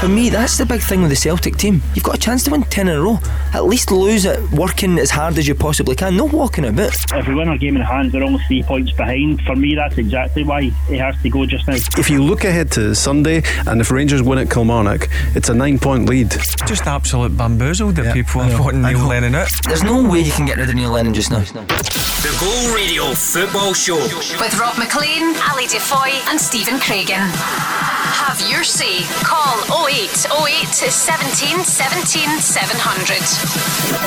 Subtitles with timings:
[0.00, 1.82] For me, that's the big thing with the Celtic team.
[1.94, 3.18] You've got a chance to win 10 in a row.
[3.52, 6.16] At least lose it working as hard as you possibly can.
[6.16, 6.94] No walking a bit.
[7.12, 9.42] If we win our game in hand, we're almost three points behind.
[9.42, 11.74] For me, that's exactly why it has to go just now.
[11.98, 15.78] If you look ahead to Sunday, and if Rangers win at Kilmarnock, it's a nine
[15.78, 16.30] point lead.
[16.30, 19.50] Just absolute bamboozled that yeah, people are voting Neil Lennon out.
[19.68, 21.40] There's no way you can get rid of Neil Lennon just now.
[21.40, 24.00] The Go Radio Football Show.
[24.40, 27.99] With Rob Maclean, Ali DeFoy, and Stephen Craigan.
[28.12, 29.04] Have your say.
[29.24, 29.56] Call
[29.88, 33.20] 0808 17 17 700.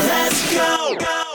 [0.07, 1.32] Let's go.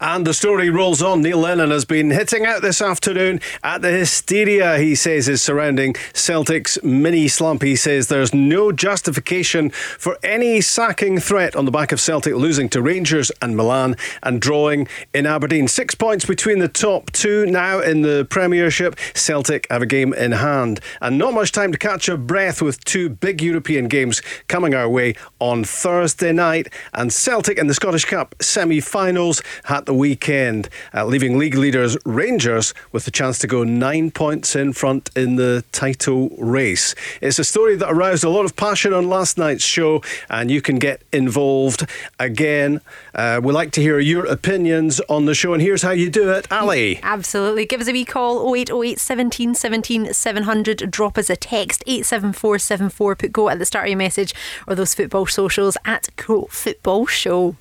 [0.00, 1.22] And the story rolls on.
[1.22, 5.94] Neil Lennon has been hitting out this afternoon at the hysteria, he says, is surrounding
[6.12, 7.62] Celtic's mini slump.
[7.62, 12.68] He says there's no justification for any sacking threat on the back of Celtic losing
[12.70, 15.68] to Rangers and Milan and drawing in Aberdeen.
[15.68, 18.98] Six points between the top two now in the Premiership.
[19.14, 20.80] Celtic have a game in hand.
[21.00, 24.88] And not much time to catch a breath with two big European games coming our
[24.88, 26.72] way on Thursday night.
[26.92, 31.96] And Celtic in the Scottish Cup semi finals had the weekend, uh, leaving league leaders
[32.04, 36.94] Rangers with the chance to go nine points in front in the title race.
[37.20, 40.60] It's a story that aroused a lot of passion on last night's show, and you
[40.60, 42.80] can get involved again.
[43.14, 46.30] Uh, we like to hear your opinions on the show, and here's how you do
[46.30, 47.00] it, Ali.
[47.02, 47.66] Absolutely.
[47.66, 50.90] Give us a wee call 0808 17 17 700.
[50.90, 53.16] Drop us a text 87474.
[53.16, 54.34] Put go at the start of your message
[54.66, 57.56] or those football socials at Go Football Show.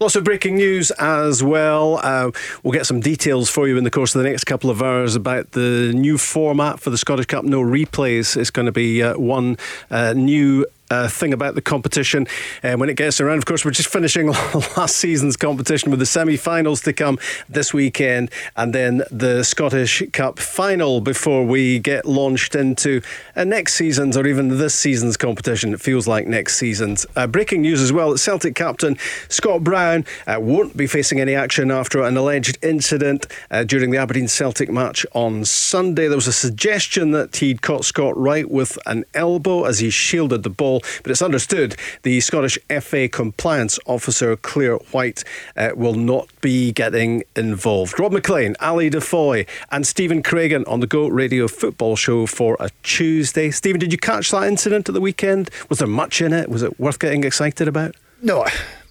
[0.00, 1.98] Lots of breaking news as well.
[2.00, 2.30] Uh,
[2.62, 5.16] we'll get some details for you in the course of the next couple of hours
[5.16, 7.44] about the new format for the Scottish Cup.
[7.44, 8.36] No replays.
[8.36, 9.56] It's going to be uh, one
[9.90, 12.26] uh, new uh, thing about the competition
[12.62, 13.38] uh, when it gets around.
[13.38, 14.28] Of course, we're just finishing
[14.76, 20.02] last season's competition with the semi finals to come this weekend and then the Scottish
[20.12, 23.02] Cup final before we get launched into
[23.36, 25.72] uh, next season's or even this season's competition.
[25.72, 27.06] It feels like next season's.
[27.16, 28.96] Uh, breaking news as well that Celtic captain
[29.28, 33.98] Scott Brown uh, won't be facing any action after an alleged incident uh, during the
[33.98, 36.08] Aberdeen Celtic match on Sunday.
[36.08, 40.42] There was a suggestion that he'd caught Scott Wright with an elbow as he shielded
[40.42, 45.24] the ball but it's understood the Scottish FA compliance officer, Claire White,
[45.56, 47.98] uh, will not be getting involved.
[47.98, 52.70] Rob Maclean, Ali DeFoy, and Stephen Craigan on the Go Radio Football Show for a
[52.82, 53.50] Tuesday.
[53.50, 55.50] Stephen, did you catch that incident at the weekend?
[55.68, 56.48] Was there much in it?
[56.48, 57.94] Was it worth getting excited about?
[58.22, 58.44] No.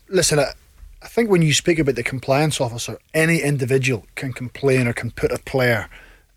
[0.09, 0.53] Listen, I,
[1.01, 5.11] I think when you speak about the compliance officer, any individual can complain or can
[5.11, 5.89] put a player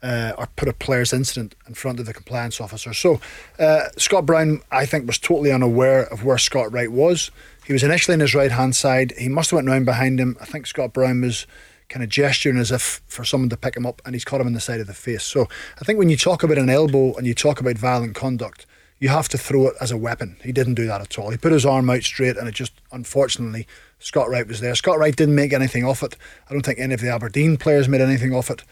[0.03, 2.93] uh, or put a player's incident in front of the compliance officer.
[2.93, 3.19] So
[3.59, 7.31] uh, Scott Brown, I think, was totally unaware of where Scott Wright was.
[7.65, 9.13] He was initially in his right hand side.
[9.17, 10.37] He must have went round behind him.
[10.41, 11.45] I think Scott Brown was
[11.89, 14.47] kind of gesturing as if for someone to pick him up, and he's caught him
[14.47, 15.23] in the side of the face.
[15.23, 15.47] So
[15.79, 18.65] I think when you talk about an elbow and you talk about violent conduct,
[18.99, 20.37] you have to throw it as a weapon.
[20.43, 21.31] He didn't do that at all.
[21.31, 23.67] He put his arm out straight, and it just unfortunately
[23.99, 24.73] Scott Wright was there.
[24.73, 26.15] Scott Wright didn't make anything off it.
[26.49, 28.63] I don't think any of the Aberdeen players made anything off it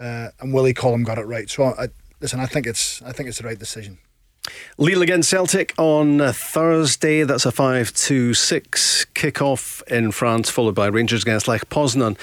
[0.00, 1.48] uh, and Willie Collum got it right.
[1.48, 1.88] So I,
[2.20, 3.98] listen, I think it's I think it's the right decision.
[4.78, 7.22] Lille against Celtic on Thursday.
[7.24, 12.16] That's a 5 to 6 kick-off in France, followed by Rangers against Lech Poznan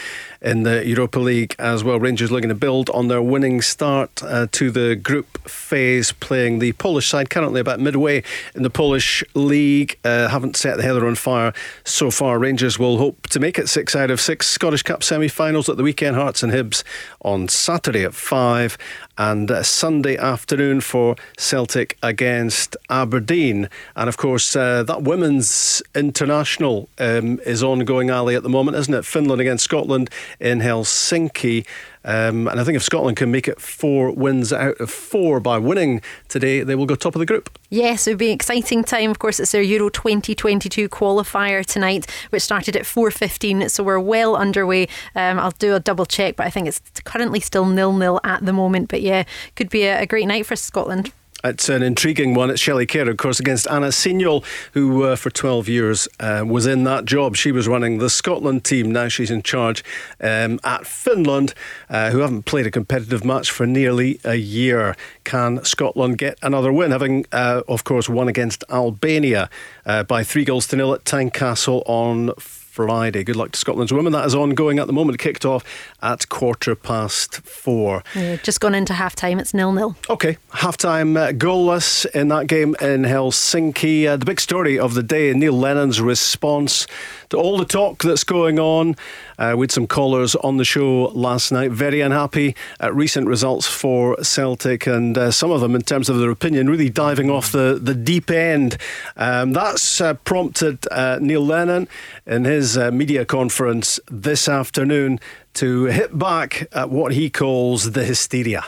[0.46, 2.00] in the Europa League as well.
[2.00, 6.72] Rangers looking to build on their winning start uh, to the group phase, playing the
[6.74, 8.22] Polish side currently about midway
[8.54, 9.98] in the Polish league.
[10.06, 11.52] Uh, haven't set the heather on fire
[11.84, 12.38] so far.
[12.38, 15.78] Rangers will hope to make it six out of six Scottish Cup semi finals at
[15.78, 16.16] the weekend.
[16.16, 16.84] Hearts and Hibs
[17.22, 18.78] on Saturday at five
[19.18, 23.68] and uh, Sunday afternoon for Celtic against Aberdeen.
[23.96, 28.94] And of course, uh, that women's international um, is ongoing, Ali, at the moment, isn't
[28.94, 29.06] it?
[29.06, 30.10] Finland against Scotland
[30.40, 31.66] in Helsinki.
[32.04, 35.58] Um, and I think if Scotland can make it four wins out of four by
[35.58, 37.58] winning today, they will go top of the group.
[37.70, 39.10] Yes, it would be an exciting time.
[39.10, 44.36] Of course, it's their Euro 2022 qualifier tonight, which started at 4.15, so we're well
[44.36, 44.88] underway.
[45.16, 48.54] Um, I'll do a double check, but I think it's currently still nil-nil at the
[48.54, 48.90] moment.
[48.90, 49.24] But yeah,
[49.56, 51.12] could be a, a great night for Scotland.
[51.46, 52.50] It's an intriguing one.
[52.50, 54.44] It's Shelley Kerr, of course, against Anna Signeul,
[54.74, 57.36] who uh, for 12 years uh, was in that job.
[57.36, 58.92] She was running the Scotland team.
[58.92, 59.84] Now she's in charge
[60.20, 61.54] um, at Finland,
[61.88, 64.96] uh, who haven't played a competitive match for nearly a year.
[65.24, 66.90] Can Scotland get another win?
[66.90, 69.48] Having, uh, of course, won against Albania
[69.86, 72.32] uh, by three goals to nil at Tynecastle on
[72.76, 73.24] Friday.
[73.24, 74.12] Good luck to Scotland's women.
[74.12, 75.16] That is ongoing at the moment.
[75.16, 75.64] It kicked off
[76.02, 78.04] at quarter past four.
[78.14, 79.40] Yeah, just gone into half time.
[79.40, 79.96] It's nil nil.
[80.10, 84.08] Okay, half time uh, goalless in that game in Helsinki.
[84.08, 86.86] Uh, the big story of the day Neil Lennon's response
[87.30, 88.96] to all the talk that's going on.
[89.38, 94.16] Uh, with some callers on the show last night, very unhappy at recent results for
[94.24, 97.78] Celtic, and uh, some of them, in terms of their opinion, really diving off the,
[97.82, 98.78] the deep end.
[99.18, 101.90] Um, that's uh, prompted uh, Neil Lennon
[102.26, 105.20] in his uh, media conference this afternoon
[105.56, 108.64] to hit back at what he calls the hysteria.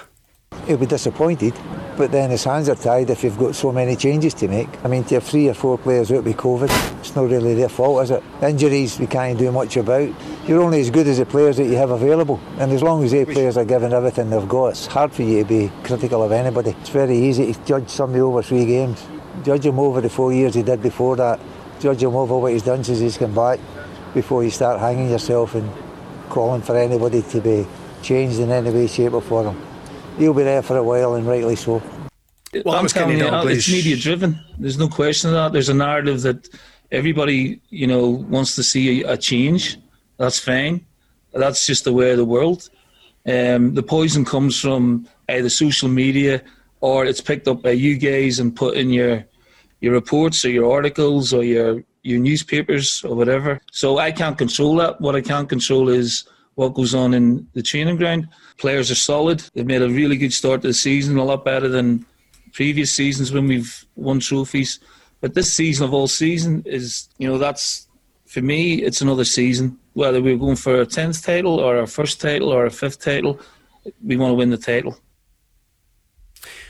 [0.67, 1.53] He'll be disappointed,
[1.95, 4.67] but then his hands are tied if you've got so many changes to make.
[4.83, 7.69] I mean, to have three or four players out with COVID, it's not really their
[7.69, 8.21] fault, is it?
[8.41, 10.09] Injuries we can't do much about.
[10.45, 13.11] You're only as good as the players that you have available, and as long as
[13.11, 16.33] the players are given everything they've got, it's hard for you to be critical of
[16.33, 16.71] anybody.
[16.81, 19.07] It's very easy to judge somebody over three games.
[19.45, 21.39] Judge him over the four years he did before that.
[21.79, 23.57] Judge him over what he's done since he's come back
[24.13, 25.71] before you start hanging yourself and
[26.27, 27.65] calling for anybody to be
[28.01, 29.55] changed in any way, shape or form
[30.17, 31.81] he'll be there for a while, and rightly so.
[32.65, 34.39] Well, I'm telling you, it's media driven.
[34.57, 35.53] There's no question of that.
[35.53, 36.47] There's a narrative that
[36.91, 39.77] everybody, you know, wants to see a, a change.
[40.17, 40.85] That's fine.
[41.33, 42.69] That's just the way of the world.
[43.27, 46.41] Um, the poison comes from either social media
[46.79, 49.25] or it's picked up by you guys and put in your
[49.79, 53.59] your reports or your articles or your your newspapers or whatever.
[53.71, 55.01] So I can't control that.
[55.01, 56.23] What I can control is
[56.57, 58.27] what goes on in the training ground.
[58.57, 59.43] Players are solid.
[59.53, 62.03] They've made a really good start to the season, a lot better than
[62.51, 64.79] previous seasons when we've won trophies.
[65.21, 67.87] But this season of all season is, you know, that's
[68.25, 69.77] for me, it's another season.
[69.93, 73.39] Whether we're going for a tenth title or a first title or a fifth title,
[74.03, 74.97] we want to win the title.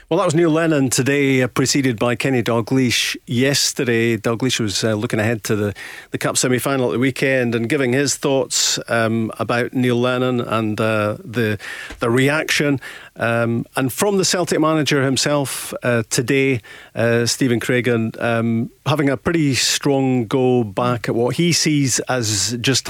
[0.09, 4.15] Well, that was Neil Lennon today, uh, preceded by Kenny Dalglish yesterday.
[4.15, 5.74] Dalglish was uh, looking ahead to the,
[6.12, 10.39] the Cup semi final at the weekend and giving his thoughts um, about Neil Lennon
[10.39, 11.59] and uh, the,
[12.00, 12.80] the reaction.
[13.18, 16.62] Um, and from the Celtic manager himself uh, today,
[16.95, 22.57] uh, Stephen Craigan, um, having a pretty strong go back at what he sees as
[22.62, 22.88] just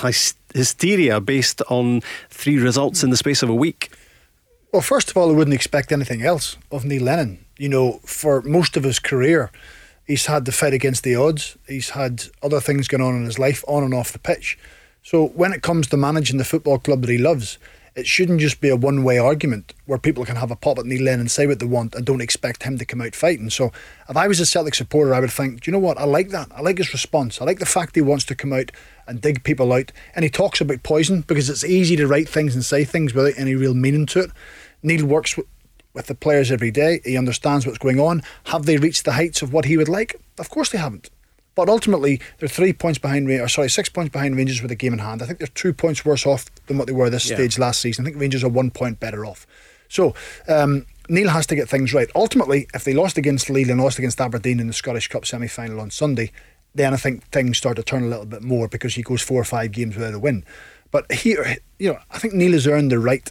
[0.54, 3.90] hysteria based on three results in the space of a week.
[4.74, 7.46] Well, first of all, I wouldn't expect anything else of Neil Lennon.
[7.58, 9.50] You know, for most of his career,
[10.06, 11.58] he's had to fight against the odds.
[11.68, 14.60] He's had other things going on in his life, on and off the pitch.
[15.04, 17.58] So when it comes to managing the football club that he loves,
[17.96, 20.86] it shouldn't just be a one way argument where people can have a pop at
[20.86, 23.50] Neil Lennon and say what they want and don't expect him to come out fighting.
[23.50, 23.72] So
[24.10, 25.98] if I was a Celtic supporter, I would think, do you know what?
[25.98, 26.50] I like that.
[26.54, 27.42] I like his response.
[27.42, 28.72] I like the fact he wants to come out
[29.07, 29.92] and dig people out.
[30.15, 33.33] And he talks about poison because it's easy to write things and say things without
[33.38, 34.31] any real meaning to it.
[34.83, 35.48] Neil works with,
[35.94, 37.01] with the players every day.
[37.04, 38.21] He understands what's going on.
[38.45, 40.19] Have they reached the heights of what he would like?
[40.38, 41.09] Of course they haven't.
[41.56, 44.94] But ultimately, they're three points behind, or sorry, six points behind Rangers with a game
[44.94, 45.24] in hand.
[45.24, 47.36] I think they're two points worse off than what they were this yeah.
[47.36, 48.06] stage last season.
[48.06, 49.48] I think Rangers are one point better off.
[49.89, 50.13] So
[50.48, 52.09] um, Neil has to get things right.
[52.13, 55.48] Ultimately, if they lost against Lille and lost against Aberdeen in the Scottish Cup semi
[55.48, 56.31] final on Sunday,
[56.77, 59.41] then I think things start to turn a little bit more because he goes four
[59.41, 60.44] or five games without a win.
[60.91, 63.29] But here, you know, I think Neil has earned the right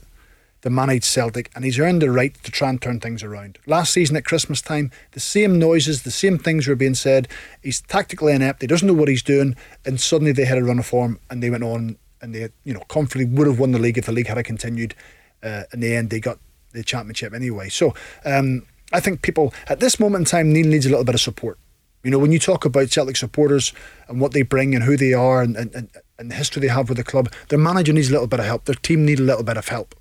[0.62, 3.58] to manage Celtic, and he's earned the right to try and turn things around.
[3.66, 7.28] Last season at Christmas time, the same noises, the same things were being said.
[7.62, 8.62] He's tactically inept.
[8.62, 11.42] He doesn't know what he's doing, and suddenly they had a run of form, and
[11.42, 14.12] they went on, and they, you know, comfortably would have won the league if the
[14.12, 14.94] league had continued.
[15.42, 16.38] Uh, in the end, they got
[16.72, 17.68] the championship anyway.
[17.68, 17.94] So
[18.24, 21.20] um, I think people at this moment in time, Neil needs a little bit of
[21.20, 21.58] support.
[22.02, 23.72] You know, when you talk about Celtic supporters
[24.08, 26.88] and what they bring and who they are and, and, and the history they have
[26.88, 28.64] with the club, their manager needs a little bit of help.
[28.64, 29.94] Their team need a little bit of help.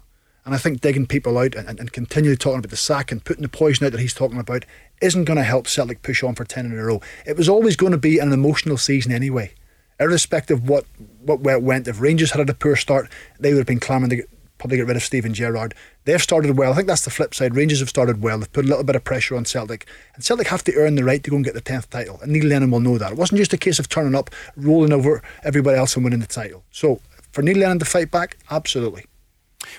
[0.46, 3.42] And I think digging people out and, and, continually talking about the sack and putting
[3.42, 4.64] the poison out that he's talking about
[5.02, 7.02] isn't going to help Celtic push on for 10 in a row.
[7.26, 9.54] It was always going to be an emotional season anyway.
[10.00, 10.86] Irrespective of what,
[11.22, 13.80] what where it went, if Rangers had had a poor start, they would have been
[13.80, 15.74] clamouring to probably get rid of Steven Gerrard.
[16.06, 16.72] They've started well.
[16.72, 17.56] I think that's the flip side.
[17.56, 18.40] Rangers have started well.
[18.40, 19.88] They've put a little bit of pressure on Celtic.
[20.16, 22.20] And Celtic have to earn the right to go and get the 10th title.
[22.22, 23.12] And Neil Lennon will know that.
[23.12, 26.28] It wasn't just a case of turning up, rolling over everybody else and winning the
[26.28, 26.64] title.
[26.72, 27.00] So
[27.32, 29.06] for Neil Lennon to fight back, absolutely.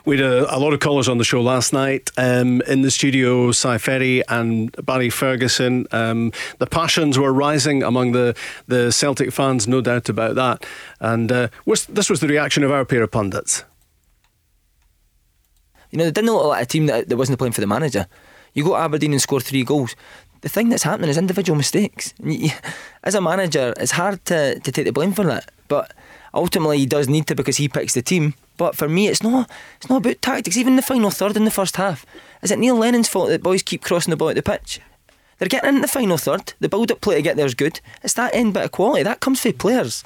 [0.05, 2.11] We had a, a, lot of callers on the show last night.
[2.17, 5.87] Um, in the studio, Si Ferry and Barry Ferguson.
[5.93, 10.67] Um, the passions were rising among the, the Celtic fans, no doubt about that.
[11.01, 11.49] And uh,
[11.89, 13.65] this was the reaction of our pair of pundits.
[15.91, 18.07] You know, they didn't look like a team that, that wasn't playing for the manager.
[18.55, 19.95] You go to Aberdeen and score three goals.
[20.41, 22.15] The thing that's happening is individual mistakes.
[23.05, 25.51] As a manager, it's hard to, to take the blame for that.
[25.69, 25.93] But
[26.33, 28.35] ultimately, he does need to because he picks the team.
[28.57, 30.57] But for me, it's not it's not about tactics.
[30.57, 32.07] Even the final third in the first half,
[32.43, 34.81] is it Neil Lennon's fault that boys keep crossing the ball at the pitch?
[35.39, 36.55] They're getting into the final third.
[36.61, 37.81] The build-up play to get there is good.
[38.03, 40.03] It's that end bit of quality that comes from players.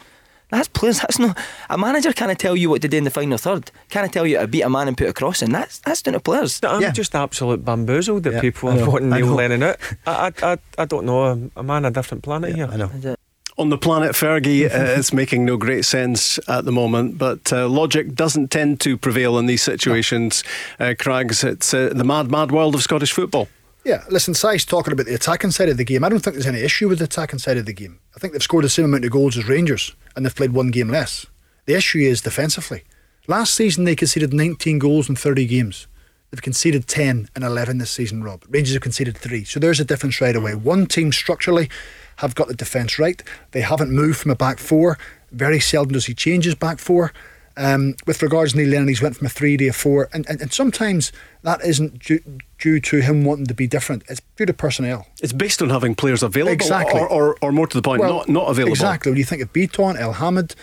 [0.50, 1.00] That's players.
[1.00, 1.38] That's not
[1.69, 2.12] a manager.
[2.12, 3.71] Can't tell you what to do in the final third.
[3.88, 5.52] Can't tell you to beat a man and put a cross in.
[5.52, 6.61] That's that's down to players.
[6.62, 6.90] I'm yeah.
[6.90, 9.76] just absolute bamboozled that yeah, people are wanting Neil Lennon out.
[10.07, 11.50] I, I, I, I don't know.
[11.57, 12.69] Am I on a different planet yeah, here?
[12.73, 13.16] I know
[13.61, 17.69] on the planet Fergie uh, is making no great sense at the moment, but uh,
[17.69, 20.42] logic doesn't tend to prevail in these situations.
[20.78, 23.49] Uh, Craigs, it's uh, the mad, mad world of Scottish football.
[23.84, 26.04] Yeah, listen, Si's talking about the attacking side of the game.
[26.04, 27.99] I don't think there's any issue with the attacking side of the game.
[28.14, 30.70] I think they've scored the same amount of goals as Rangers, and they've played one
[30.70, 31.26] game less.
[31.64, 32.84] The issue is defensively.
[33.26, 35.87] Last season, they conceded 19 goals in 30 games.
[36.30, 38.44] They've conceded 10 and 11 this season, Rob.
[38.49, 39.44] Rangers have conceded three.
[39.44, 40.54] So there's a difference right away.
[40.54, 41.70] One team structurally
[42.16, 43.22] have got the defence right.
[43.52, 44.99] They haven't moved from a back four.
[45.32, 47.12] Very seldom does he change his back four.
[47.61, 50.26] Um, with regards to Neil Lennon, he's went from a three to a four, and,
[50.31, 51.12] and, and sometimes
[51.43, 52.21] that isn't due,
[52.59, 54.02] due, to him wanting to be different.
[54.09, 55.07] It's due to personnel.
[55.23, 58.19] It's based on having players available, exactly, or, or, or more to the point, well,
[58.19, 58.73] not not available.
[58.73, 59.12] Exactly.
[59.12, 60.55] When you think of Bitton, El Hamid,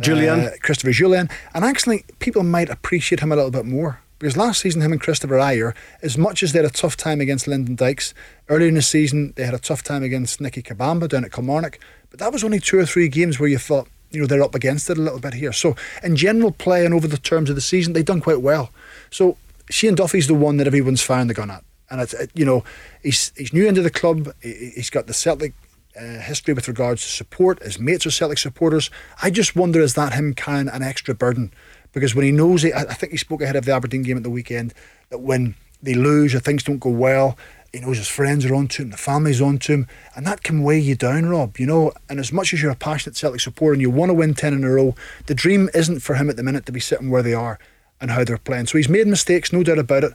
[0.00, 4.36] Jullien, uh, Christopher Jullien, and actually people might appreciate him a little bit more because
[4.36, 7.46] last season, him and Kristoffer Ajer, as much as they had a tough time against
[7.46, 8.14] Lyndon Dykes,
[8.48, 11.78] earlier in the season they had a tough time against Nicke Kabamba down at Kilmarnock,
[12.10, 14.54] but that was only two or three games where you thought, you know, they're up
[14.54, 15.52] against it a little bit here.
[15.52, 18.70] So, in general play and over the terms of the season, they've done quite well.
[19.10, 19.36] So,
[19.70, 21.64] Shane Duffy's the one that everyone's firing the gun at.
[21.90, 22.64] And, it's, it, you know,
[23.02, 25.54] he's, he's new into the club, he's got the Celtic
[25.98, 27.62] uh, history with regards to support.
[27.62, 28.90] His mates are Celtic supporters.
[29.22, 31.52] I just wonder is that him carrying an extra burden
[31.92, 34.22] because when he knows it, I think he spoke ahead of the Aberdeen game at
[34.22, 34.74] the weekend
[35.08, 37.38] that when they lose or things don't go well,
[37.76, 40.78] he knows his friends are onto him, the family's onto him, and that can weigh
[40.78, 41.58] you down, Rob.
[41.58, 44.14] You know, and as much as you're a passionate Celtic supporter and you want to
[44.14, 44.94] win ten in a row,
[45.26, 47.58] the dream isn't for him at the minute to be sitting where they are
[48.00, 48.66] and how they're playing.
[48.66, 50.12] So he's made mistakes, no doubt about it.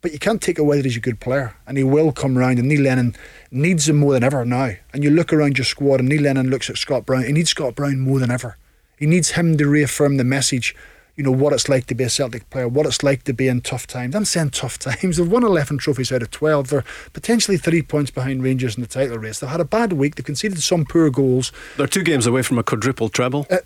[0.00, 2.58] But you can't take away that he's a good player, and he will come round.
[2.58, 3.14] And Neil Lennon
[3.52, 4.72] needs him more than ever now.
[4.92, 7.24] And you look around your squad, and Neil Lennon looks at Scott Brown.
[7.24, 8.56] He needs Scott Brown more than ever.
[8.98, 10.74] He needs him to reaffirm the message
[11.16, 13.48] you know, what it's like to be a Celtic player, what it's like to be
[13.48, 14.14] in tough times.
[14.14, 15.16] I'm saying tough times.
[15.16, 16.68] They've won 11 trophies out of 12.
[16.68, 19.40] They're potentially three points behind Rangers in the title race.
[19.40, 20.16] They've had a bad week.
[20.16, 21.52] They've conceded some poor goals.
[21.76, 23.46] They're two games away from a quadruple treble.
[23.50, 23.58] Uh,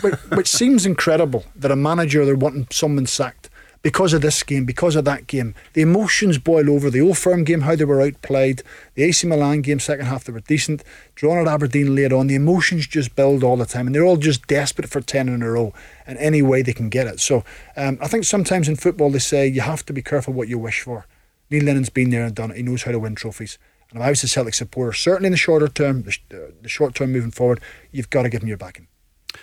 [0.00, 3.48] which, which seems incredible that a manager, they're wanting someone sacked
[3.82, 5.54] because of this game, because of that game.
[5.72, 6.88] The emotions boil over.
[6.88, 8.62] The Old Firm game, how they were outplayed.
[8.94, 10.84] The AC Milan game, second half, they were decent.
[11.16, 12.28] Drawn at Aberdeen late on.
[12.28, 15.42] The emotions just build all the time, and they're all just desperate for 10 in
[15.42, 15.74] a row
[16.06, 17.20] in any way they can get it.
[17.20, 17.44] So
[17.76, 20.58] um, I think sometimes in football they say you have to be careful what you
[20.58, 21.06] wish for.
[21.50, 22.56] Neil Lennon's been there and done it.
[22.56, 23.58] He knows how to win trophies.
[23.90, 26.94] And if I was a Celtic supporter, certainly in the shorter term, the, the short
[26.94, 27.60] term moving forward,
[27.90, 28.88] you've got to give him your backing.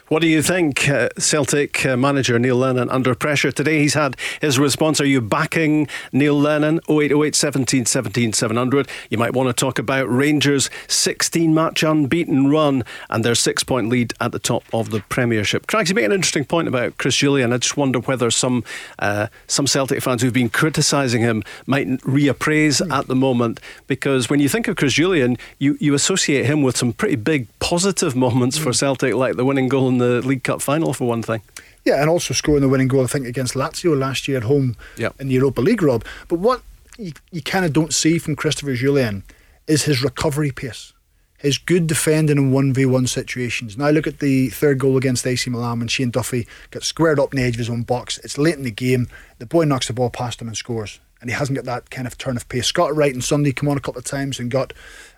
[0.08, 3.80] What do you think, uh, Celtic uh, manager Neil Lennon under pressure today?
[3.80, 5.00] He's had his response.
[5.00, 6.80] Are you backing Neil Lennon?
[6.90, 8.88] 0808 17 17 700.
[9.10, 13.90] You might want to talk about Rangers' 16 match unbeaten run and their six point
[13.90, 15.68] lead at the top of the Premiership.
[15.68, 17.54] Craigs, you make an interesting point about Chris Jullien.
[17.54, 18.64] I just wonder whether some
[19.00, 22.92] uh, some Celtic fans who've been criticising him might reappraise mm.
[22.92, 26.76] at the moment because when you think of Chris Jullien, you, you associate him with
[26.76, 28.64] some pretty big positive moments mm.
[28.64, 31.42] for Celtic, like the winning goal in the League Cup final, for one thing.
[31.86, 34.76] Yeah, and also scoring the winning goal, I think, against Lazio last year at home
[34.98, 35.16] yep.
[35.20, 36.04] in the Europa League, Rob.
[36.28, 36.62] But what
[36.98, 39.24] you, you kind of don't see from Christopher Jullien
[39.68, 40.94] is his recovery pace,
[41.38, 43.78] his good defending in 1v1 situations.
[43.78, 47.34] Now, look at the third goal against AC Milan when Shane Duffy got squared up
[47.34, 48.18] in the edge of his own box.
[48.20, 49.08] It's late in the game.
[49.38, 51.00] The boy knocks the ball past him and scores.
[51.22, 52.68] And he hasn't got that kind of turn of pace.
[52.68, 54.74] Scott Wright and Sunday come on a couple of times and got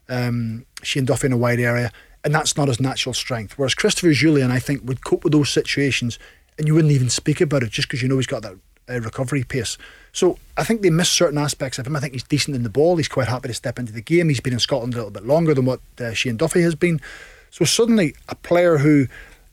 [0.10, 1.92] um, Shane Duffy in a wide area
[2.24, 3.58] and that's not his natural strength.
[3.58, 6.20] Whereas Christopher Jullien, I think, would cope with those situations,
[6.58, 8.58] and you wouldn't even speak about it just because you know he's got that
[8.90, 9.78] uh, recovery pace.
[10.12, 11.96] So I think they miss certain aspects of him.
[11.96, 12.98] I think he's decent in the ball.
[12.98, 14.30] He's quite happy to step into the game.
[14.30, 17.00] He's been in Scotland a little bit longer than what uh, Shane Duffy has been.
[17.50, 19.08] So suddenly, a player who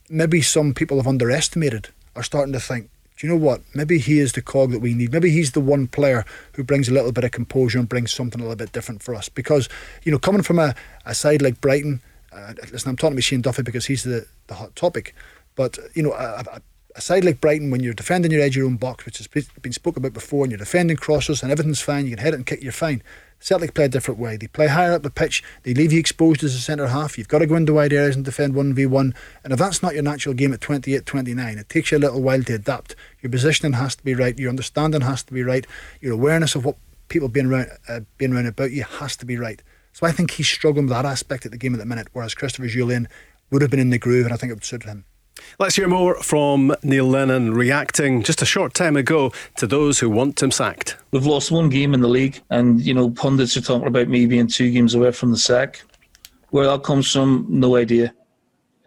[0.08, 3.62] maybe some people have underestimated are starting to think, do you know what?
[3.74, 5.12] Maybe he is the cog that we need.
[5.12, 8.40] Maybe he's the one player who brings a little bit of composure and brings something
[8.40, 9.28] a little bit different for us.
[9.28, 9.68] Because,
[10.04, 12.00] you know, coming from a, a side like Brighton,
[12.32, 15.14] uh, listen, I'm talking about Shane Duffy because he's the, the hot topic.
[15.54, 16.60] But, you know, a,
[16.94, 19.26] a, side like Brighton, when you're defending your edge of your own box, which has
[19.26, 22.36] been spoken about before, and you're defending crosses and everything's fine, you can hit it
[22.36, 23.02] and kick, you're fine.
[23.40, 24.36] Celtic play a different way.
[24.36, 25.44] They play higher up the pitch.
[25.62, 27.16] They leave you exposed as a centre half.
[27.16, 29.14] You've got to go into wide areas and defend 1v1.
[29.44, 32.20] And if that's not your natural game at 28 29, it takes you a little
[32.20, 32.96] while to adapt.
[33.20, 34.36] Your positioning has to be right.
[34.38, 35.66] Your understanding has to be right.
[36.00, 36.76] Your awareness of what
[37.08, 39.62] people being around, uh, being around about you has to be right.
[39.98, 42.32] So I think he's struggling with that aspect at the game at the minute, whereas
[42.32, 43.08] Christopher Jullien
[43.50, 45.04] would have been in the groove, and I think it would suit him.
[45.58, 50.08] Let's hear more from Neil Lennon reacting just a short time ago to those who
[50.08, 50.96] want him sacked.
[51.10, 54.26] We've lost one game in the league, and you know pundits are talking about me
[54.26, 55.82] being two games away from the sack.
[56.50, 58.14] Where that comes from, no idea.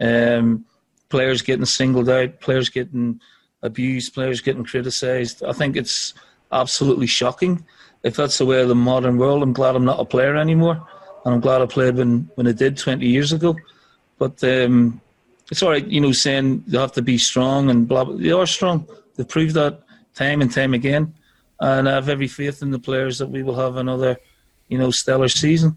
[0.00, 0.64] Um,
[1.10, 3.20] players getting singled out, players getting
[3.60, 5.44] abused, players getting criticised.
[5.44, 6.14] I think it's
[6.52, 7.66] absolutely shocking.
[8.02, 10.88] If that's the way of the modern world, I'm glad I'm not a player anymore
[11.24, 13.56] and I'm glad I played when, when I did 20 years ago.
[14.18, 15.00] But um,
[15.50, 18.16] it's all right, you know, saying you have to be strong and blah, blah.
[18.16, 18.86] They are strong.
[19.16, 19.80] They've proved that
[20.14, 21.14] time and time again.
[21.60, 24.16] And I have every faith in the players that we will have another,
[24.68, 25.76] you know, stellar season.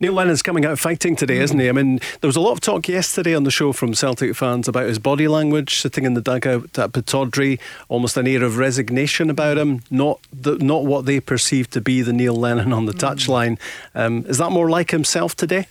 [0.00, 1.68] Neil Lennon's coming out fighting today, isn't he?
[1.68, 4.68] I mean, there was a lot of talk yesterday on the show from Celtic fans
[4.68, 9.30] about his body language, sitting in the dugout at Pittodrie, almost an air of resignation
[9.30, 12.92] about him, not the, not what they perceived to be the Neil Lennon on the
[12.92, 12.98] mm.
[12.98, 13.58] touchline.
[13.94, 15.66] Um, is that more like himself today?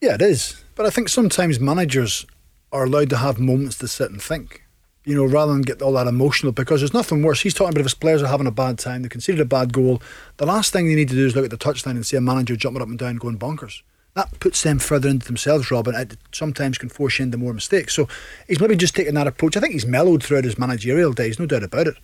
[0.00, 0.62] Yeah, it is.
[0.74, 2.26] But I think sometimes managers
[2.72, 4.62] are allowed to have moments to sit and think
[5.04, 7.40] you know, rather than get all that emotional because there's nothing worse.
[7.40, 9.72] He's talking about if his players are having a bad time, they conceded a bad
[9.72, 10.02] goal.
[10.36, 12.20] The last thing they need to do is look at the touchline and see a
[12.20, 13.82] manager jumping up and down going bonkers.
[14.14, 15.94] That puts them further into themselves, Robin.
[15.94, 17.94] It sometimes can force you into more mistakes.
[17.94, 18.08] So
[18.48, 19.56] he's maybe just taking that approach.
[19.56, 21.96] I think he's mellowed throughout his managerial days, no doubt about it.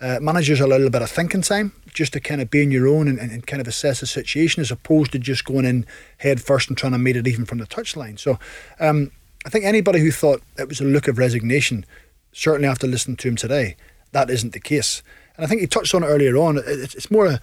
[0.00, 2.70] Uh, managers allow a little bit of thinking time just to kind of be in
[2.70, 5.64] your own and, and, and, kind of assess the situation as opposed to just going
[5.64, 5.84] in
[6.18, 8.16] head first and trying to meet it even from the touchline.
[8.16, 8.38] So
[8.78, 9.10] um,
[9.44, 11.84] I think anybody who thought it was a look of resignation
[12.32, 13.76] certainly after listening to him today,
[14.12, 15.02] that isn't the case.
[15.36, 16.60] And I think he touched on it earlier on.
[16.66, 17.40] It's more a,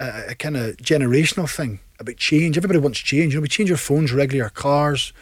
[0.00, 2.56] a, a kind of generational thing about change.
[2.56, 3.34] Everybody wants change.
[3.34, 5.12] You know, we change our phones regularly, our cars,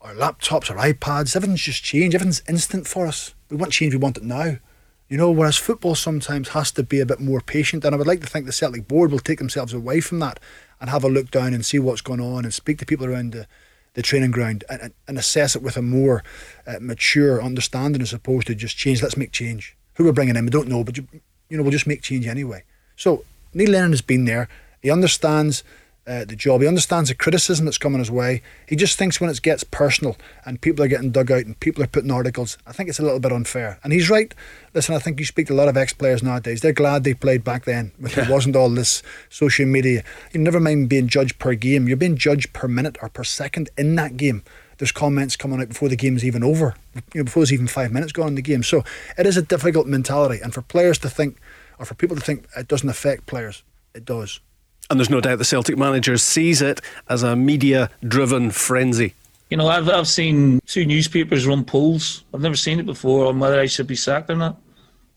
[0.00, 1.36] our laptops, our iPads.
[1.36, 2.14] Everything's just change.
[2.14, 3.34] Everything's instant for us.
[3.48, 3.94] We want change.
[3.94, 4.56] We want it now.
[5.08, 7.84] You know, whereas football sometimes has to be a bit more patient.
[7.84, 10.38] And I would like to think the Celtic board will take themselves away from that
[10.80, 13.32] and have a look down and see what's going on and speak to people around
[13.32, 13.46] the
[13.94, 16.22] the training ground and, and assess it with a more
[16.66, 19.02] uh, mature understanding as opposed to just change.
[19.02, 19.76] Let's make change.
[19.94, 21.06] Who we're bringing in, we don't know, but you,
[21.48, 22.64] you know we'll just make change anyway.
[22.96, 24.48] So Neil Lennon has been there.
[24.80, 25.64] He understands
[26.06, 26.60] uh, the job.
[26.60, 28.42] He understands the criticism that's coming his way.
[28.66, 31.82] He just thinks when it gets personal and people are getting dug out and people
[31.82, 33.78] are putting articles, I think it's a little bit unfair.
[33.84, 34.34] And he's right.
[34.74, 36.60] Listen, I think you speak to a lot of ex players nowadays.
[36.60, 40.02] They're glad they played back then when there wasn't all this social media.
[40.32, 43.70] You never mind being judged per game, you're being judged per minute or per second
[43.76, 44.42] in that game.
[44.78, 46.74] There's comments coming out before the game's even over,
[47.12, 48.62] you know, before there's even five minutes gone in the game.
[48.62, 48.82] So
[49.18, 50.40] it is a difficult mentality.
[50.42, 51.38] And for players to think,
[51.78, 53.62] or for people to think it doesn't affect players,
[53.94, 54.40] it does.
[54.90, 59.14] And there's no doubt the Celtic manager sees it as a media driven frenzy.
[59.48, 62.24] You know, I've, I've seen two newspapers run polls.
[62.34, 64.60] I've never seen it before on whether I should be sacked or not.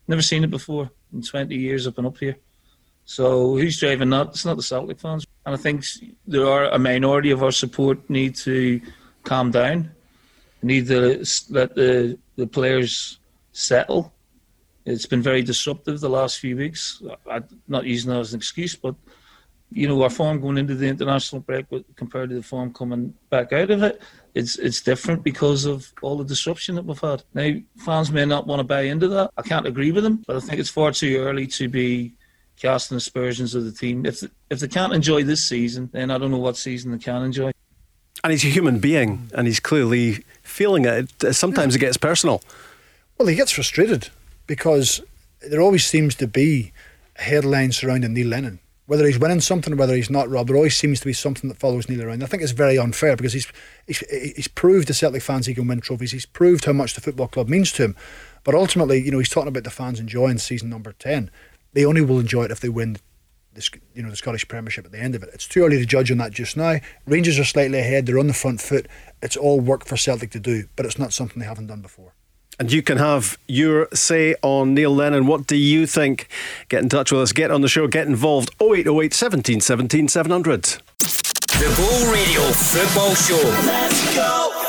[0.07, 2.37] Never seen it before in 20 years I've been up here.
[3.05, 4.27] So who's driving that?
[4.27, 5.25] It's not the Celtic fans.
[5.45, 5.85] And I think
[6.27, 8.79] there are a minority of our support need to
[9.23, 9.91] calm down,
[10.61, 13.17] need to let the, the players
[13.53, 14.13] settle.
[14.85, 17.01] It's been very disruptive the last few weeks.
[17.29, 18.95] I'm not using that as an excuse, but
[19.73, 23.51] you know, our form going into the international break compared to the form coming back
[23.53, 24.01] out of it,
[24.35, 27.23] it's it's different because of all the disruption that we've had.
[27.33, 29.31] Now, fans may not want to buy into that.
[29.37, 32.13] I can't agree with them, but I think it's far too early to be
[32.57, 34.05] casting aspersions of the team.
[34.05, 37.23] If if they can't enjoy this season, then I don't know what season they can
[37.23, 37.51] enjoy.
[38.23, 41.11] And he's a human being, and he's clearly feeling it.
[41.35, 41.79] Sometimes yeah.
[41.79, 42.41] it gets personal.
[43.17, 44.09] Well, he gets frustrated
[44.47, 45.01] because
[45.41, 46.71] there always seems to be
[47.15, 50.75] headlines surrounding Neil Lennon whether he's winning something or whether he's not, Rob, there always
[50.75, 52.23] seems to be something that follows Neil around.
[52.23, 53.47] I think it's very unfair because he's,
[53.87, 56.11] he's he's proved to Celtic fans he can win trophies.
[56.11, 57.95] He's proved how much the football club means to him.
[58.43, 61.31] But ultimately, you know, he's talking about the fans enjoying season number ten.
[61.71, 62.97] They only will enjoy it if they win
[63.53, 65.29] this, you know, the Scottish Premiership at the end of it.
[65.33, 66.79] It's too early to judge on that just now.
[67.05, 68.05] Rangers are slightly ahead.
[68.05, 68.87] They're on the front foot.
[69.21, 72.13] It's all work for Celtic to do, but it's not something they haven't done before.
[72.59, 75.25] And you can have your say on Neil Lennon.
[75.25, 76.27] What do you think?
[76.69, 78.51] Get in touch with us, get on the show, get involved.
[78.61, 80.63] 0808 17 17 700.
[80.63, 83.41] The Go Radio Football Show.
[83.65, 84.62] Let's go.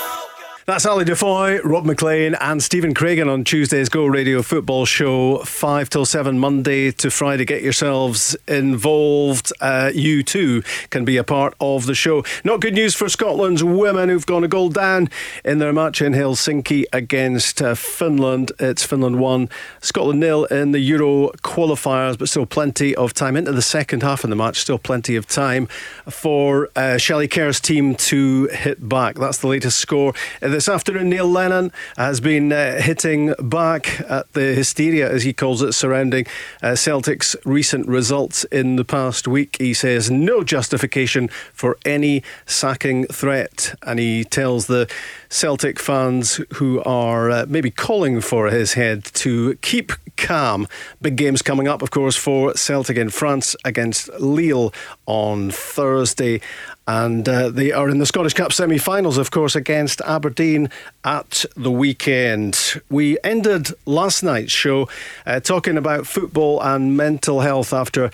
[0.66, 5.90] That's Ali DeFoy, Rob Maclean, and Stephen Craigan on Tuesday's Go Radio Football Show, 5
[5.90, 7.44] till 7, Monday to Friday.
[7.44, 9.53] Get yourselves involved.
[9.61, 12.24] Uh, you too can be a part of the show.
[12.44, 15.11] Not good news for Scotland's women who've gone a goal down
[15.44, 18.50] in their match in Helsinki against uh, Finland.
[18.59, 19.50] It's Finland 1,
[19.83, 24.24] Scotland nil in the Euro qualifiers, but still plenty of time into the second half
[24.24, 24.61] of the match.
[24.61, 25.66] Still plenty of time
[26.09, 29.16] for uh, Shelley Kerr's team to hit back.
[29.16, 30.14] That's the latest score
[30.54, 35.62] this afternoon, Neil Lennon has been uh, hitting back at the hysteria, as he calls
[35.62, 36.26] it, surrounding
[36.62, 39.56] uh, Celtic's recent results in the past week.
[39.58, 44.88] He says no justification for any sacking threat, and he tells the
[45.35, 50.68] Celtic fans who are uh, maybe calling for his head to keep calm.
[51.03, 54.73] Big games coming up, of course, for Celtic in France against Lille
[55.07, 56.40] on Thursday.
[56.87, 60.70] And uh, they are in the Scottish Cup semi finals, of course, against Aberdeen
[61.03, 62.81] at the weekend.
[62.88, 64.88] We ended last night's show
[65.27, 68.12] uh, talking about football and mental health after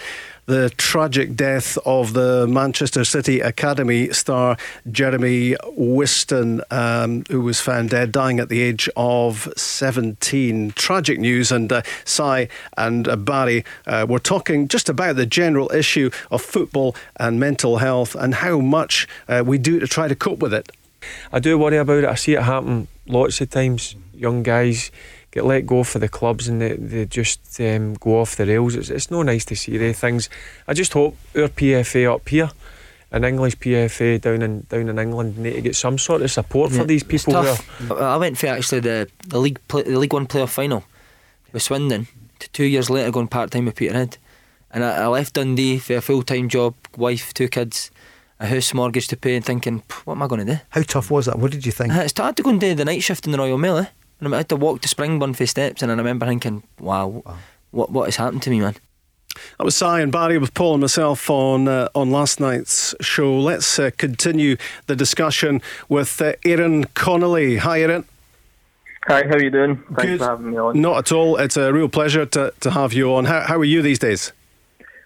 [0.50, 4.56] the tragic death of the Manchester City Academy star
[4.90, 10.72] Jeremy Wisten, um, who was found dead, dying at the age of 17.
[10.72, 15.70] Tragic news, and uh, Si and uh, Barry uh, were talking just about the general
[15.72, 20.16] issue of football and mental health and how much uh, we do to try to
[20.16, 20.68] cope with it.
[21.32, 22.06] I do worry about it.
[22.06, 23.94] I see it happen lots of times.
[24.14, 24.90] Young guys
[25.30, 28.74] get let go for the clubs and they, they just um, go off the rails.
[28.74, 30.28] It's, it's no nice to see the things.
[30.66, 32.50] I just hope our PFA up here
[33.12, 36.70] an English PFA down in down in England need to get some sort of support
[36.70, 37.36] yeah, for these people.
[37.36, 40.84] I went for actually the the league play, the League One player final
[41.52, 42.06] with Swindon.
[42.52, 44.16] Two years later, going part time with Peterhead,
[44.70, 47.90] and I, I left Dundee for a full time job, wife, two kids,
[48.38, 50.60] a house mortgage to pay, and thinking, what am I going to do?
[50.70, 51.38] How tough was that?
[51.38, 51.92] What did you think?
[51.92, 53.76] Uh, it's hard to go and do the night shift in the Royal Mail.
[53.78, 53.86] Eh?
[54.20, 57.38] And I had to walk to Springburn for steps, and I remember thinking, wow, wow.
[57.70, 58.74] what what has happened to me, man?
[59.58, 63.38] That was Si and Barry with Paul and myself on uh, on last night's show.
[63.38, 64.56] Let's uh, continue
[64.86, 67.58] the discussion with uh, Aaron Connelly.
[67.58, 68.04] Hi, Aaron.
[69.06, 69.76] Hi, how are you doing?
[69.96, 70.18] Thanks Good.
[70.18, 70.78] for having me on.
[70.80, 71.36] Not at all.
[71.36, 73.24] It's a real pleasure to, to have you on.
[73.24, 74.32] How, how are you these days?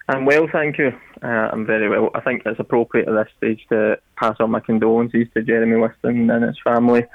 [0.09, 0.91] I'm well, thank you.
[1.23, 2.11] Uh, I'm very well.
[2.13, 6.29] I think it's appropriate at this stage to pass on my condolences to Jeremy Wisten
[6.29, 7.05] and his family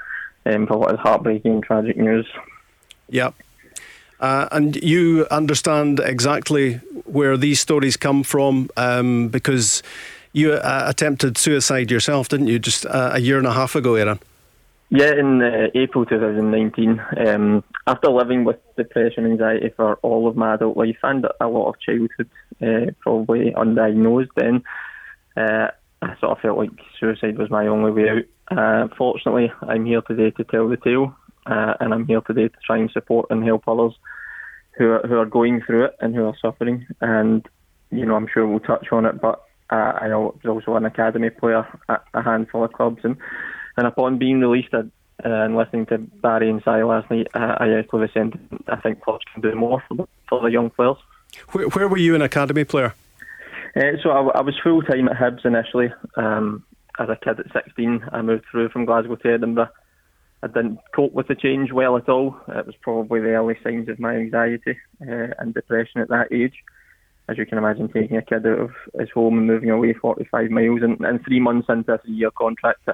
[0.45, 2.27] um, for what is heartbreaking, tragic news.
[3.09, 3.33] Yep.
[4.19, 6.75] Uh, and you understand exactly
[7.05, 9.81] where these stories come from um, because
[10.33, 13.95] you uh, attempted suicide yourself, didn't you, just uh, a year and a half ago,
[13.95, 14.19] Aaron?
[14.93, 17.01] Yeah, in uh, April 2019.
[17.25, 21.47] Um, after living with depression and anxiety for all of my adult life and a
[21.47, 22.29] lot of childhood,
[22.61, 24.63] uh, probably undiagnosed, then
[25.37, 28.23] uh, I sort of felt like suicide was my only way out.
[28.51, 32.57] Uh, fortunately, I'm here today to tell the tale, uh, and I'm here today to
[32.65, 33.93] try and support and help others
[34.77, 36.85] who are, who are going through it and who are suffering.
[36.99, 37.47] And
[37.91, 41.29] you know, I'm sure we'll touch on it, but uh, I was also an academy
[41.29, 43.17] player at a handful of clubs, and
[43.77, 44.83] and upon being released uh,
[45.23, 48.65] and listening to Barry and Si last night, uh, I echo the sentiment.
[48.67, 50.97] I think clubs can do more for the, for the young players.
[51.51, 52.93] Where, where were you an academy player?
[53.75, 55.93] Uh, so I, I was full time at Hibs initially.
[56.17, 56.65] Um,
[57.01, 59.69] as a kid at 16, I moved through from Glasgow to Edinburgh.
[60.43, 62.35] I didn't cope with the change well at all.
[62.47, 66.55] It was probably the early signs of my anxiety uh, and depression at that age.
[67.29, 70.49] As you can imagine, taking a kid out of his home and moving away 45
[70.49, 72.87] miles, and, and three months into a three-year contract,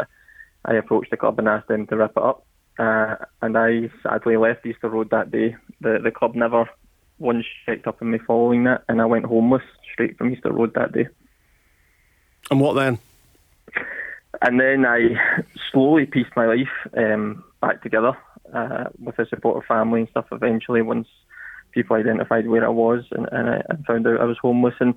[0.66, 2.46] I approached the club and asked them to rip it up.
[2.78, 5.56] Uh, and I sadly left Easter Road that day.
[5.82, 6.70] The the club never
[7.18, 10.74] once checked up on me following that, and I went homeless straight from Easter Road
[10.76, 11.08] that day.
[12.52, 13.00] And what then?
[14.42, 15.16] And then I
[15.72, 18.18] slowly pieced my life um, back together
[18.54, 20.26] uh, with the support of family and stuff.
[20.32, 21.08] Eventually, once
[21.72, 24.94] people identified where I was, and, and I, found out I was homeless, and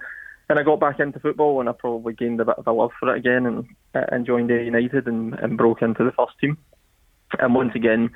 [0.49, 2.91] and I got back into football, and I probably gained a bit of a love
[2.99, 6.59] for it again, and, uh, and joined United, and, and broke into the first team.
[7.39, 8.11] And once again,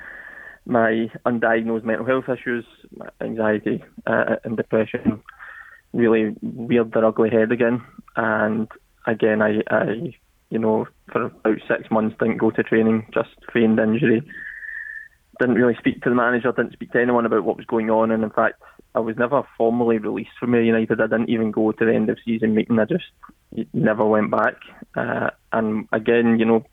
[0.65, 2.65] my undiagnosed mental health issues,
[3.21, 5.21] anxiety, uh, and depression
[5.93, 7.81] really reared their ugly head again.
[8.17, 8.67] And
[9.07, 10.15] again, I, I,
[10.49, 14.21] you know, for about six months didn't go to training, just feigned injury.
[15.39, 18.11] Didn't really speak to the manager, didn't speak to anyone about what was going on,
[18.11, 18.61] and in fact,
[18.93, 21.01] I was never formally released from United.
[21.01, 22.79] I didn't even go to the end of season meeting.
[22.79, 23.03] I just
[23.73, 24.55] never went back.
[24.95, 26.65] Uh, and again, you know,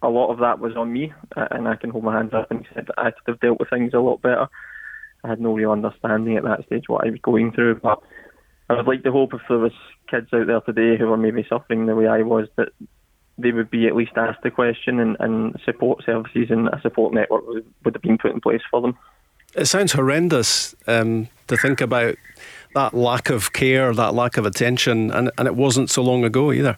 [0.00, 2.50] a lot of that was on me, uh, and I can hold my hands up
[2.50, 4.48] and say that I could have dealt with things a lot better.
[5.22, 8.00] I had no real understanding at that stage what I was going through, but
[8.70, 9.72] I would like to hope if there was
[10.10, 12.68] kids out there today who are maybe suffering the way I was, that
[13.38, 17.12] they would be at least asked the question and, and support services and a support
[17.12, 18.96] network would, would have been put in place for them.
[19.54, 22.16] It sounds horrendous um, to think about
[22.74, 26.52] that lack of care, that lack of attention, and, and it wasn't so long ago
[26.52, 26.76] either.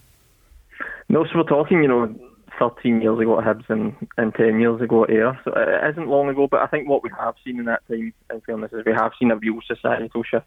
[1.08, 2.14] No, so we're talking, you know,
[2.58, 5.38] 13 years ago at Hibs and, and 10 years ago at Ayr.
[5.44, 8.12] So it isn't long ago, but I think what we have seen in that time,
[8.30, 10.46] in fairness, is we have seen a real societal shift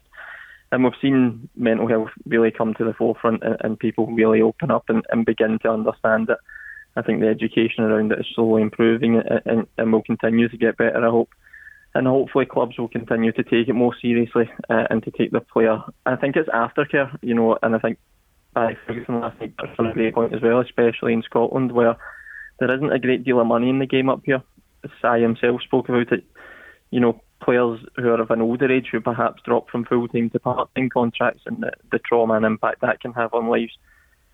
[0.72, 4.70] and we've seen mental health really come to the forefront and, and people really open
[4.70, 6.38] up and, and, begin to understand it.
[6.96, 10.56] I think the education around it is slowly improving and, and, and, will continue to
[10.56, 11.28] get better, I hope.
[11.94, 15.40] And hopefully clubs will continue to take it more seriously uh, and to take the
[15.40, 15.78] player.
[16.06, 17.98] I think it's aftercare, you know, and I think
[18.56, 21.96] I Ferguson night touched on a great point as well, especially in Scotland where
[22.60, 24.42] there isn't a great deal of money in the game up here.
[24.84, 26.24] Si himself spoke about it.
[26.90, 30.30] You know, players who are of an older age who perhaps drop from full time
[30.30, 33.76] to part time contracts and the, the trauma and impact that can have on lives.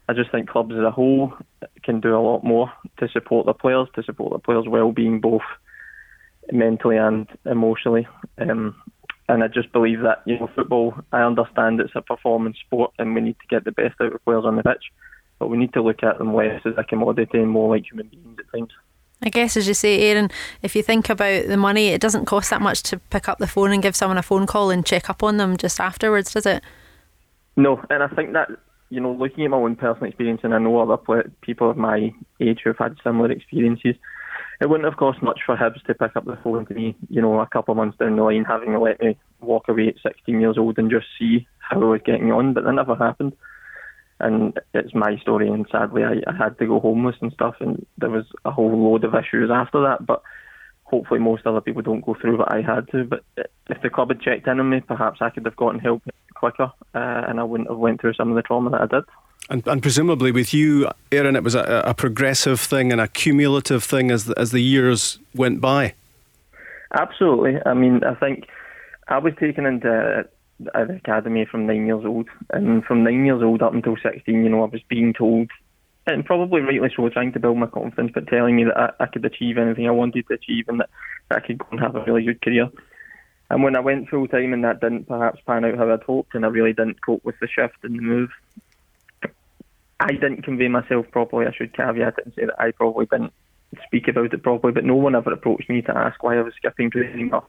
[0.09, 1.35] I just think clubs as a whole
[1.83, 5.21] can do a lot more to support the players, to support the players' well being,
[5.21, 5.42] both
[6.51, 8.07] mentally and emotionally.
[8.38, 8.75] Um,
[9.29, 10.94] and I just believe that you know football.
[11.12, 14.25] I understand it's a performance sport, and we need to get the best out of
[14.25, 14.85] players on the pitch,
[15.38, 18.09] but we need to look at them less as a commodity and more like human
[18.09, 18.73] beings at times.
[19.23, 20.31] I guess, as you say, Aaron,
[20.63, 23.49] if you think about the money, it doesn't cost that much to pick up the
[23.49, 26.47] phone and give someone a phone call and check up on them just afterwards, does
[26.47, 26.63] it?
[27.57, 28.49] No, and I think that
[28.91, 32.13] you know, looking at my own personal experience, and I know other people of my
[32.41, 33.97] age who have had similar experiences,
[34.61, 37.21] it wouldn't have cost much for Hibs to pick up the phone to me, you
[37.21, 40.41] know, a couple of months down the line, having let me walk away at 16
[40.41, 43.35] years old and just see how I was getting on, but that never happened.
[44.21, 47.87] And it's my story, and sadly, I, I had to go homeless and stuff, and
[47.99, 50.05] there was a whole load of issues after that.
[50.05, 50.23] But
[50.85, 53.05] hopefully, most other people don't go through what I had to.
[53.05, 53.23] But
[53.69, 56.03] if the club had checked in on me, perhaps I could have gotten help
[56.35, 59.05] quicker, uh, and I wouldn't have went through some of the trauma that I did.
[59.51, 63.83] And, and presumably with you, Aaron, it was a, a, progressive thing and a cumulative
[63.83, 65.95] thing as the, as the years went by.
[66.93, 67.57] Absolutely.
[67.65, 68.47] I mean, I think
[69.09, 70.29] I was taken into
[70.61, 74.49] the academy from nine years old, and from nine years old up until sixteen, you
[74.49, 75.51] know, I was being told,
[76.07, 79.07] and probably rightly so, trying to build my confidence, but telling me that I, I
[79.07, 80.90] could achieve anything I wanted to achieve, and that,
[81.29, 82.68] that I could go and have a really good career.
[83.51, 86.35] And when I went full time and that didn't perhaps pan out how I'd hoped,
[86.35, 88.31] and I really didn't cope with the shift and the move,
[90.01, 91.47] I didn't convey myself properly.
[91.47, 93.33] I should caveat it and say that I probably didn't
[93.87, 96.55] speak about it properly, but no one ever approached me to ask why I was
[96.57, 97.44] skipping training or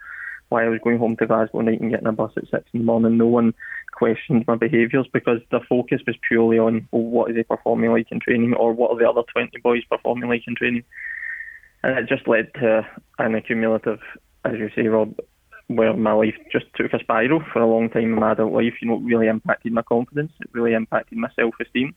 [0.50, 2.82] why I was going home to Glasgow night and getting a bus at six in
[2.82, 3.18] the morning.
[3.18, 3.54] No one
[3.94, 8.08] questioned my behaviours because the focus was purely on well, what is he performing like
[8.12, 10.84] in training or what are the other 20 boys performing like in training.
[11.84, 12.86] And it just led to
[13.20, 14.00] an accumulative,
[14.44, 15.16] as you say, Rob,
[15.68, 18.74] where my life just took a spiral for a long time in my adult life.
[18.82, 20.32] You know, it really impacted my confidence.
[20.42, 21.94] It really impacted my self-esteem.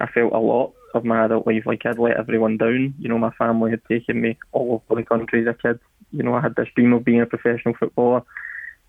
[0.00, 2.94] I felt a lot of my adult life like I'd let everyone down.
[2.98, 5.80] You know, my family had taken me all over the country as a kid.
[6.12, 8.22] You know, I had this dream of being a professional footballer.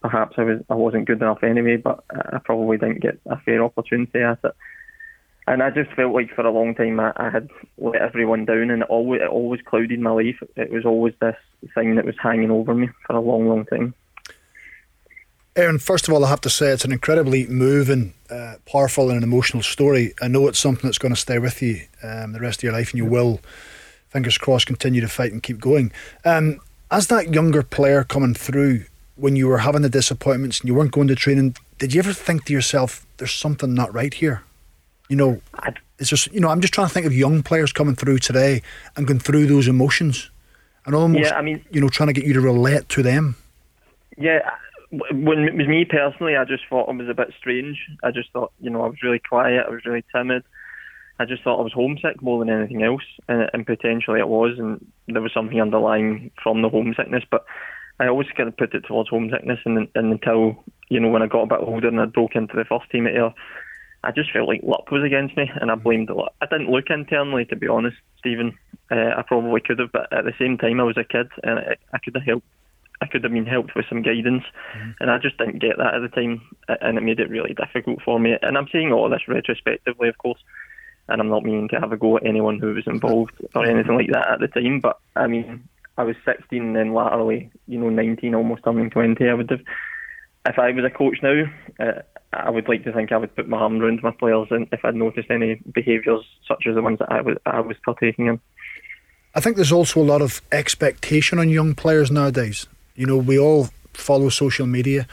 [0.01, 3.63] Perhaps I was I wasn't good enough anyway, but I probably didn't get a fair
[3.63, 4.55] opportunity at it.
[5.47, 8.69] And I just felt like for a long time I, I had let everyone down,
[8.69, 10.41] and it always it always clouded my life.
[10.55, 11.35] It was always this
[11.75, 13.93] thing that was hanging over me for a long, long time.
[15.59, 19.17] Aaron, first of all, I have to say it's an incredibly moving, uh, powerful, and
[19.17, 20.13] an emotional story.
[20.21, 22.71] I know it's something that's going to stay with you um, the rest of your
[22.71, 23.41] life, and you will,
[24.07, 25.91] fingers crossed, continue to fight and keep going.
[26.23, 28.85] Um, as that younger player coming through,
[29.17, 32.13] when you were having the disappointments and you weren't going to training, did you ever
[32.13, 34.43] think to yourself, "There's something not right here"?
[35.09, 35.41] You know,
[35.97, 38.61] it's just you know, I'm just trying to think of young players coming through today
[38.95, 40.31] and going through those emotions,
[40.85, 43.35] and almost, yeah, I mean, you know, trying to get you to relate to them.
[44.17, 44.49] Yeah,
[44.91, 47.77] when it was me personally, I just thought it was a bit strange.
[48.03, 50.43] I just thought, you know, I was really quiet, I was really timid.
[51.19, 54.57] I just thought I was homesick more than anything else, and, and potentially it was,
[54.57, 57.23] and there was something underlying from the homesickness.
[57.29, 57.45] But
[57.99, 61.27] I always kind of put it towards homesickness, and, and until you know when I
[61.27, 63.33] got a bit older and I broke into the first team at Ayr,
[64.01, 66.15] I just felt like luck was against me, and I blamed it.
[66.41, 68.57] I didn't look internally, to be honest, Stephen.
[68.89, 71.59] Uh, I probably could have, but at the same time, I was a kid, and
[71.59, 72.47] I, I could have helped
[73.01, 74.43] I could have been helped with some guidance,
[74.75, 74.91] mm-hmm.
[74.99, 78.01] and I just didn't get that at the time, and it made it really difficult
[78.03, 78.35] for me.
[78.41, 80.39] And I'm saying all this retrospectively, of course,
[81.07, 83.95] and I'm not meaning to have a go at anyone who was involved or anything
[83.95, 84.79] like that at the time.
[84.79, 89.27] But I mean, I was 16 and then latterly, you know, 19, almost turning 20.
[89.27, 89.61] I would have,
[90.45, 91.43] if I was a coach now,
[91.79, 94.67] uh, I would like to think I would put my arm around my players, and
[94.71, 98.27] if I'd noticed any behaviours such as the ones that I was I was partaking
[98.27, 98.39] in.
[99.33, 102.67] I think there's also a lot of expectation on young players nowadays.
[102.99, 105.07] You know, we all follow social media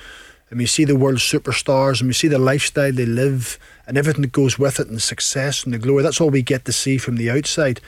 [0.51, 4.23] and we see the world's superstars and we see the lifestyle they live and everything
[4.23, 6.03] that goes with it and the success and the glory.
[6.03, 7.81] That's all we get to see from the outside.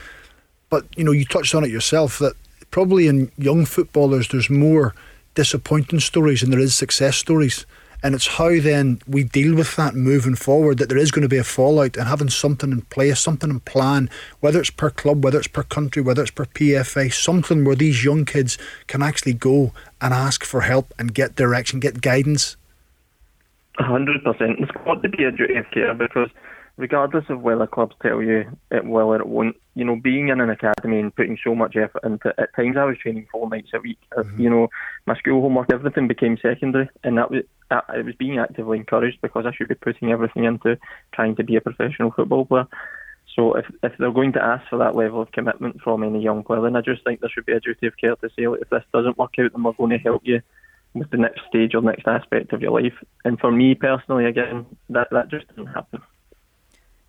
[0.71, 2.35] But, you know, you touched on it yourself that
[2.71, 4.95] probably in young footballers there's more
[5.35, 7.67] disappointing stories than there is success stories.
[8.03, 11.29] And it's how then we deal with that moving forward that there is going to
[11.29, 14.09] be a fallout and having something in place, something in plan,
[14.41, 18.05] whether it's per club, whether it's per country, whether it's per PFA, something where these
[18.05, 18.57] young kids
[18.87, 22.57] can actually go and ask for help and get direction, get guidance.
[23.81, 24.25] 100%.
[24.61, 26.29] It's got to be a duty of care because
[26.77, 30.41] regardless of whether clubs tell you it will or it won't, you know, being in
[30.41, 33.71] an academy and putting so much effort into at times I was training four nights
[33.73, 34.01] a week.
[34.13, 34.43] Mm-hmm.
[34.43, 34.69] You know,
[35.07, 39.47] my school homework, everything became secondary, and that was I was being actively encouraged because
[39.47, 40.79] I should be putting everything into
[41.15, 42.67] trying to be a professional football player.
[43.37, 46.43] So if if they're going to ask for that level of commitment from any young
[46.43, 48.69] player, then I just think there should be a duty of care to say, if
[48.71, 50.43] this doesn't work out, then we're going to help you
[50.95, 52.99] with the next stage or next aspect of your life.
[53.25, 56.03] And for me personally, again, that that just didn't happen.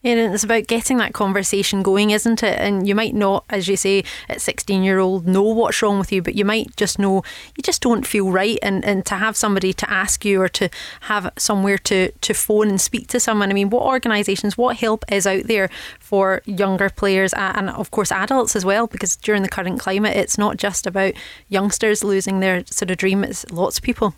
[0.01, 2.57] And it's about getting that conversation going, isn't it?
[2.57, 6.12] And you might not, as you say, at 16 year old, know what's wrong with
[6.12, 7.21] you, but you might just know
[7.57, 8.57] you just don't feel right.
[8.62, 10.69] And, and to have somebody to ask you or to
[11.01, 13.49] have somewhere to, to phone and speak to someone.
[13.49, 18.12] I mean, what organisations, what help is out there for younger players and, of course,
[18.12, 18.88] adults as well?
[18.88, 21.13] Because during the current climate, it's not just about
[21.49, 24.15] youngsters losing their sort of dream, it's lots of people.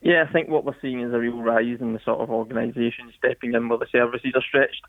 [0.00, 3.14] Yeah, I think what we're seeing is a real rise in the sort of organisations
[3.18, 4.82] stepping in where the services are stretched.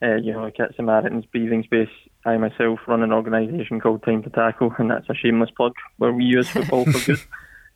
[0.00, 1.88] Uh, you know, like at Samaritan's Breathing Space,
[2.24, 6.12] I myself run an organisation called Time to Tackle, and that's a shameless plug where
[6.12, 7.20] we use football for good.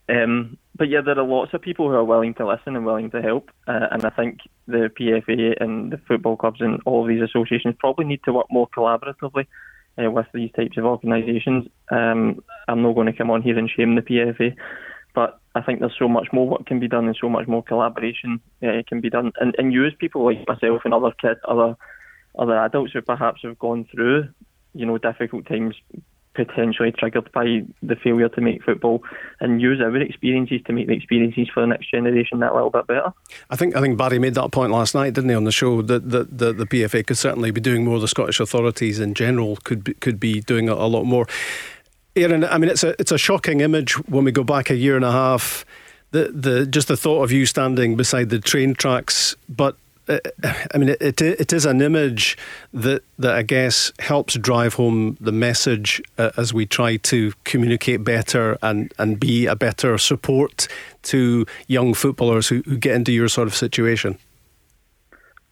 [0.09, 3.11] Um, but yeah, there are lots of people who are willing to listen and willing
[3.13, 7.09] to help, uh, and I think the PFA and the football clubs and all of
[7.09, 9.47] these associations probably need to work more collaboratively
[10.03, 11.69] uh, with these types of organisations.
[11.91, 14.57] Um, I'm not going to come on here and shame the PFA,
[15.55, 18.41] I think there's so much more work can be done and so much more collaboration
[18.63, 21.77] uh, can be done, and, and use people like myself and other kids, other
[22.39, 24.27] other adults who perhaps have gone through,
[24.75, 25.75] you know, difficult times
[26.35, 29.03] potentially triggered by the failure to make football
[29.41, 32.87] and use our experiences to make the experiences for the next generation that little bit
[32.87, 33.13] better.
[33.51, 35.83] I think I think Barry made that point last night, didn't he, on the show
[35.83, 38.01] that that, that the PFA could certainly be doing more.
[38.01, 41.27] The Scottish authorities in general could be, could be doing a, a lot more.
[42.15, 44.97] Aaron, I mean, it's a it's a shocking image when we go back a year
[44.97, 45.65] and a half.
[46.11, 49.77] The the just the thought of you standing beside the train tracks, but
[50.09, 50.19] uh,
[50.75, 52.37] I mean, it, it is an image
[52.75, 58.05] that that I guess helps drive home the message uh, as we try to communicate
[58.05, 60.69] better and and be a better support
[61.03, 64.19] to young footballers who, who get into your sort of situation.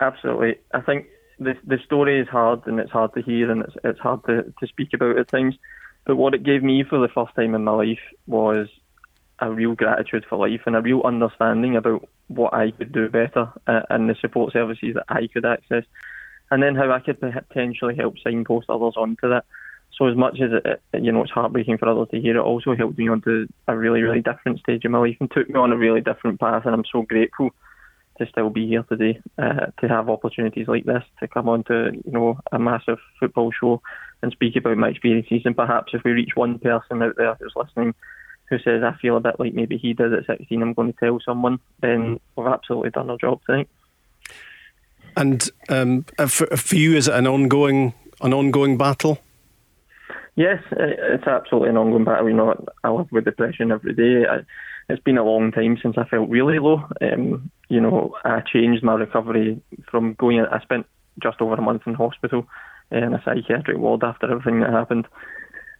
[0.00, 1.06] Absolutely, I think
[1.38, 4.52] the the story is hard and it's hard to hear and it's it's hard to,
[4.58, 5.56] to speak about at times.
[6.06, 8.68] But what it gave me for the first time in my life was
[9.40, 13.52] a real gratitude for life and a real understanding about what I could do better
[13.66, 15.84] uh, and the support services that I could access,
[16.50, 19.44] and then how I could potentially help signpost others onto that.
[19.96, 22.74] So as much as it, you know it's heartbreaking for others to hear, it also
[22.74, 25.72] helped me onto a really really different stage of my life and took me on
[25.72, 26.62] a really different path.
[26.64, 27.50] And I'm so grateful
[28.18, 31.90] to still be here today, uh, to have opportunities like this, to come on to
[31.92, 33.82] you know a massive football show
[34.22, 35.42] and speak about my experiences.
[35.44, 37.94] And perhaps if we reach one person out there who's listening
[38.50, 40.98] who says, I feel a bit like maybe he did at 16, I'm going to
[40.98, 43.68] tell someone, then we've absolutely done our job tonight.
[45.16, 49.18] And um, for, for you, is it an ongoing an ongoing battle?
[50.36, 52.28] Yes, it's absolutely an ongoing battle.
[52.28, 54.26] You know, I live with depression every day.
[54.28, 54.40] I,
[54.88, 56.84] it's been a long time since I felt really low.
[57.00, 60.40] Um, you know, I changed my recovery from going.
[60.40, 60.86] I spent
[61.22, 62.46] just over a month in hospital
[62.90, 65.06] in a psychiatric ward after everything that happened,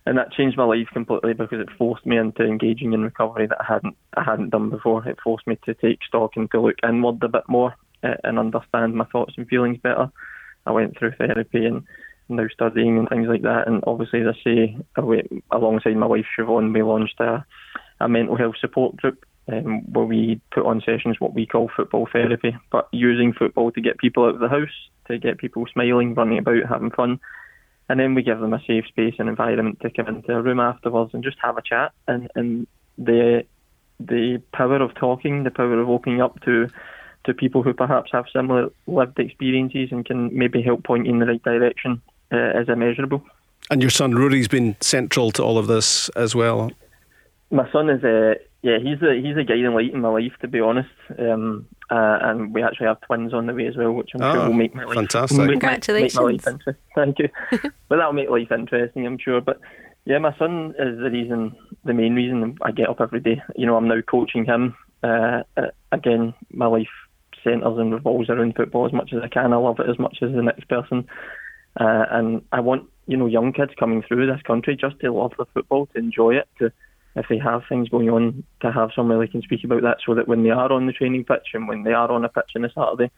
[0.07, 3.61] and that changed my life completely because it forced me into engaging in recovery that
[3.61, 5.07] I hadn't I hadn't done before.
[5.07, 8.38] It forced me to take stock and to look inward a bit more uh, and
[8.38, 10.11] understand my thoughts and feelings better.
[10.66, 11.85] I went through therapy and
[12.29, 13.66] now studying and things like that.
[13.66, 14.77] And obviously, as I say,
[15.51, 17.44] alongside my wife Siobhan, we launched a,
[17.99, 22.09] a mental health support group um, where we put on sessions what we call football
[22.12, 24.68] therapy, but using football to get people out of the house,
[25.09, 27.20] to get people smiling, running about, having fun.
[27.88, 30.61] And then we give them a safe space and environment to come into a room
[30.61, 31.92] afterwards and just have a chat.
[32.07, 33.44] And, and the
[33.98, 36.68] the power of talking, the power of opening up to
[37.24, 41.18] to people who perhaps have similar lived experiences and can maybe help point you in
[41.18, 42.00] the right direction
[42.33, 43.22] uh, is immeasurable.
[43.70, 46.70] And your son Rory's been central to all of this as well.
[47.50, 50.48] My son is a yeah, he's a he's a guiding light in my life, to
[50.48, 50.90] be honest.
[51.18, 54.32] Um, uh, and we actually have twins on the way as well, which I'm oh,
[54.34, 55.38] sure will make my life fantastic.
[55.38, 56.44] Make, Congratulations!
[56.44, 56.76] Make my life.
[56.94, 57.28] Thank you.
[57.88, 59.40] but that'll make life interesting, I'm sure.
[59.40, 59.60] But
[60.04, 63.42] yeah, my son is the reason, the main reason I get up every day.
[63.56, 64.76] You know, I'm now coaching him.
[65.02, 66.88] Uh, uh, again, my life
[67.42, 69.54] centres and revolves around football as much as I can.
[69.54, 71.06] I love it as much as the next person,
[71.80, 75.32] uh, and I want you know young kids coming through this country just to love
[75.38, 76.70] the football, to enjoy it, to
[77.16, 80.14] if they have things going on, to have somewhere they can speak about that so
[80.14, 82.53] that when they are on the training pitch and when they are on a pitch
[82.57, 83.11] on a Saturday,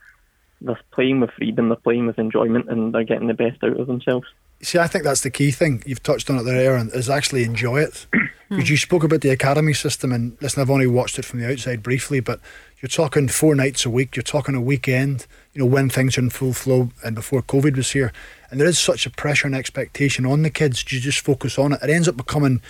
[0.61, 3.87] they're playing with freedom, they're playing with enjoyment, and they're getting the best out of
[3.87, 4.26] themselves.
[4.62, 5.83] See, I think that's the key thing.
[5.87, 8.07] You've touched on it there, Aaron, is actually enjoy it.
[8.48, 11.50] Because you spoke about the academy system, and listen, I've only watched it from the
[11.50, 12.38] outside briefly, but
[12.81, 16.20] you're talking four nights a week, you're talking a weekend, you know, when things are
[16.20, 18.12] in full flow and before COVID was here.
[18.50, 21.72] And there is such a pressure and expectation on the kids you just focus on
[21.72, 21.78] it.
[21.83, 22.61] It ends up becoming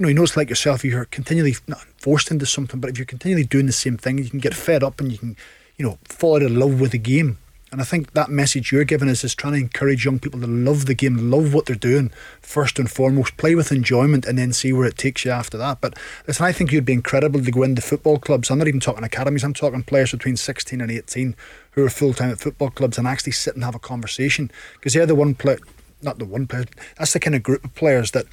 [0.00, 2.96] you know, you know, it's like yourself, you're continually not forced into something, but if
[2.96, 5.36] you're continually doing the same thing, you can get fed up and you can,
[5.76, 7.36] you know, fall out of love with the game.
[7.70, 10.46] And I think that message you're giving us is trying to encourage young people to
[10.46, 14.54] love the game, love what they're doing first and foremost, play with enjoyment, and then
[14.54, 15.82] see where it takes you after that.
[15.82, 18.48] But listen, I think you'd be incredible to go into football clubs.
[18.50, 21.36] I'm not even talking academies, I'm talking players between 16 and 18
[21.72, 24.94] who are full time at football clubs and actually sit and have a conversation because
[24.94, 25.58] they're the one player,
[26.00, 26.64] not the one player,
[26.96, 28.24] that's the kind of group of players that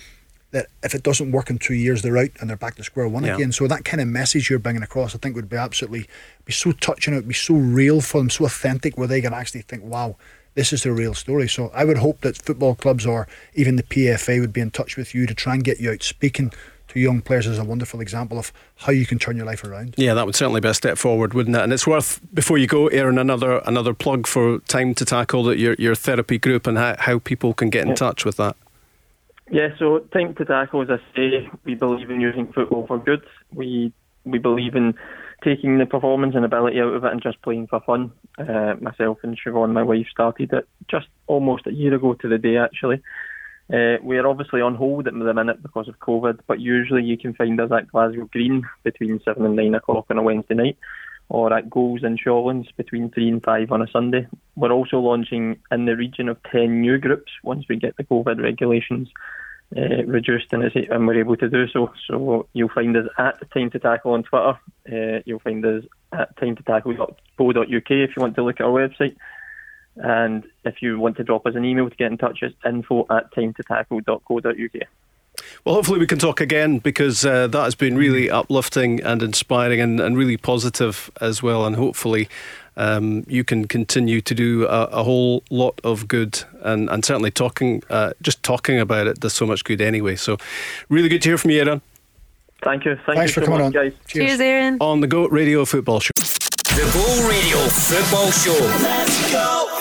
[0.52, 3.08] that if it doesn't work in two years, they're out and they're back to square
[3.08, 3.36] one yeah.
[3.36, 3.52] again.
[3.52, 6.08] So that kind of message you're bringing across, I think, would be absolutely
[6.46, 7.14] be so touching.
[7.14, 10.16] It would be so real for them, so authentic, where they can actually think, "Wow,
[10.56, 13.84] this is the real story." So I would hope that football clubs or even the
[13.84, 16.52] PFA would be in touch with you to try and get you out speaking
[16.88, 19.96] to young players as a wonderful example of how you can turn your life around.
[19.98, 21.62] Yeah, that would certainly be a step forward, wouldn't it?
[21.62, 25.60] And it's worth before you go, Aaron, another another plug for Time to Tackle that
[25.60, 27.96] your your therapy group and how, how people can get in yeah.
[27.96, 28.56] touch with that.
[29.50, 33.24] Yeah, so time to tackle, as I say, we believe in using football for good.
[33.54, 33.94] We
[34.26, 34.94] we believe in
[35.44, 38.12] taking the performance and ability out of it and just playing for fun.
[38.38, 42.38] Uh, myself and Siobhan, my wife, started it just almost a year ago to the
[42.38, 43.02] day, actually.
[43.72, 47.18] Uh, we are obviously on hold at the minute because of COVID, but usually you
[47.18, 50.78] can find us at Glasgow Green between 7 and 9 o'clock on a Wednesday night
[51.30, 54.28] or at Goals in Shawlands between 3 and 5 on a Sunday.
[54.56, 58.42] We're also launching in the region of 10 new groups once we get the COVID
[58.42, 59.10] regulations
[59.76, 60.64] uh, reduced and,
[61.08, 61.92] we're able to do so.
[62.08, 64.58] So you'll find us at Time to Tackle on Twitter.
[64.90, 68.72] Uh, you'll find us at time to timetotackle.co.uk if you want to look at our
[68.72, 69.18] website.
[69.98, 73.06] And if you want to drop us an email to get in touch, it's info
[73.10, 74.88] at time to timetotackle.co.uk.
[75.66, 79.80] Well, hopefully we can talk again because uh, that has been really uplifting and inspiring
[79.82, 81.66] and, and really positive as well.
[81.66, 82.30] And hopefully
[82.78, 86.44] um, you can continue to do a, a, whole lot of good.
[86.62, 90.16] And, and certainly talking, uh, just talking about it does so much good anyway.
[90.16, 90.38] So
[90.88, 91.82] really good to hear from you, Aaron.
[92.64, 92.96] Thank you.
[93.06, 93.84] Thank Thanks you for so coming much, on.
[93.84, 93.94] guys.
[94.08, 94.28] Cheers.
[94.28, 94.78] Cheers, Aaron.
[94.80, 96.12] On the Go Radio Football Show.
[96.18, 98.66] The Go Radio Football Show.
[98.84, 99.77] Let's go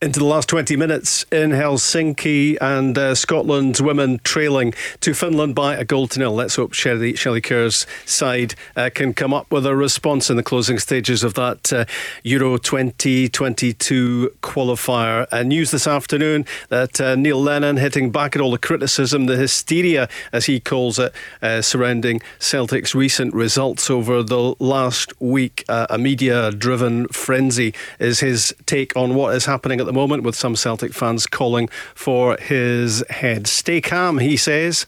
[0.00, 5.74] into the last 20 minutes in Helsinki and uh, Scotland's women trailing to Finland by
[5.74, 6.32] a goal to nil.
[6.32, 10.44] Let's hope Shelly, Shelley Kerr's side uh, can come up with a response in the
[10.44, 11.84] closing stages of that uh,
[12.22, 15.26] Euro 2022 qualifier.
[15.32, 19.36] Uh, news this afternoon that uh, Neil Lennon hitting back at all the criticism, the
[19.36, 25.64] hysteria, as he calls it, uh, surrounding Celtic's recent results over the last week.
[25.68, 30.36] a media driven frenzy is his take on what is happening at the moment, with
[30.36, 33.46] some Celtic fans calling for his head.
[33.46, 34.86] Stay calm, he says.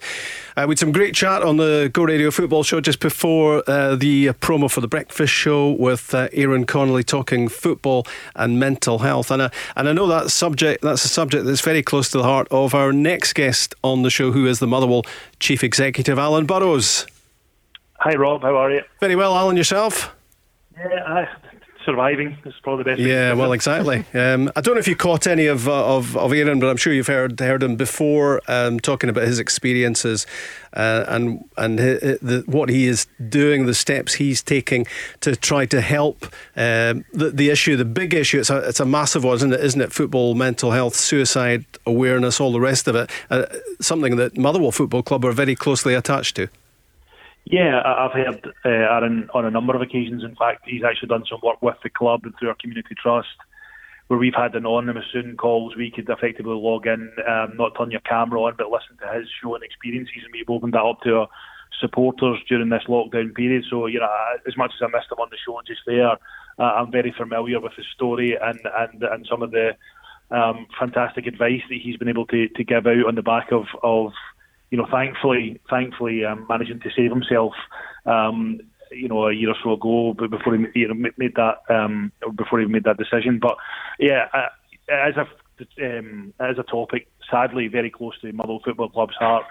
[0.56, 3.96] Uh, we had some great chat on the Go Radio Football Show just before uh,
[3.96, 9.30] the promo for the breakfast show with uh, Aaron Connelly talking football and mental health.
[9.30, 12.24] And, uh, and I know that subject that's a subject that's very close to the
[12.24, 15.04] heart of our next guest on the show, who is the Motherwell
[15.38, 17.06] Chief Executive, Alan Burrows.
[18.00, 18.42] Hi, Rob.
[18.42, 18.82] How are you?
[19.00, 19.56] Very well, Alan.
[19.56, 20.14] Yourself?
[20.76, 21.28] Yeah, I,
[21.84, 23.00] surviving is probably the best.
[23.00, 24.04] Yeah, well, exactly.
[24.20, 26.76] Um, I don't know if you caught any of uh, of of Aaron, but I'm
[26.76, 30.26] sure you've heard heard him before um, talking about his experiences
[30.74, 34.86] uh, and and the, what he is doing, the steps he's taking
[35.20, 36.24] to try to help
[36.56, 38.40] um, the the issue, the big issue.
[38.40, 39.60] It's a it's a massive one, isn't it?
[39.60, 39.92] Isn't it?
[39.92, 43.10] Football, mental health, suicide awareness, all the rest of it.
[43.30, 43.46] Uh,
[43.80, 46.48] something that Motherwell Football Club are very closely attached to.
[47.44, 50.22] Yeah, I've heard uh, Aaron on a number of occasions.
[50.22, 53.28] In fact, he's actually done some work with the club and through our community trust,
[54.06, 55.74] where we've had anonymous Zoom calls.
[55.76, 59.28] We could effectively log in, um, not turn your camera on, but listen to his
[59.42, 61.28] show and experiences, and we've opened that up to our
[61.80, 63.64] supporters during this lockdown period.
[63.68, 64.08] So, you know,
[64.46, 66.12] as much as I missed him on the show just there,
[66.58, 69.70] uh, I'm very familiar with his story and and and some of the
[70.30, 73.64] um, fantastic advice that he's been able to to give out on the back of
[73.82, 74.12] of
[74.70, 77.52] you know, thankfully, thankfully, um, managing to save himself,
[78.06, 78.60] um,
[78.92, 82.60] you know, a year or so ago, before he you know, made that, um, before
[82.60, 83.38] he made that decision.
[83.40, 83.56] But
[83.98, 84.48] yeah, uh,
[84.90, 85.26] as a
[85.84, 89.44] um, as a topic, sadly, very close to Motherwell Football Club's heart.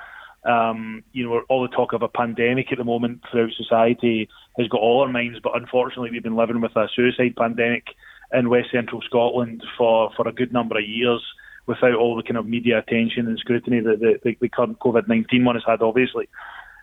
[0.46, 4.70] Um, you know, all the talk of a pandemic at the moment throughout society has
[4.70, 7.88] got all our minds, but unfortunately, we've been living with a suicide pandemic
[8.32, 11.22] in West Central Scotland for, for a good number of years
[11.70, 15.08] without all the kind of media attention and scrutiny that the, the, the current COVID
[15.08, 16.28] 19 one has had, obviously.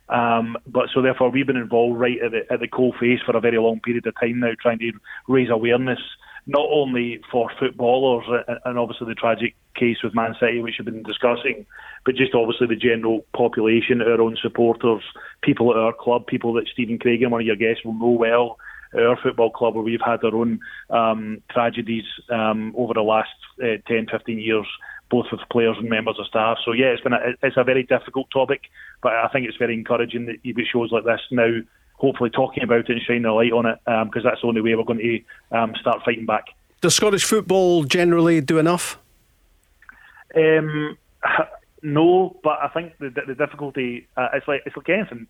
[0.09, 3.37] Um, but so therefore, we've been involved right at the, at the coal face for
[3.37, 4.93] a very long period of time now, trying to
[5.26, 5.99] raise awareness
[6.47, 8.24] not only for footballers
[8.64, 11.66] and obviously the tragic case with Man City, which we've been discussing,
[12.05, 15.03] but just obviously the general population, our own supporters,
[15.43, 18.59] people at our club, people that Stephen Craigan, one of your guests, will know well,
[18.97, 23.30] our football club where we've had our own um, tragedies um, over the last
[23.62, 24.66] uh, 10, 15 years,
[25.11, 26.59] both with players and members of staff.
[26.64, 28.62] So yeah, it's been a, it's a very difficult topic,
[29.03, 31.61] but I think it's very encouraging that you get shows like this now.
[31.94, 34.61] Hopefully, talking about it and shining a light on it, because um, that's the only
[34.61, 36.44] way we're going to um, start fighting back.
[36.82, 38.99] Does Scottish football generally do enough?
[40.36, 40.99] Um,
[41.82, 45.26] no, but I think the, the difficulty uh, it's like it's like anything.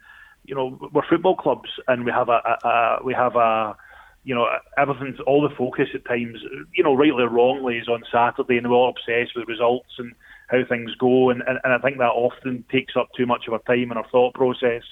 [0.47, 3.77] You know, we're football clubs, and we have a, a, a we have a
[4.27, 6.39] you know, everything's all the focus at times,
[6.75, 10.13] you know, rightly or wrongly, is on Saturday, and we're all obsessed with results and
[10.49, 13.53] how things go, and, and, and I think that often takes up too much of
[13.53, 14.83] our time and our thought process,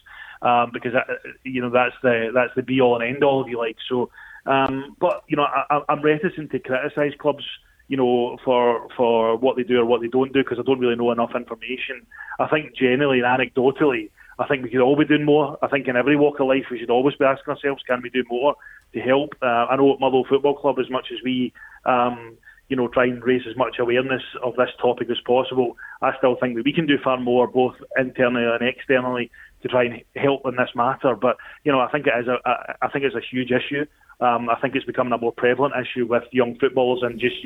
[0.42, 1.06] um, because that,
[1.42, 3.76] you know that's the that's the be all and end all, if you like.
[3.88, 4.08] So,
[4.46, 7.44] um, but you know, I, I'm reticent to criticise clubs,
[7.88, 10.78] you know, for for what they do or what they don't do, because I don't
[10.78, 12.06] really know enough information.
[12.38, 14.10] I think generally and anecdotally.
[14.38, 15.58] I think we could all be doing more.
[15.62, 18.10] I think in every walk of life we should always be asking ourselves, can we
[18.10, 18.56] do more?
[18.94, 19.34] to help.
[19.42, 21.52] Uh, I know at Motherwell Football Club, as much as we,
[21.84, 22.36] um,
[22.68, 26.36] you know, try and raise as much awareness of this topic as possible, I still
[26.40, 29.30] think that we can do far more, both internally and externally,
[29.62, 31.14] to try and help in this matter.
[31.14, 32.38] But you know, I think it is a,
[32.80, 33.84] I think it's a huge issue.
[34.20, 37.36] Um, I think it's becoming a more prevalent issue with young footballers and just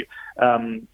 [0.40, 0.86] um,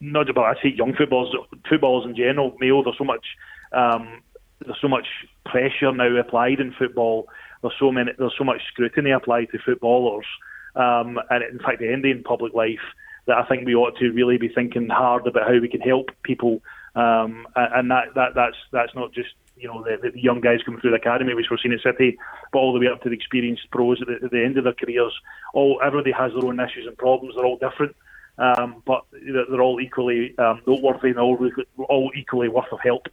[0.00, 1.34] not about I say young footballers,
[1.68, 2.56] footballers in general.
[2.58, 3.26] Male, there's so much
[3.72, 4.22] um,
[4.64, 5.06] there's so much
[5.44, 7.28] pressure now applied in football
[7.62, 10.26] there's so many, there's so much scrutiny applied to footballers,
[10.74, 12.80] um, and in fact, any in public life
[13.26, 16.10] that I think we ought to really be thinking hard about how we can help
[16.22, 16.62] people,
[16.94, 20.80] um, and that, that that's that's not just you know the, the young guys coming
[20.80, 22.16] through the academy, which we're seeing at City,
[22.52, 24.64] but all the way up to the experienced pros at the, at the end of
[24.64, 25.12] their careers.
[25.52, 27.34] All everybody has their own issues and problems.
[27.36, 27.94] They're all different.
[28.38, 31.36] Um, but they're all equally um, noteworthy and all,
[31.90, 33.06] all equally worth of help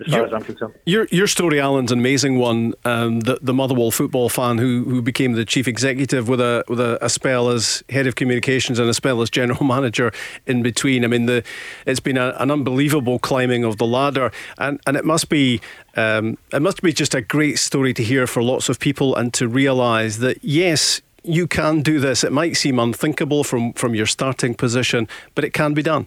[0.00, 0.74] as far your, as I'm concerned.
[0.84, 2.74] Your your story, Alan's an amazing one.
[2.84, 6.80] Um, the the Motherwell football fan who who became the chief executive with a with
[6.80, 10.12] a, a, spell as head of communications and a spell as general manager
[10.46, 11.04] in between.
[11.04, 11.42] I mean, the
[11.86, 15.60] it's been a, an unbelievable climbing of the ladder, and and it must be.
[15.98, 19.32] Um, it must be just a great story to hear for lots of people and
[19.32, 22.24] to realise that yes, you can do this.
[22.24, 26.06] It might seem unthinkable from, from your starting position, but it can be done.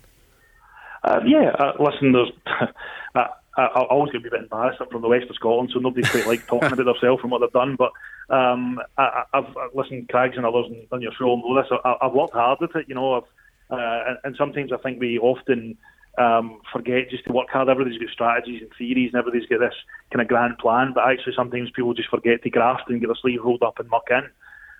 [1.04, 2.32] Uh, yeah, uh, listen, there's.
[3.16, 3.26] Uh,
[3.66, 4.80] I, always get a bit embarrassed.
[4.82, 7.42] I'm from the west of Scotland, so nobody's quite like talking about themselves and what
[7.42, 7.76] they've done.
[7.76, 7.92] But
[8.34, 11.72] um, I, I've listened, Craigs and others on your show know this.
[11.84, 13.16] I, I've worked hard at it, you know.
[13.16, 13.24] I've,
[13.72, 15.78] uh, and, and sometimes I think we often
[16.18, 17.70] um, forget just to work hard.
[17.70, 19.76] Everybody's got strategies and theories, and everybody's got this
[20.12, 20.92] kind of grand plan.
[20.94, 23.90] But actually, sometimes people just forget to graft and get their sleeve rolled up and
[23.90, 24.30] muck in.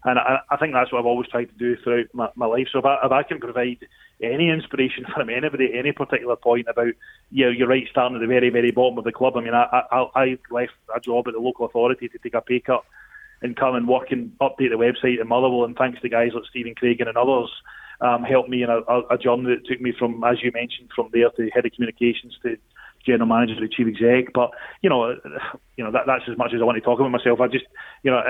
[0.04, 2.68] And I, I think that's what I've always tried to do throughout my, my life.
[2.72, 3.86] So if I, if I can provide
[4.22, 6.94] any inspiration from anybody at any particular point about,
[7.32, 9.36] you know, you're right, starting at the very, very bottom of the club.
[9.36, 12.42] I mean, I, I, I left a job at the local authority to take a
[12.42, 12.84] pay cut
[13.42, 15.66] and come and work and update the website in Motherwell.
[15.66, 17.50] And thanks to guys like Stephen Craig and others,
[18.02, 18.80] um, helped me in a,
[19.10, 22.38] a, journey that took me from, as you mentioned, from there to head of communications
[22.44, 22.58] to
[23.06, 24.34] general manager to chief exec.
[24.34, 25.10] But you know,
[25.78, 27.42] you know that, that's as much as I want to talk about myself.
[27.42, 27.66] I just,
[28.04, 28.22] you know,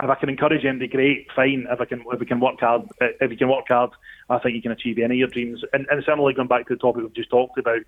[0.00, 1.66] if I can encourage him, to great, fine.
[1.70, 3.90] If I can, if we can work hard, if you can work hard,
[4.30, 5.62] I think you can achieve any of your dreams.
[5.72, 7.80] And, and similarly, going back to the topic we've just talked about,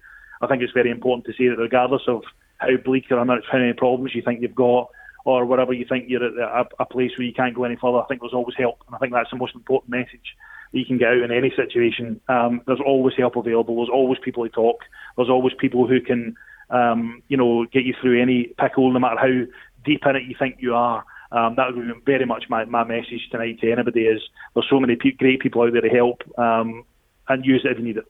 [0.43, 2.23] I think it's very important to say that regardless of
[2.59, 4.91] how bleak or how many problems you think you've got,
[5.25, 7.99] or whatever you think you're at a, a place where you can't go any further,
[7.99, 10.35] I think there's always help, and I think that's the most important message
[10.73, 12.21] you can get out in any situation.
[12.29, 13.77] Um, there's always help available.
[13.77, 14.85] There's always people to talk.
[15.17, 16.37] There's always people who can,
[16.71, 19.53] um, you know, get you through any pickle, no matter how
[19.85, 21.05] deep in it you think you are.
[21.33, 24.21] Um, that would be very much my, my message tonight to anybody is
[24.55, 26.85] there's so many pe- great people out there to help um,
[27.29, 28.07] and use it if you need it.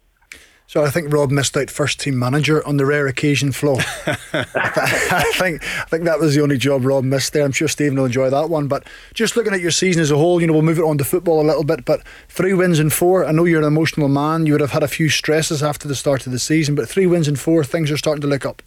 [0.70, 3.78] So I think Rob missed out first team manager on the rare occasion, Flo.
[4.06, 7.44] I think I think that was the only job Rob missed there.
[7.44, 8.68] I'm sure Stephen will enjoy that one.
[8.68, 10.96] But just looking at your season as a whole, you know, we'll move it on
[10.98, 11.84] to football a little bit.
[11.84, 13.26] But three wins in four.
[13.26, 14.46] I know you're an emotional man.
[14.46, 17.06] You would have had a few stresses after the start of the season, but three
[17.06, 18.62] wins in four, things are starting to look up.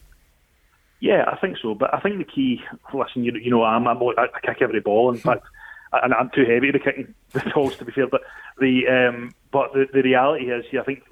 [1.03, 1.75] Yeah, I think so.
[1.75, 2.61] But I think the key,
[2.93, 5.11] listen, you, you know, I'm, I'm I kick every ball.
[5.11, 5.45] In fact,
[5.91, 8.07] and I'm too heavy to kicking the balls to be fair.
[8.07, 8.21] But
[8.57, 11.03] the um, but the, the reality is, I think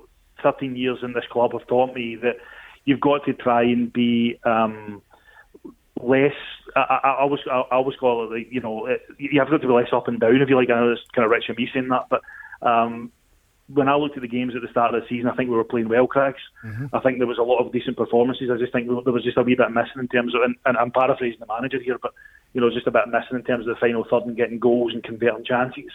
[0.42, 2.38] 13 years in this club have taught me that
[2.86, 5.02] you've got to try and be um,
[6.02, 6.36] less.
[6.74, 8.88] I, I, I always I, always call it, like, you know,
[9.18, 10.70] you have got to be less up and down if you like.
[10.70, 12.22] I know it's kind of rich of me saying that, but
[12.66, 13.12] um,
[13.74, 15.56] when I looked at the games at the start of the season, I think we
[15.56, 16.42] were playing well, Craigs.
[16.66, 16.88] Mm-hmm.
[16.94, 18.50] I think there was a lot of decent performances.
[18.52, 20.78] I just think there was just a wee bit missing in terms of, and, and
[20.78, 22.14] I'm paraphrasing the manager here, but
[22.54, 24.94] you know, just a bit missing in terms of the final third and getting goals
[24.94, 25.92] and converting chances.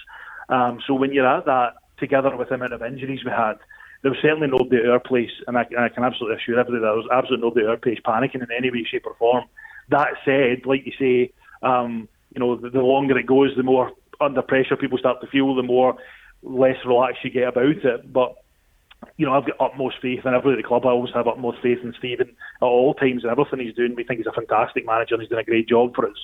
[0.49, 3.59] Um, so when you're at that, together with the amount of injuries we had,
[4.03, 6.81] there was certainly nobody at our place, and I, and I can absolutely assure everybody
[6.81, 9.45] that there was absolutely nobody at our place panicking in any way, shape, or form.
[9.89, 13.93] That said, like you say, um, you know, the, the longer it goes, the more
[14.21, 15.97] under pressure people start to feel, the more
[16.47, 18.13] less relaxed you get about it.
[18.13, 18.37] But
[19.17, 20.87] you know, I've got utmost faith in at the club.
[20.87, 23.95] I always have utmost faith in Stephen at all times and everything he's doing.
[23.95, 26.17] We think he's a fantastic manager and he's doing a great job for us.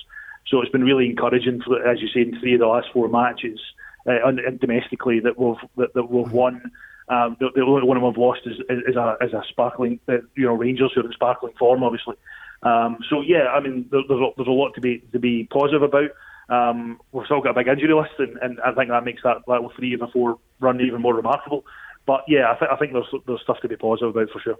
[0.47, 3.07] So it's been really encouraging, for, as you say, in three of the last four
[3.07, 3.59] matches.
[4.05, 6.71] uh, and domestically that we've that, that we've won.
[7.09, 10.17] Um, the, the, only one we've lost is, is, is a is a sparkling, uh,
[10.35, 12.15] you know, Rangers who are in sparkling form, obviously.
[12.63, 15.47] Um, so yeah, I mean, there, there's a, there's a lot to be to be
[15.51, 16.11] positive about.
[16.53, 19.37] Um, we've still got a big injury list, and, and I think that makes that
[19.47, 21.65] level three and four run even more remarkable.
[22.05, 24.57] But yeah, I, th- I think there's there's stuff to be positive about for sure.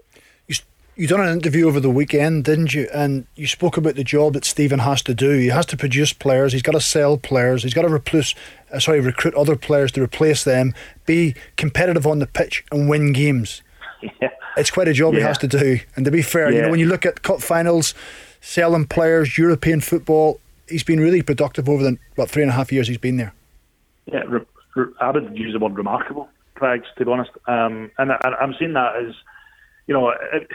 [0.48, 0.56] You,
[0.96, 2.88] you done an interview over the weekend, didn't you?
[2.94, 5.30] And you spoke about the job that Stephen has to do.
[5.32, 6.52] He has to produce players.
[6.52, 7.64] He's got to sell players.
[7.64, 8.34] He's got to replace,
[8.72, 10.72] uh, sorry, recruit other players to replace them.
[11.04, 13.62] Be competitive on the pitch and win games.
[14.20, 14.28] Yeah.
[14.56, 15.20] It's quite a job Yeah.
[15.20, 15.80] he has to do.
[15.96, 17.92] And to be fair, you know, when you look at cup finals,
[18.40, 22.72] selling players, European football, he's been really productive over the what three and a half
[22.72, 23.32] years he's been there.
[24.06, 24.46] Yeah, re-
[24.76, 27.30] re- I would use the word remarkable, Craig, to be honest.
[27.46, 29.14] Um, and, I, I'm seeing that as,
[29.86, 30.48] you know, it,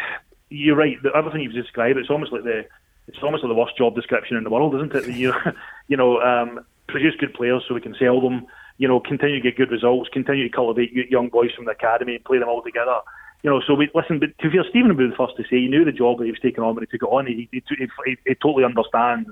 [0.50, 1.02] you're right.
[1.02, 2.66] The everything you've described, it's almost like the,
[3.08, 5.16] it's almost like the worst job description in the world, isn't it?
[5.16, 5.34] You,
[5.88, 8.46] you know, um, produce good players so we can sell them.
[8.78, 12.16] You know, continue to get good results, continue to cultivate young boys from the academy
[12.16, 13.00] and play them all together.
[13.44, 14.20] You know, so we listen.
[14.20, 16.18] But to be fair, Stephen would be the first to say he knew the job
[16.18, 17.26] that he was taking on when he took it on.
[17.26, 19.30] He, he, he, he totally understands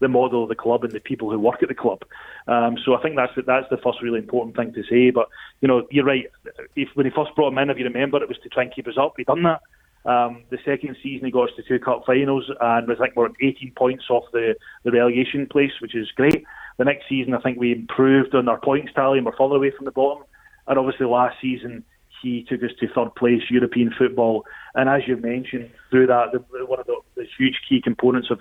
[0.00, 2.02] the model of the club and the people who work at the club.
[2.46, 5.10] Um, so I think that's the, that's the first really important thing to say.
[5.10, 5.28] But
[5.60, 6.26] you know, you're right.
[6.74, 8.74] If when he first brought him in, if you remember, it was to try and
[8.74, 9.14] keep us up.
[9.16, 9.60] He done that.
[10.06, 13.28] Um, the second season, he got us to two cup finals, and I think we're
[13.40, 16.44] 18 points off the, the relegation place, which is great.
[16.78, 19.72] The next season, I think we improved on our points tally, and we're further away
[19.76, 20.22] from the bottom.
[20.68, 21.84] And obviously, last season,
[22.22, 24.44] he took us to third place European football.
[24.74, 28.38] And as you mentioned, through that, the, one of the, the huge key components of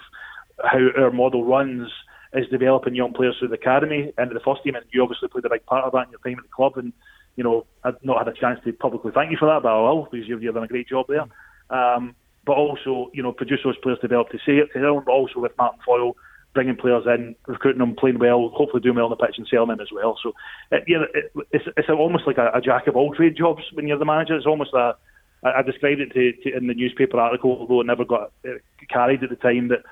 [0.64, 1.90] how our model runs
[2.34, 4.76] is developing young players through the academy into the first team.
[4.76, 6.78] And you obviously played a big part of that in your time at the club.
[6.78, 6.94] And
[7.36, 9.80] you know, I've not had a chance to publicly thank you for that, but I
[9.80, 11.26] will because you've, done a great job there.
[11.70, 15.12] Um, but also, you know, produce those players develop to say it to them, but
[15.12, 16.16] also with Martin Foyle
[16.54, 19.70] bringing players in, recruiting them, playing well, hopefully doing well on the pitch and selling
[19.70, 20.18] them as well.
[20.24, 20.34] So,
[20.72, 24.00] it, it, it's it's almost like a, a jack of all trade jobs when you're
[24.00, 24.36] the manager.
[24.36, 24.94] It's almost I,
[25.64, 28.32] described it to, to in the newspaper article, although it never got
[28.90, 29.68] carried at the time.
[29.68, 29.84] That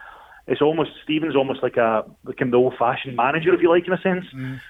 [0.45, 4.01] it's almost Stephen's almost like a like an old-fashioned manager, if you like, in a
[4.01, 4.25] sense,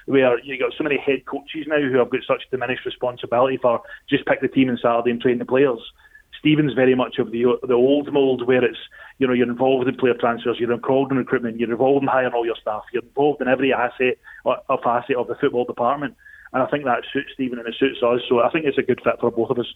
[0.06, 3.82] where you got so many head coaches now who have got such diminished responsibility for
[4.08, 5.80] just pick the team on Saturday and train the players.
[6.38, 8.78] Stephen's very much of the the old mould where it's
[9.18, 12.34] you know you're involved in player transfers, you're involved in recruitment, you're involved in hiring
[12.34, 16.14] all your staff, you're involved in every asset or, or facet of the football department.
[16.52, 18.20] And I think that suits Stephen and it suits us.
[18.28, 19.66] So I think it's a good fit for both of us.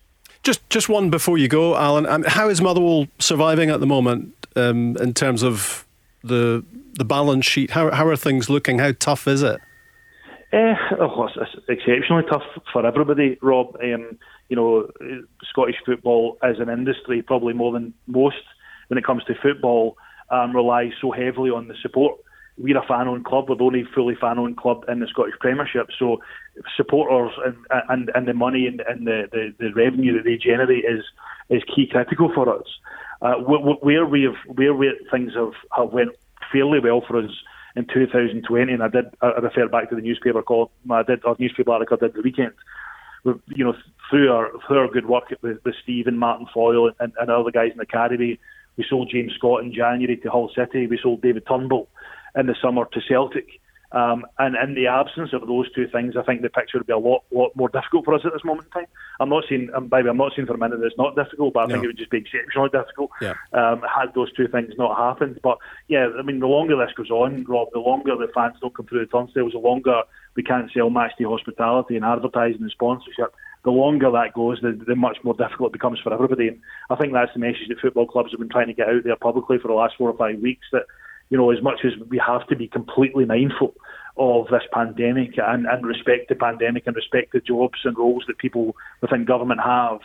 [0.45, 2.07] Just just one before you go, Alan.
[2.07, 5.87] Um, how is Motherwell surviving at the moment um, in terms of
[6.23, 6.65] the
[6.95, 7.71] the balance sheet?
[7.71, 8.79] How how are things looking?
[8.79, 9.61] How tough is it?
[10.51, 12.43] Eh, oh, it's, it's exceptionally tough
[12.73, 13.77] for everybody, Rob.
[13.83, 14.89] Um, you know,
[15.45, 18.37] Scottish football as an industry, probably more than most
[18.89, 19.99] when it comes to football,
[20.31, 22.19] um, relies so heavily on the support.
[22.57, 23.49] We're a fan-owned club.
[23.49, 25.89] We're the only fully fan-owned club in the Scottish Premiership.
[25.99, 26.21] So,
[26.77, 27.57] supporters and
[27.89, 31.05] and, and the money and, and the, the, the revenue that they generate is
[31.51, 32.67] is key critical for us.
[33.21, 36.11] Uh, wh- wh- where we have where we, things have, have went
[36.53, 37.31] fairly well for us
[37.77, 41.37] in 2020, and I did I refer back to the newspaper call I did our
[41.39, 42.53] newspaper article I did the weekend.
[43.25, 43.75] You know,
[44.09, 47.51] through our through our good work with, with Steve and Martin Foyle and, and other
[47.51, 48.39] guys in the academy,
[48.77, 50.87] we sold James Scott in January to Hull City.
[50.87, 51.89] We sold David Turnbull
[52.37, 53.61] in the summer to Celtic.
[53.91, 56.93] Um, and in the absence of those two things, I think the picture would be
[56.93, 58.91] a lot, lot more difficult for us at this moment in time.
[59.19, 60.99] I'm not saying, um, by the way, I'm not saying for a minute that it's
[60.99, 63.35] not difficult, but I think it would just be exceptionally difficult Yeah.
[63.55, 65.41] um, had those two things not happened.
[65.43, 65.57] But
[65.89, 68.87] yeah, I mean, the longer this goes on, Rob, the longer the fans don't come
[68.87, 70.03] through the turnstiles, the longer
[70.37, 73.35] we can't sell match day hospitality and advertising and sponsorship.
[73.65, 76.49] The longer that goes, the, the much more difficult it becomes for everybody.
[76.49, 76.61] And
[76.91, 79.17] I think that's the message that football clubs have been trying to get out there
[79.17, 80.67] publicly for the last four or five weeks.
[80.73, 80.85] That
[81.31, 83.75] you know, as much as we have to be completely mindful
[84.17, 88.39] of this pandemic and, and respect the pandemic and respect the jobs and roles that
[88.39, 90.01] people within government have,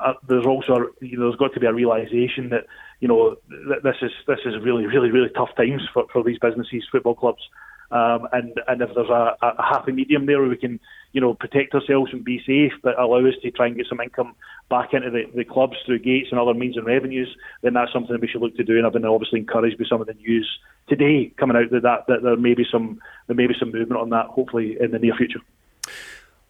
[0.00, 2.66] uh, there's also you know, there's got to be a realization that
[3.00, 6.38] you know th- this is this is really really really tough times for, for these
[6.38, 7.42] businesses, football clubs,
[7.90, 10.78] um, and and if there's a, a happy medium there we can
[11.12, 14.00] you know protect ourselves and be safe, but allow us to try and get some
[14.00, 14.34] income
[14.68, 18.12] back into the, the clubs through gates and other means and revenues, then that's something
[18.12, 18.76] that we should look to do.
[18.76, 22.06] And I've been obviously encouraged by some of the news today coming out that, that,
[22.08, 24.26] that there may be some there may be some movement on that.
[24.26, 25.40] Hopefully in the near future.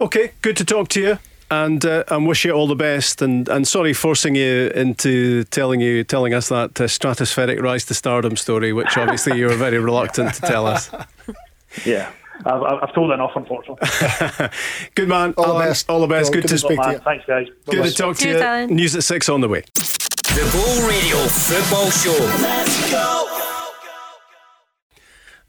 [0.00, 1.18] Okay, good to talk to you.
[1.50, 3.22] And uh, and wish you all the best.
[3.22, 7.94] And, and sorry forcing you into telling you telling us that uh, stratospheric rise to
[7.94, 10.90] stardom story, which obviously you were very reluctant to tell us.
[11.84, 12.10] Yeah.
[12.44, 13.88] I've, I've I've told enough, unfortunately.
[14.94, 15.34] Good man.
[15.36, 15.88] All the best.
[15.90, 16.26] All the best.
[16.26, 16.98] Well, good, good to to speak to you.
[16.98, 17.46] Thanks, guys.
[17.66, 18.46] Good to talk to Cheers, you.
[18.46, 18.74] Alan.
[18.74, 19.62] News at six on the way.
[19.74, 22.24] The Go Radio Football Show.
[22.42, 23.37] Let's go.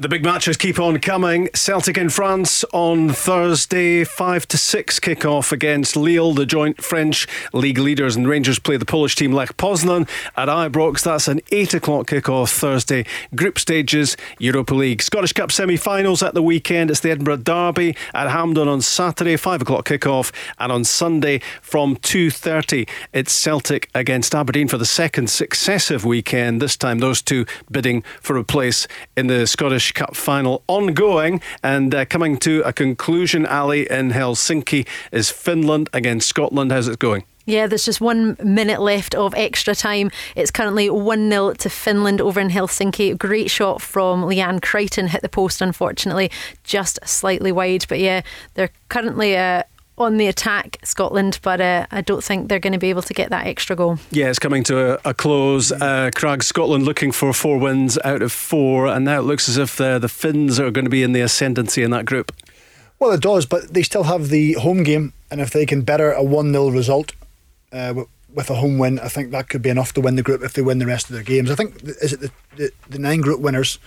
[0.02, 1.50] The big matches keep on coming.
[1.54, 7.78] Celtic in France on Thursday, 5 to 6 kick-off against Lille, the joint French league
[7.78, 11.04] leaders, and Rangers play the Polish team Lech Poznan at Ibrox.
[11.04, 13.06] That's an 8 o'clock kick-off Thursday.
[13.36, 15.02] Group stages, Europa League.
[15.02, 16.90] Scottish Cup semi-finals at the weekend.
[16.90, 21.98] It's the Edinburgh Derby at Hampden on Saturday, 5 o'clock kick-off, and on Sunday from
[21.98, 26.62] 2.30, it's Celtic against Aberdeen for the second successive weekend.
[26.62, 28.88] This time, those two bidding for a place
[29.18, 33.46] in the Scottish Cup final ongoing and uh, coming to a conclusion.
[33.46, 36.72] Ali in Helsinki is Finland against Scotland.
[36.72, 37.24] How's it going?
[37.50, 40.12] Yeah, there's just one minute left of extra time.
[40.36, 43.18] It's currently 1 0 to Finland over in Helsinki.
[43.18, 46.30] Great shot from Leanne Crichton, hit the post, unfortunately,
[46.64, 47.86] just slightly wide.
[47.90, 48.22] But yeah,
[48.54, 49.64] they're currently uh,
[50.00, 53.14] on the attack, Scotland, but uh, I don't think they're going to be able to
[53.14, 54.00] get that extra goal.
[54.12, 55.72] Yeah, it's coming to a, a close.
[55.72, 59.58] Uh, Crag, Scotland looking for four wins out of four, and now it looks as
[59.58, 62.32] if the, the Finns are going to be in the ascendancy in that group.
[63.00, 66.12] Well, it does, but they still have the home game, and if they can better
[66.12, 67.14] a 1 0 result
[67.72, 67.94] uh,
[68.34, 70.54] with a home win, I think that could be enough to win the group if
[70.54, 71.50] they win the rest of their games.
[71.50, 73.80] I think, is it the, the, the nine group winners?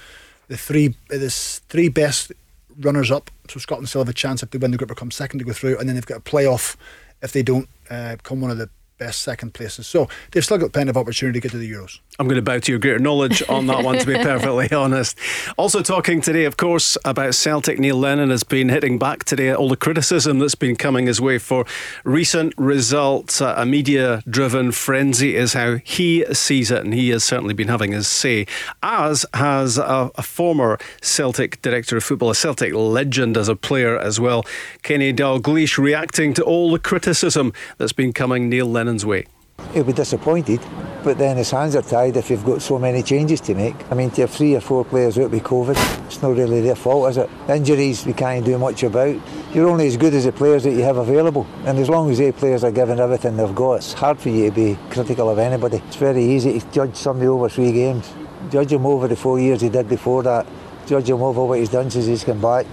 [0.49, 1.31] The three, the
[1.69, 2.33] three best
[2.81, 3.31] runners up.
[3.49, 5.45] So Scotland still have a chance if they win the group or come second to
[5.45, 6.77] go through, and then they've got a playoff
[7.23, 8.69] if they don't uh, come one of the
[8.99, 9.87] best second places.
[9.87, 11.99] So they've still got plenty of opportunity to get to the Euros.
[12.19, 15.19] I'm going to bow to your greater knowledge on that one, to be perfectly honest.
[15.57, 17.79] Also, talking today, of course, about Celtic.
[17.79, 21.23] Neil Lennon has been hitting back today at all the criticism that's been coming his
[21.23, 21.65] way for
[22.05, 23.41] recent results.
[23.41, 27.69] Uh, a media driven frenzy is how he sees it, and he has certainly been
[27.69, 28.47] having his say,
[28.83, 33.99] as has a, a former Celtic director of football, a Celtic legend as a player
[33.99, 34.45] as well,
[34.83, 39.27] Kenny Dalglish, reacting to all the criticism that's been coming Neil Lennon's way.
[39.73, 40.61] He'll be disappointed,
[41.03, 43.75] but then his hands are tied if you've got so many changes to make.
[43.91, 46.75] I mean, to have three or four players out with COVID, it's not really their
[46.75, 47.31] fault, is it?
[47.49, 49.17] Injuries we can't do much about.
[49.55, 52.19] You're only as good as the players that you have available, and as long as
[52.19, 55.39] the players are given everything they've got, it's hard for you to be critical of
[55.39, 55.79] anybody.
[55.87, 58.13] It's very easy to judge somebody over three games.
[58.51, 60.47] Judge him over the four years he did before that.
[60.87, 62.67] Judge him over what he's done since he's come back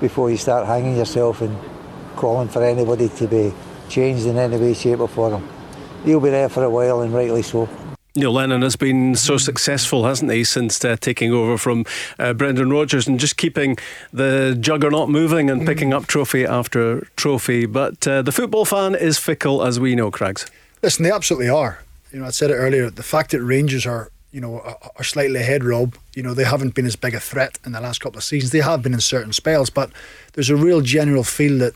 [0.00, 1.56] before you start hanging yourself and
[2.16, 3.52] calling for anybody to be
[3.88, 5.48] changed in any way, shape, or form
[6.04, 7.68] he'll be there for a while, and rightly so.
[8.14, 11.86] Neil Lennon has been so successful, hasn't he, since uh, taking over from
[12.18, 13.78] uh, Brendan Rodgers and just keeping
[14.12, 17.64] the juggernaut moving and picking up trophy after trophy.
[17.64, 20.44] But uh, the football fan is fickle, as we know, Craigs.
[20.82, 21.82] Listen, they absolutely are.
[22.12, 22.90] You know, I said it earlier.
[22.90, 24.60] The fact that Rangers are, you know,
[24.96, 25.96] are slightly ahead, Rob.
[26.14, 28.52] You know, they haven't been as big a threat in the last couple of seasons.
[28.52, 29.90] They have been in certain spells, but
[30.34, 31.72] there's a real general feel that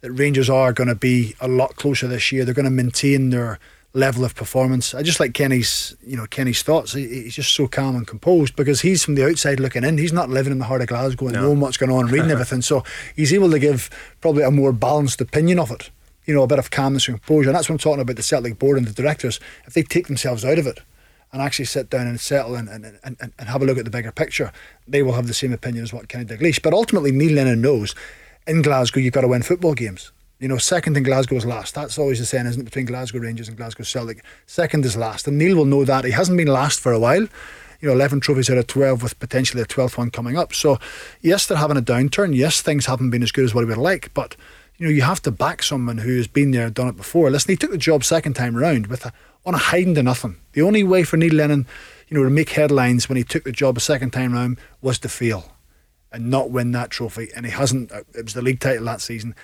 [0.00, 2.44] that Rangers are going to be a lot closer this year.
[2.44, 3.58] They're going to maintain their
[3.92, 4.94] level of performance.
[4.94, 6.92] I just like Kenny's, you know, Kenny's thoughts.
[6.92, 9.98] He's just so calm and composed because he's from the outside looking in.
[9.98, 11.42] He's not living in the heart of Glasgow and no.
[11.42, 12.62] knowing what's going on reading everything.
[12.62, 12.84] So
[13.16, 13.90] he's able to give
[14.20, 15.90] probably a more balanced opinion of it.
[16.24, 17.48] You know, a bit of calmness and composure.
[17.48, 19.40] And that's what I'm talking about the Celtic board and the directors.
[19.66, 20.80] If they take themselves out of it
[21.32, 23.90] and actually sit down and settle and, and, and, and have a look at the
[23.90, 24.52] bigger picture,
[24.86, 26.62] they will have the same opinion as what Kenny Dalglish.
[26.62, 27.96] But ultimately, Neil Lennon knows
[28.50, 30.10] in Glasgow, you've got to win football games.
[30.40, 31.72] You know, second in Glasgow is last.
[31.74, 34.24] That's always the saying, isn't it, between Glasgow Rangers and Glasgow Celtic?
[34.46, 35.28] Second is last.
[35.28, 36.04] And Neil will know that.
[36.04, 37.28] He hasn't been last for a while.
[37.80, 40.52] You know, 11 trophies out of 12 with potentially a 12th one coming up.
[40.52, 40.78] So,
[41.20, 42.34] yes, they're having a downturn.
[42.34, 44.12] Yes, things haven't been as good as what he would like.
[44.14, 44.34] But,
[44.78, 47.30] you know, you have to back someone who's been there and done it before.
[47.30, 49.12] Listen, he took the job second time round with a,
[49.46, 50.38] on a hiding to nothing.
[50.54, 51.68] The only way for Neil Lennon,
[52.08, 54.98] you know, to make headlines when he took the job a second time round was
[55.00, 55.52] to fail
[56.12, 57.30] and not win that trophy.
[57.34, 57.92] And he hasn't.
[57.92, 59.34] Uh, it was the league title that season.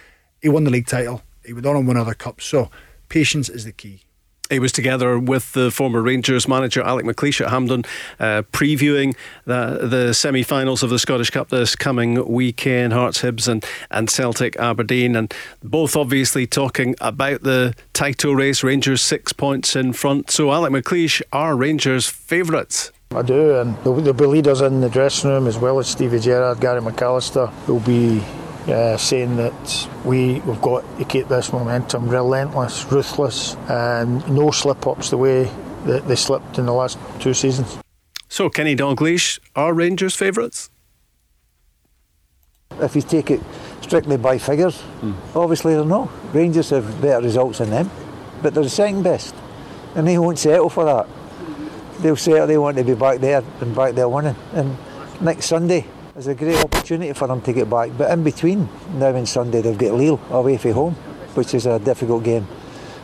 [0.40, 1.22] He won the league title.
[1.44, 2.44] He went on and won other cups.
[2.44, 2.70] So
[3.08, 4.02] patience is the key.
[4.48, 7.84] He was together with the former Rangers manager Alex McLeish at Hampden,
[8.20, 13.48] uh, previewing the, the semi finals of the Scottish Cup this coming weekend Hearts, Hibs,
[13.48, 15.16] and, and Celtic Aberdeen.
[15.16, 18.62] And both obviously talking about the title race.
[18.62, 20.30] Rangers six points in front.
[20.30, 22.92] So, Alex McLeish are Rangers' favourites.
[23.12, 26.60] I do, and there'll, be leaders in the dressing room as well as Stevie Gerrard,
[26.60, 28.22] Gary McAllister, who'll be
[28.68, 34.86] uh, saying that we, we've got to keep this momentum relentless, ruthless, and no slip
[34.86, 35.44] ups the way
[35.84, 37.78] that they slipped in the last two seasons.
[38.28, 40.68] So, Kenny Dalglish, are Rangers favourites?
[42.80, 43.40] If you take it
[43.80, 45.14] strictly by figures, mm.
[45.34, 46.10] obviously they're not.
[46.34, 47.90] Rangers have better results than them,
[48.42, 49.34] but they're the second best,
[49.94, 51.06] and they won't settle for that.
[52.00, 54.36] They'll say they want to be back there and back there winning.
[54.52, 54.76] And
[55.20, 55.86] next Sunday,
[56.16, 57.90] is a great opportunity for them to get back.
[57.96, 60.94] But in between now and Sunday, they've got Lille away from home,
[61.34, 62.46] which is a difficult game.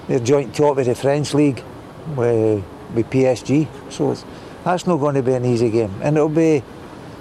[0.08, 1.62] They're joint top of the French league
[2.16, 2.64] with,
[2.94, 4.16] with PSG, so
[4.64, 5.94] that's not going to be an easy game.
[6.02, 6.62] And it'll be,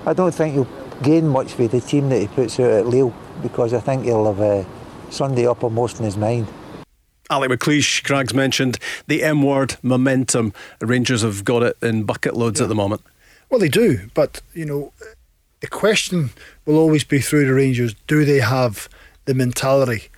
[0.06, 0.68] I don't think you'll
[1.04, 4.34] gain much with the team that he puts out at Lille because I think he'll
[4.34, 4.64] have uh,
[5.10, 6.48] Sunday uppermost in his mind.
[7.32, 8.78] Alex McLeish, Craig's mentioned
[9.08, 10.54] the M word, momentum.
[10.82, 12.66] Rangers have got it in bucket loads yeah.
[12.66, 13.02] at the moment.
[13.50, 14.92] Well, they do, but you know,
[15.62, 16.32] the question
[16.66, 18.90] will always be through the Rangers: Do they have
[19.26, 20.10] the mentality,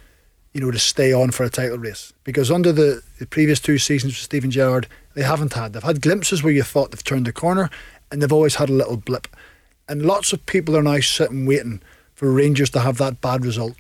[0.54, 2.14] you know, to stay on for a title race?
[2.24, 5.74] Because under the, the previous two seasons with Steven Gerrard, they haven't had.
[5.74, 7.70] They've had glimpses where you thought they've turned the corner,
[8.12, 9.28] and they've always had a little blip.
[9.88, 11.80] And lots of people are now sitting waiting
[12.16, 13.78] for Rangers to have that bad result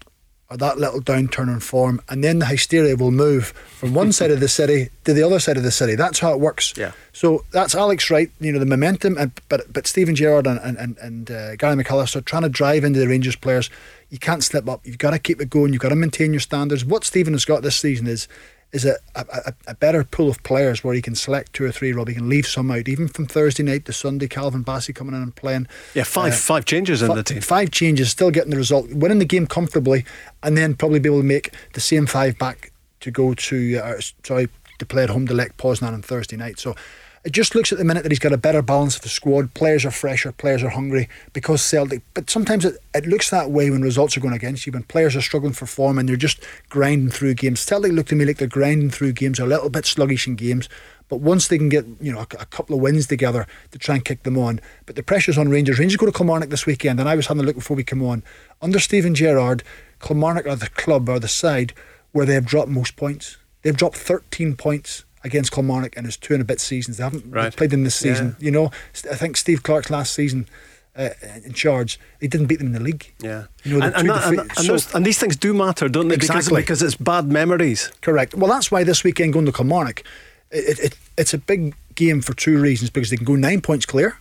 [0.53, 4.29] or that little downturn in form, and then the hysteria will move from one side
[4.29, 5.95] of the city to the other side of the city.
[5.95, 6.75] That's how it works.
[6.77, 6.91] Yeah.
[7.11, 8.29] So that's Alex right.
[8.39, 12.23] You know the momentum, and but but Steven Gerrard and and and uh, Gary McAllister
[12.23, 13.71] trying to drive into the Rangers players.
[14.11, 14.81] You can't slip up.
[14.83, 15.73] You've got to keep it going.
[15.73, 16.85] You've got to maintain your standards.
[16.85, 18.27] What Stephen has got this season is
[18.73, 21.93] is a, a, a, better pool of players where he can select two or three.
[21.93, 24.27] Rob, he can leave some out, even from Thursday night to Sunday.
[24.27, 25.67] Calvin Bassey coming in and playing.
[25.93, 27.41] Yeah, five uh, five changes in the team.
[27.41, 30.05] Five changes, still getting the result, winning the game comfortably,
[30.41, 32.71] and then probably be able to make the same five back
[33.01, 34.49] to go to uh, sorry
[34.79, 36.59] to play at home to Lech Poznan on Thursday night.
[36.59, 36.75] So
[37.23, 39.53] it just looks at the minute that he's got a better balance of the squad.
[39.53, 42.01] Players are fresher, players are hungry because Celtic.
[42.13, 45.15] But sometimes it, it looks that way when results are going against you, when players
[45.15, 47.61] are struggling for form and they're just grinding through games.
[47.61, 50.67] Celtic look to me like they're grinding through games, a little bit sluggish in games.
[51.07, 53.95] But once they can get you know a, a, couple of wins together to try
[53.95, 55.79] and kick them on, but the pressure's on Rangers.
[55.79, 58.03] Rangers go to Kilmarnock this weekend, and I was having a look before we come
[58.03, 58.23] on.
[58.61, 59.63] Under Steven Gerrard,
[60.01, 61.73] Kilmarnock are the club or the side
[62.11, 63.37] where they have dropped most points.
[63.61, 66.97] They've dropped 13 points against Kilmarnock in his two and a bit seasons.
[66.97, 67.55] They haven't right.
[67.55, 68.35] played them this season.
[68.39, 68.45] Yeah.
[68.45, 68.71] You know,
[69.09, 70.47] I think Steve Clarke's last season.
[70.95, 71.09] Uh,
[71.43, 73.11] in charge, he didn't beat them in the league.
[73.19, 76.07] Yeah, you know, and, and, that, and, and, so, and, these things do matter, don't
[76.07, 76.13] they?
[76.13, 76.61] Exactly.
[76.61, 77.91] Because, because it's bad memories.
[78.01, 78.35] Correct.
[78.35, 80.03] Well, that's why this weekend going to Kilmarnock,
[80.51, 82.91] it, it, it's a big game for two reasons.
[82.91, 84.19] Because they can go nine points clear,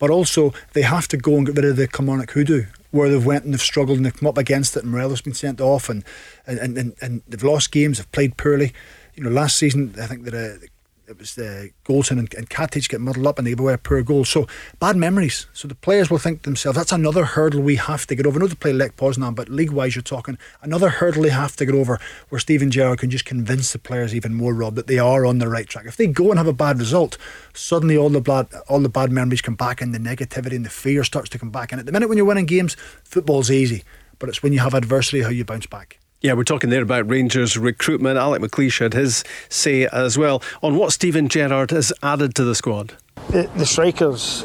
[0.00, 3.24] but also they have to go and get rid of the Kilmarnock hoodoo where they've
[3.24, 5.88] went and they've struggled and they've come up against it and Morelos been sent off
[5.88, 6.02] and
[6.44, 8.72] and, and, and they've lost games, they've played poorly
[9.20, 10.66] you know, last season I think that uh,
[11.06, 14.02] it was the uh, Goldson and, and Katic get muddled up and they were poor
[14.02, 14.30] goals.
[14.30, 14.46] So
[14.78, 15.46] bad memories.
[15.52, 18.38] So the players will think to themselves, that's another hurdle we have to get over.
[18.38, 21.54] I know they play Lech Poznan, but league wise, you're talking another hurdle they have
[21.56, 22.00] to get over
[22.30, 25.36] where Steven Gerrard can just convince the players even more, Rob, that they are on
[25.36, 25.84] the right track.
[25.84, 27.18] If they go and have a bad result,
[27.52, 30.70] suddenly all the bad, all the bad memories come back and the negativity and the
[30.70, 31.72] fear starts to come back.
[31.72, 33.84] And at the minute when you're winning games, football's easy,
[34.18, 35.99] but it's when you have adversity how you bounce back.
[36.22, 38.18] Yeah, we're talking there about Rangers recruitment.
[38.18, 42.54] Alex McLeish had his say as well on what Steven Gerrard has added to the
[42.54, 42.92] squad.
[43.30, 44.44] The, the strikers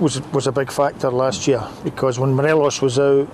[0.00, 3.28] was was a big factor last year because when Morelos was out,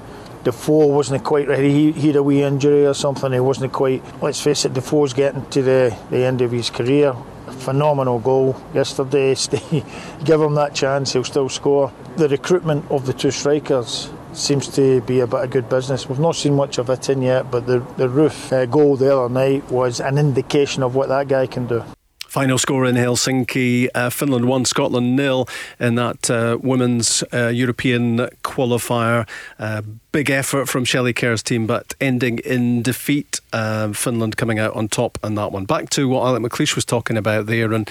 [0.44, 1.72] Defoe wasn't quite ready.
[1.72, 3.32] He, he had a wee injury or something.
[3.32, 4.02] He wasn't quite.
[4.22, 7.14] Let's face it, Defoe's getting to the, the end of his career.
[7.60, 9.34] Phenomenal goal yesterday.
[10.24, 11.94] Give him that chance, he'll still score.
[12.16, 16.08] The recruitment of the two strikers seems to be a bit of good business.
[16.08, 19.16] We've not seen much of it in yet, but the, the Roofe uh, goal the
[19.16, 21.84] other night was an indication of what that guy can do.
[22.30, 25.48] Final score in Helsinki uh, Finland 1, Scotland nil
[25.80, 29.28] in that uh, women's uh, European qualifier.
[29.58, 33.40] Uh, big effort from Shelley Kerr's team, but ending in defeat.
[33.52, 35.64] Uh, Finland coming out on top on that one.
[35.64, 37.90] Back to what Alex McLeish was talking about there and,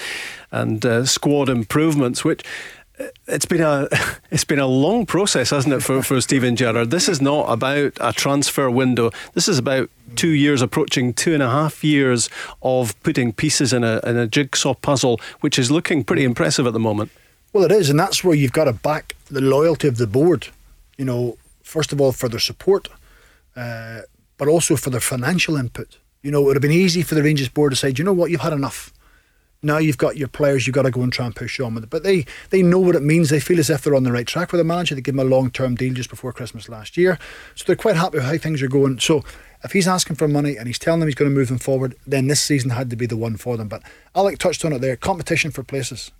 [0.50, 2.42] and uh, squad improvements, which
[3.26, 3.88] it's been a
[4.30, 6.90] it's been a long process, hasn't it, for, for Steven Gerrard?
[6.90, 9.10] This is not about a transfer window.
[9.34, 12.28] This is about two years, approaching two and a half years
[12.62, 16.72] of putting pieces in a in a jigsaw puzzle, which is looking pretty impressive at
[16.72, 17.10] the moment.
[17.52, 20.48] Well, it is, and that's where you've got to back the loyalty of the board.
[20.96, 22.88] You know, first of all for their support,
[23.56, 24.00] uh,
[24.36, 25.98] but also for their financial input.
[26.22, 28.12] You know, it would have been easy for the Rangers board to say, you know
[28.12, 28.92] what, you've had enough
[29.62, 31.84] now you've got your players, you've got to go and try and push on with
[31.84, 31.90] it.
[31.90, 33.28] But they, they know what it means.
[33.28, 34.94] They feel as if they're on the right track with the manager.
[34.94, 37.18] They gave him a long term deal just before Christmas last year.
[37.54, 38.98] So they're quite happy with how things are going.
[39.00, 39.22] So
[39.62, 41.94] if he's asking for money and he's telling them he's going to move them forward,
[42.06, 43.68] then this season had to be the one for them.
[43.68, 43.82] But
[44.14, 46.10] Alec touched on it there competition for places.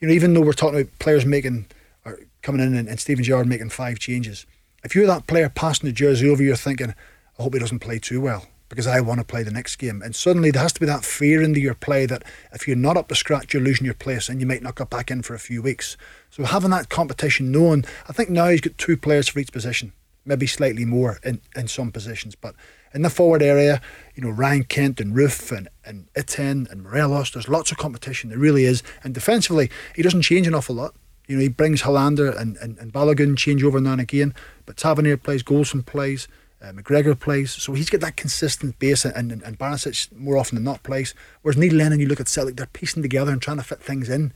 [0.00, 1.66] You know, even though we're talking about players making,
[2.04, 4.46] or coming in and, and Steven Gerrard making five changes,
[4.84, 6.94] if you're that player passing the jersey over, you're thinking,
[7.38, 10.02] I hope he doesn't play too well because I want to play the next game.
[10.02, 12.96] And suddenly there has to be that fear into your play that if you're not
[12.96, 15.34] up to scratch, you're losing your place and you might not get back in for
[15.34, 15.96] a few weeks.
[16.30, 19.92] So having that competition, knowing, I think now he's got two players for each position,
[20.24, 22.34] maybe slightly more in, in some positions.
[22.34, 22.54] But
[22.94, 23.80] in the forward area,
[24.14, 28.30] you know, Ryan Kent and Roofe and, and Itten and Morelos, there's lots of competition.
[28.30, 28.82] There really is.
[29.02, 30.94] And defensively, he doesn't change an awful lot.
[31.26, 34.34] You know, he brings Helander and, and, and Balogun change over now and again,
[34.66, 36.28] but Tavernier plays, Goldson plays.
[36.64, 40.54] Uh, McGregor plays, so he's got that consistent base, and, and, and Barisic more often
[40.54, 41.14] than not plays.
[41.42, 44.08] Whereas Neil Lennon, you look at Celtic, they're piecing together and trying to fit things
[44.08, 44.32] in.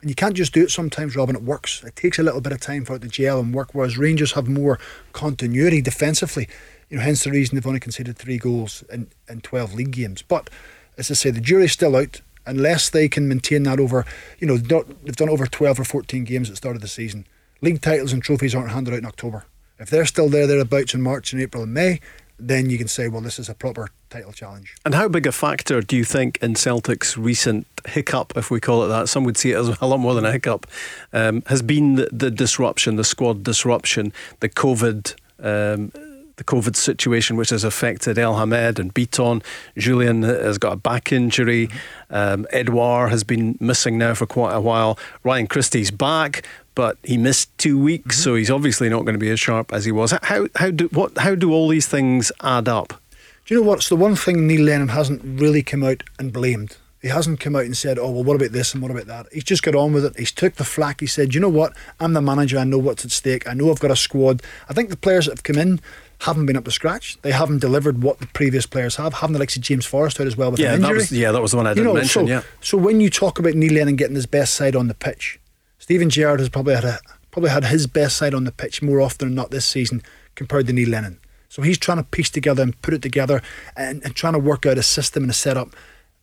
[0.00, 1.34] And you can't just do it sometimes, Robin.
[1.34, 1.82] It works.
[1.82, 4.32] It takes a little bit of time for it to gel and work, whereas Rangers
[4.32, 4.78] have more
[5.12, 6.48] continuity defensively.
[6.88, 10.22] You know, hence the reason they've only conceded three goals in, in 12 league games.
[10.22, 10.50] But
[10.96, 12.20] as I say, the jury's still out.
[12.44, 14.04] Unless they can maintain that over,
[14.40, 17.24] you know, they've done over 12 or 14 games at the start of the season.
[17.60, 19.44] League titles and trophies aren't handed out in October.
[19.82, 22.00] If they're still there, thereabouts in March and April and May,
[22.38, 24.74] then you can say, well, this is a proper title challenge.
[24.84, 28.84] And how big a factor do you think in Celtic's recent hiccup, if we call
[28.84, 30.66] it that, some would see it as a lot more than a hiccup,
[31.12, 35.14] um, has been the, the, disruption, the squad disruption, the COVID.
[35.38, 35.92] Um,
[36.36, 39.42] the COVID situation, which has affected Elhamed and Bitton.
[39.76, 41.68] Jullien has got a back injury.
[42.10, 44.98] Um, Edouard has been missing now for quite a while.
[45.24, 48.22] Ryan Christie's back, but he missed two weeks, mm-hmm.
[48.22, 50.12] so he's obviously not going to be as sharp as he was.
[50.22, 53.00] How how do what how do all these things add up?
[53.44, 56.76] Do you know what's the one thing Neil Lennon hasn't really come out and blamed?
[57.02, 59.26] He hasn't come out and said, "Oh well, what about this and what about that?"
[59.32, 60.16] He's just got on with it.
[60.16, 61.00] He's took the flack.
[61.00, 61.76] He said, "You know what?
[61.98, 62.58] I'm the manager.
[62.58, 63.48] I know what's at stake.
[63.48, 64.42] I know I've got a squad.
[64.68, 65.80] I think the players that have come in
[66.20, 67.20] haven't been up to scratch.
[67.22, 69.14] They haven't delivered what the previous players have.
[69.14, 70.88] Haven't the likes of James Forrest out as well with yeah, an injury.
[70.88, 72.26] That was, yeah, that was the one I didn't you know, mention.
[72.26, 72.42] So, yeah.
[72.60, 75.40] So when you talk about Neil Lennon getting his best side on the pitch,
[75.82, 77.00] Steven Gerrard has probably had a
[77.32, 80.00] probably had his best side on the pitch more often than not this season
[80.36, 81.18] compared to Neil Lennon.
[81.48, 83.42] So he's trying to piece together and put it together
[83.76, 85.74] and, and trying to work out a system and a setup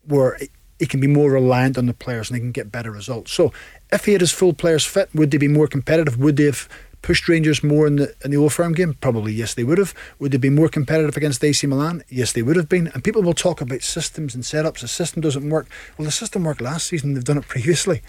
[0.08, 0.40] where
[0.80, 3.34] he can be more reliant on the players and they can get better results.
[3.34, 3.52] So
[3.92, 6.18] if he had his full players fit, would they be more competitive?
[6.18, 6.70] Would they have
[7.02, 8.94] pushed Rangers more in the in the Old Firm game?
[9.02, 9.94] Probably yes, they would have.
[10.20, 12.06] Would they be more competitive against AC Milan?
[12.08, 12.88] Yes, they would have been.
[12.94, 14.80] And people will talk about systems and setups.
[14.80, 15.68] The system doesn't work.
[15.98, 17.14] Well, the system worked last season.
[17.14, 18.02] They've done it previously.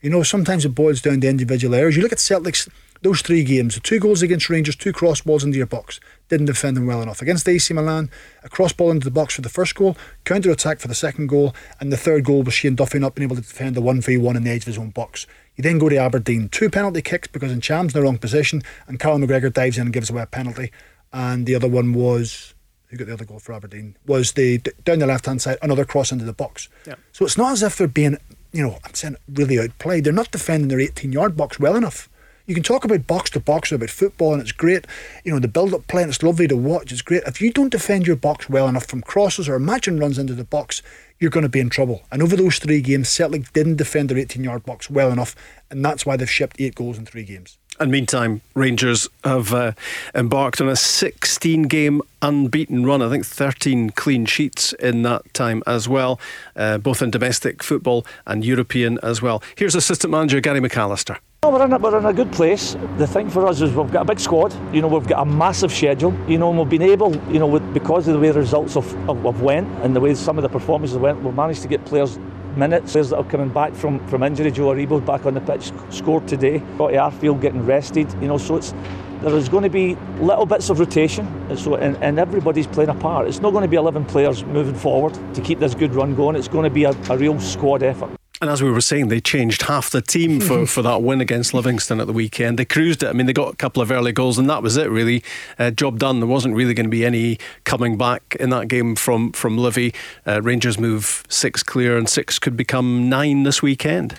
[0.00, 1.96] You know, sometimes it boils down to individual errors.
[1.96, 2.68] You look at Celtic's
[3.02, 6.46] those three games, the two goals against Rangers, two cross balls into your box, didn't
[6.46, 7.20] defend them well enough.
[7.20, 8.10] Against AC Milan,
[8.42, 11.28] a cross ball into the box for the first goal, counter attack for the second
[11.28, 14.36] goal, and the third goal was Shane Duffy not being able to defend the 1v1
[14.36, 15.26] in the edge of his own box.
[15.56, 18.98] You then go to Aberdeen, two penalty kicks because Ntcham's in the wrong position, and
[18.98, 20.72] Carl McGregor dives in and gives away a penalty.
[21.12, 22.54] And the other one was
[22.88, 25.84] who got the other goal for Aberdeen was the down the left hand side, another
[25.84, 26.68] cross into the box.
[26.86, 26.94] Yeah.
[27.12, 28.18] So it's not as if they're being
[28.52, 30.04] you know, I'm saying really outplayed.
[30.04, 32.08] They're not defending their 18 yard box well enough.
[32.46, 34.86] You can talk about box to box about football and it's great.
[35.24, 36.92] You know, the build up play and it's lovely to watch.
[36.92, 37.24] It's great.
[37.26, 40.44] If you don't defend your box well enough from crosses or matching runs into the
[40.44, 40.80] box,
[41.18, 42.02] you're going to be in trouble.
[42.12, 45.34] And over those three games, Celtic didn't defend their 18 yard box well enough.
[45.72, 47.58] And that's why they've shipped eight goals in three games.
[47.78, 49.72] And meantime, Rangers have uh,
[50.14, 53.02] embarked on a 16 game unbeaten run.
[53.02, 56.18] I think 13 clean sheets in that time as well,
[56.56, 59.42] uh, both in domestic football and European as well.
[59.56, 61.18] Here's Assistant Manager Gary McAllister.
[61.44, 62.76] We're in, a, we're in a good place.
[62.96, 64.54] The thing for us is we've got a big squad.
[64.74, 66.16] You know, we've got a massive schedule.
[66.26, 68.74] You know, and we've been able, you know, with, because of the way the results
[68.74, 71.68] have, have, have went and the way some of the performances went, we've managed to
[71.68, 72.18] get players
[72.56, 72.92] minutes.
[72.92, 74.50] Players that are coming back from, from injury.
[74.50, 76.62] Joe Aribo back on the pitch, scored today.
[76.74, 78.12] Scotty Arfield getting rested.
[78.14, 78.74] You know, so it's
[79.22, 82.90] there is going to be little bits of rotation, and so and, and everybody's playing
[82.90, 83.26] a part.
[83.26, 86.36] It's not going to be 11 players moving forward to keep this good run going.
[86.36, 88.10] It's going to be a, a real squad effort.
[88.40, 91.54] And as we were saying, they changed half the team for, for that win against
[91.54, 92.58] Livingston at the weekend.
[92.58, 93.08] They cruised it.
[93.08, 95.22] I mean, they got a couple of early goals, and that was it, really.
[95.58, 96.20] Uh, job done.
[96.20, 99.94] There wasn't really going to be any coming back in that game from, from Livy.
[100.26, 104.18] Uh, Rangers move six clear, and six could become nine this weekend.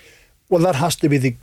[0.49, 1.35] Well, that has to be the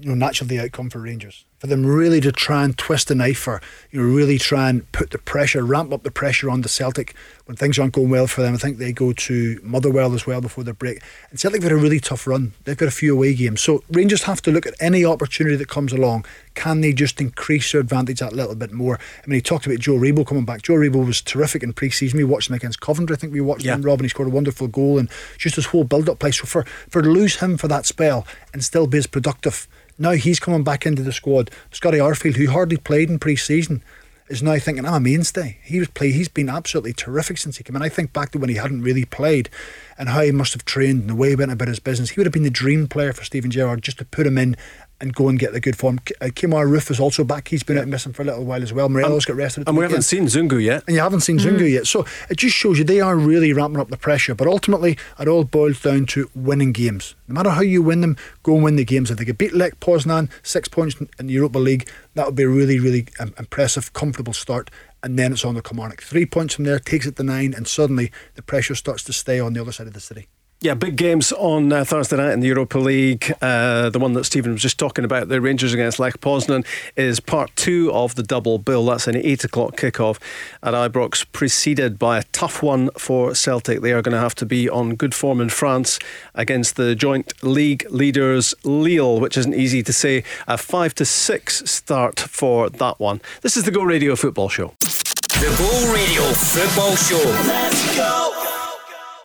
[0.00, 3.14] you know, naturally the outcome for Rangers for them really to try and twist the
[3.14, 6.62] knife or you know really try and put the pressure, ramp up the pressure on
[6.62, 8.52] the Celtic when things aren't going well for them.
[8.52, 11.00] I think they go to Motherwell as well before their break.
[11.30, 12.52] And Celtic have had a really tough run.
[12.64, 15.68] They've got a few away games, so Rangers have to look at any opportunity that
[15.68, 16.24] comes along.
[16.56, 18.98] Can they just increase their advantage that little bit more?
[19.22, 20.62] I mean, he talked about Joe Aribo coming back.
[20.62, 22.16] Joe Aribo was terrific in pre-season.
[22.16, 23.14] We watched him against Coventry.
[23.14, 23.76] I think we watched yeah.
[23.76, 25.08] him, Rob, and he scored a wonderful goal and
[25.38, 26.32] just his whole build-up play.
[26.32, 30.12] So for for to lose him for that spell and still be as productive now
[30.12, 31.50] he's coming back into the squad.
[31.70, 33.82] Scotty Arfield, who hardly played in pre-season,
[34.28, 35.58] is now thinking, I'm a mainstay.
[35.62, 36.10] He was play.
[36.10, 37.82] He's been absolutely terrific since he came in.
[37.82, 39.50] I think back to when he hadn't really played
[39.98, 42.10] and how he must have trained and the way he went about his business.
[42.10, 44.56] He would have been the dream player for Steven Gerrard just to put him in
[45.02, 45.98] and go and get the good form.
[46.20, 47.48] Uh, Kemar Roofe is also back.
[47.48, 48.88] He's been out missing for a little while as well.
[48.88, 49.66] Morelos got rested.
[49.66, 50.84] and we haven't seen Zungu yet.
[50.86, 51.44] And you haven't seen mm.
[51.44, 51.88] Zungu yet.
[51.88, 54.36] So it just shows you they are really ramping up the pressure.
[54.36, 57.16] But ultimately, it all boils down to winning games.
[57.26, 59.10] No matter how you win them, go and win the games.
[59.10, 62.44] If they could beat Lech Poznan, six points in the Europa League, that would be
[62.44, 64.70] a really, really um, impressive, comfortable start.
[65.02, 66.00] And then it's on the Kilmarnock.
[66.00, 69.40] Three points from there takes it to nine, and suddenly the pressure starts to stay
[69.40, 70.28] on the other side of the city.
[70.62, 73.34] Yeah, big games on uh, Thursday night in the Europa League.
[73.42, 77.18] Uh, the one that Stephen was just talking about, the Rangers against Lech Poznan, is
[77.18, 78.86] part two of the double bill.
[78.86, 80.20] That's an eight o'clock kickoff
[80.62, 83.80] at Ibrox, preceded by a tough one for Celtic.
[83.80, 85.98] They are going to have to be on good form in France
[86.32, 90.22] against the joint league leaders Lille, which isn't easy to say.
[90.46, 93.20] A five to six start for that one.
[93.40, 94.76] This is the Go Radio Football Show.
[94.78, 97.48] The Go Radio Football Show.
[97.48, 98.41] Let's go.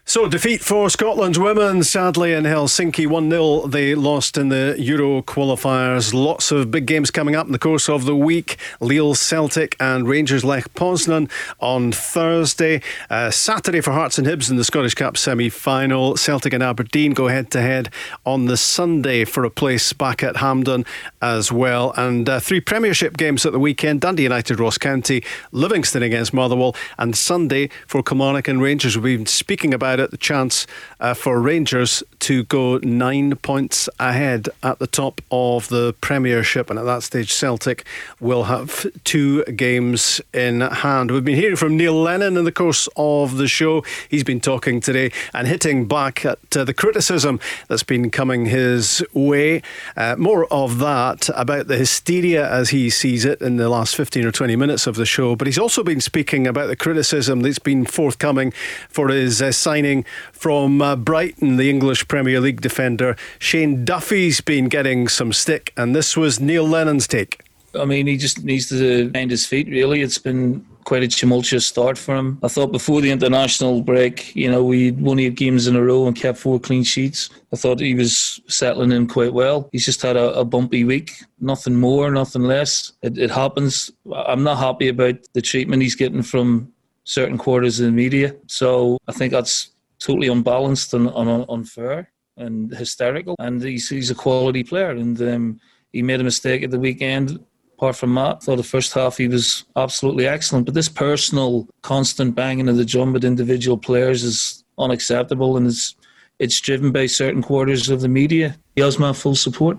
[0.10, 3.68] So, defeat for Scotland's women, sadly, in Helsinki 1 0.
[3.68, 6.14] They lost in the Euro qualifiers.
[6.14, 8.56] Lots of big games coming up in the course of the week.
[8.80, 11.30] Lille Celtic and Rangers Lech Poznan
[11.60, 12.82] on Thursday.
[13.10, 16.16] Uh, Saturday for Hearts and Hibs in the Scottish Cup semi final.
[16.16, 17.90] Celtic and Aberdeen go head to head
[18.26, 20.86] on the Sunday for a place back at Hampden
[21.22, 21.94] as well.
[21.98, 26.78] And uh, three Premiership games at the weekend Dundee United Ross County, Livingston against Motherwell,
[26.98, 28.98] and Sunday for Kilmarnock and Rangers.
[28.98, 30.68] We've been speaking about it, the chance
[31.00, 36.70] uh, for Rangers to go nine points ahead at the top of the Premiership.
[36.70, 37.86] And at that stage, Celtic
[38.20, 41.12] will have two games in hand.
[41.12, 43.84] We've been hearing from Neil Lennon in the course of the show.
[44.10, 49.04] He's been talking today and hitting back at uh, the criticism that's been coming his
[49.14, 49.62] way.
[49.96, 54.26] Uh, more of that about the hysteria as he sees it in the last 15
[54.26, 55.36] or 20 minutes of the show.
[55.36, 58.52] But he's also been speaking about the criticism that's been forthcoming
[58.90, 63.16] for his uh, signing signing from uh, Brighton, the English Premier League defender.
[63.40, 67.42] Shane Duffy's been getting some stick, and this was Neil Lennon's take.
[67.76, 70.02] I mean, he just needs to find his feet, really.
[70.02, 72.40] It's been quite a tumultuous start for him.
[72.42, 76.08] I thought before the international break, you know, we won eight games in a row
[76.08, 77.30] and kept four clean sheets.
[77.54, 79.70] I thought he was settling in quite well.
[79.72, 81.12] He's just had a, a bumpy week.
[81.40, 82.94] Nothing more, nothing less.
[83.04, 83.92] It, it happens.
[84.12, 86.72] I'm not happy about the treatment he's getting from
[87.04, 88.36] certain quarters of the media.
[88.48, 89.70] So I think that's
[90.00, 91.10] totally unbalanced and,
[91.50, 93.36] unfair and hysterical.
[93.40, 94.92] And he's, he's a quality player.
[94.92, 95.60] And um,
[95.92, 97.40] he made a mistake at the weekend.
[97.78, 100.66] Apart from that, thought the first half he was absolutely excellent.
[100.66, 105.96] But this personal, constant banging of the drum with individual players is unacceptable, and it's
[106.40, 108.58] it's driven by certain quarters of the media.
[108.76, 109.78] He has my full support.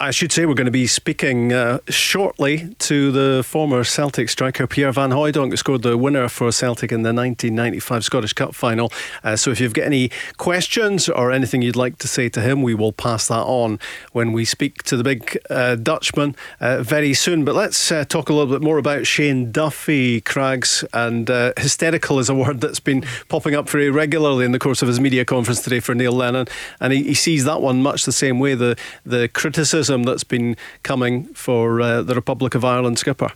[0.00, 4.68] I should say we're going to be speaking uh, shortly to the former Celtic striker
[4.68, 8.92] Pierre Van Hooijdonk, who scored the winner for Celtic in the 1995 Scottish Cup final.
[9.24, 12.62] Uh, so if you've got any questions or anything you'd like to say to him,
[12.62, 13.80] we will pass that on
[14.12, 17.44] when we speak to the big uh, Dutchman uh, very soon.
[17.44, 22.20] But let's uh, talk a little bit more about Shane Duffy, Craigs, and uh, hysterical
[22.20, 25.24] is a word that's been popping up very regularly in the course of his media
[25.24, 26.46] conference today for Neil Lennon,
[26.78, 28.54] and he, he sees that one much the same way.
[28.54, 33.32] The the criticism criticism that's been coming for uh, the Republic of Ireland skipper?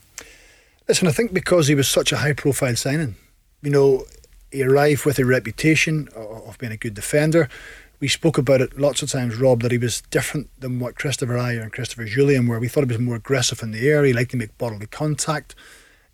[0.89, 3.15] Listen, I think because he was such a high profile signing,
[3.63, 4.05] you know,
[4.51, 7.49] he arrived with a reputation of being a good defender.
[8.01, 11.39] We spoke about it lots of times, Rob, that he was different than what Kristoffer
[11.39, 12.59] Ajer and Christopher Jullien were.
[12.59, 14.05] We thought he was more aggressive in the air.
[14.05, 15.55] He liked to make bodily contact.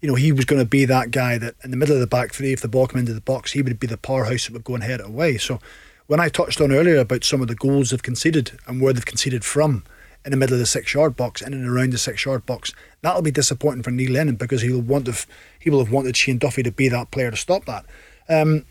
[0.01, 2.07] You know, he was going to be that guy that in the middle of the
[2.07, 4.53] back three, if the ball came into the box, he would be the powerhouse that
[4.53, 5.39] would go and head it away.
[5.39, 5.59] So
[6.07, 9.05] when I touched on earlier about some of the goals they've conceded and where they've
[9.05, 9.82] conceded from,
[10.25, 12.73] in the middle of the six yard box, in and around the six yard box.
[13.03, 15.27] That'll be disappointing for Neil Lennon because he'll want to,
[15.59, 17.87] he will have wanted Shane Duffy to be that player to stop that.
[18.29, 18.64] Um,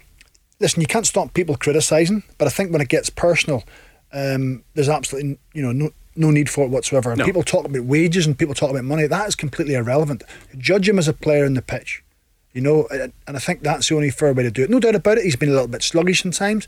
[0.60, 3.64] listen, you can't stop people criticising, but I think when it gets personal,
[4.14, 7.16] um, there's absolutely you know no no need for it whatsoever.
[7.16, 7.26] No.
[7.26, 9.06] People talk about wages and people talk about money.
[9.06, 10.24] That is completely irrelevant.
[10.58, 12.04] Judge him as a player in the pitch.
[12.54, 14.70] You know, and I think that's the only fair way to do it.
[14.72, 15.26] No doubt about it.
[15.26, 16.68] He's been a little bit sluggish sometimes.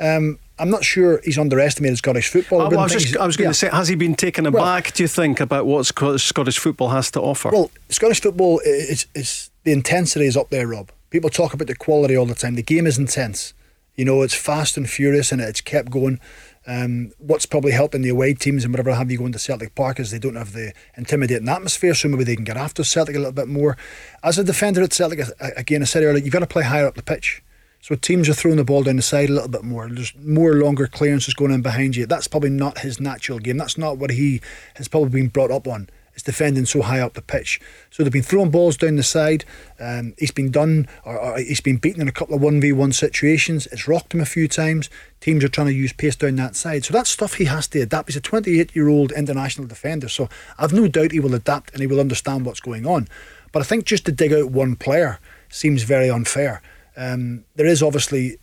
[0.00, 2.62] Um, I'm not sure he's underestimated Scottish football.
[2.62, 3.52] I, I was, just, I was going yeah.
[3.52, 4.84] to say, has he been taken aback?
[4.84, 7.50] Well, do you think about what Scottish football has to offer?
[7.50, 10.90] Well, Scottish football is, is the intensity is up there, Rob.
[11.10, 12.54] People talk about the quality all the time.
[12.54, 13.54] The game is intense.
[13.96, 16.20] You know, it's fast and furious, and it's kept going.
[16.66, 19.98] Um, what's probably helping the away teams and whatever have you going to Celtic Park
[19.98, 23.18] is they don't have the intimidating atmosphere, so maybe they can get after Celtic a
[23.18, 23.76] little bit more.
[24.22, 25.20] As a defender at Celtic,
[25.56, 27.42] again, I said earlier, you've got to play higher up the pitch.
[27.80, 29.88] So teams are throwing the ball down the side a little bit more.
[29.88, 32.06] There's more longer clearances going in behind you.
[32.06, 33.56] That's probably not his natural game.
[33.56, 34.40] That's not what he
[34.74, 35.88] has probably been brought up on.
[36.14, 37.60] Is defending so high up the pitch.
[37.90, 39.44] So they've been throwing balls down the side.
[39.78, 42.72] Um, he's been done, or, or, he's been beaten in a couple of one v
[42.72, 43.68] one situations.
[43.68, 44.90] It's rocked him a few times.
[45.20, 46.84] Teams are trying to use pace down that side.
[46.84, 48.08] So that's stuff he has to adapt.
[48.08, 50.08] He's a 28 year old international defender.
[50.08, 50.28] So
[50.58, 53.06] I've no doubt he will adapt and he will understand what's going on.
[53.52, 56.62] But I think just to dig out one player seems very unfair.
[56.98, 58.38] Um, there is obviously,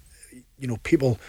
[0.57, 1.19] you know, people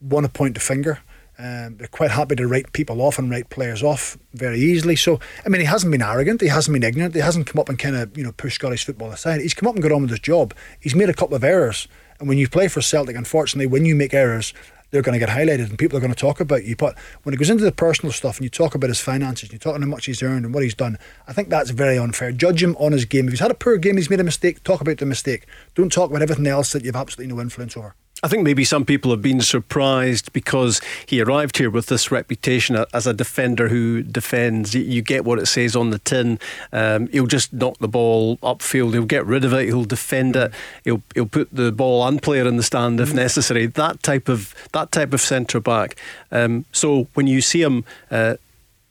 [0.00, 1.00] want to point the finger.
[1.38, 4.96] Um, they're quite happy to write people off and write players off very easily.
[4.96, 6.40] So, I mean, he hasn't been arrogant.
[6.40, 7.14] He hasn't been ignorant.
[7.14, 9.42] He hasn't come up and kind of, you know, pushed Scottish football aside.
[9.42, 10.54] He's come up and got on with his job.
[10.80, 11.88] He's made a couple of errors.
[12.18, 14.54] And when you play for Celtic, unfortunately, when you make errors,
[14.96, 16.74] they're going to get highlighted and people are going to talk about you.
[16.74, 19.52] But when it goes into the personal stuff and you talk about his finances, and
[19.52, 20.98] you talk on how much he's earned and what he's done,
[21.28, 22.32] I think that's very unfair.
[22.32, 23.26] Judge him on his game.
[23.26, 25.46] If he's had a poor game, he's made a mistake, talk about the mistake.
[25.74, 27.94] Don't talk about everything else that you've absolutely no influence over.
[28.22, 32.82] I think maybe some people have been surprised because he arrived here with this reputation
[32.94, 34.74] as a defender who defends.
[34.74, 36.38] You get what it says on the tin.
[36.72, 38.94] Um, he'll just knock the ball upfield.
[38.94, 39.66] He'll get rid of it.
[39.66, 40.50] He'll defend it.
[40.82, 43.16] He'll he'll put the ball and player in the stand if mm.
[43.16, 43.66] necessary.
[43.66, 45.96] That type of that type of centre back.
[46.32, 47.84] Um, so when you see him.
[48.10, 48.36] Uh,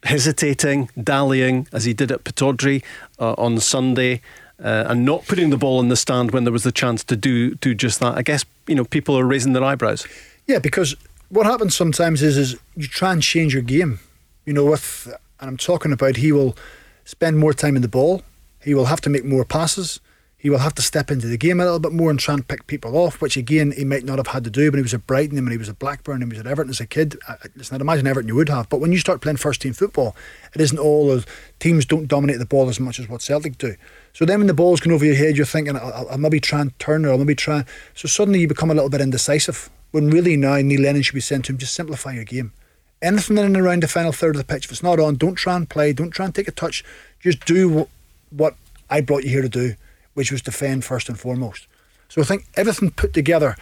[0.03, 2.83] hesitating, dallying, as he did at Pittodrie
[3.19, 4.21] uh, on Sunday,
[4.63, 7.15] uh, and not putting the ball in the stand when there was the chance to
[7.15, 8.17] do do just that.
[8.17, 10.07] I guess you know people are raising their eyebrows.
[10.47, 10.95] Yeah, because
[11.29, 13.99] what happens sometimes is is you try and change your game.
[14.45, 15.07] You know, with
[15.39, 16.55] and I'm talking about he will
[17.03, 18.21] spend more time in the ball.
[18.63, 19.99] He will have to make more passes.
[20.45, 22.47] He will have to step into the game a little bit more and try and
[22.47, 24.93] pick people off, which again he might not have had to do when he was
[24.93, 26.85] at Brighton and when he was at Blackburn and he was at Everton as a
[26.85, 27.17] kid.
[27.55, 30.15] Listen, I'd imagine Everton you would have, but when you start playing first team football,
[30.53, 31.25] it isn't all of
[31.59, 33.75] teams don't dominate the ball as much as what Celtic do.
[34.13, 36.61] So then when the ball's going over your head, you're thinking, I'll, I'll maybe try
[36.61, 37.65] and turn or I'll maybe try.
[37.95, 39.71] So suddenly you become a little bit indecisive.
[39.89, 42.53] When really now Neil Lennon should be saying to him, just simplify your game.
[43.01, 45.33] Anything in and around the final third of the pitch, if it's not on, don't
[45.33, 46.85] try and play, don't try and take a touch.
[47.19, 47.87] Just do
[48.29, 48.53] what
[48.91, 49.75] I brought you here to do
[50.15, 51.67] which was defend first and foremost.
[52.09, 53.55] So I think everything put together,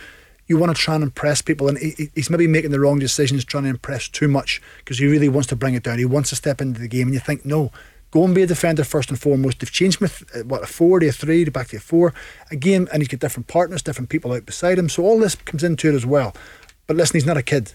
[0.48, 3.64] you want to try and impress people, and he's maybe making the wrong decisions, trying
[3.64, 5.98] to impress too much because he really wants to bring it down.
[5.98, 7.72] He wants to step into the game, and you think, no,
[8.12, 9.60] go and be a defender first and foremost.
[9.60, 12.14] They've changed a, uh, what a four to a three to back to a four
[12.52, 14.90] again, and he's got different partners, different people out beside him.
[14.90, 16.36] So all this comes into it as well.
[16.86, 17.74] But listen, he's not a kid,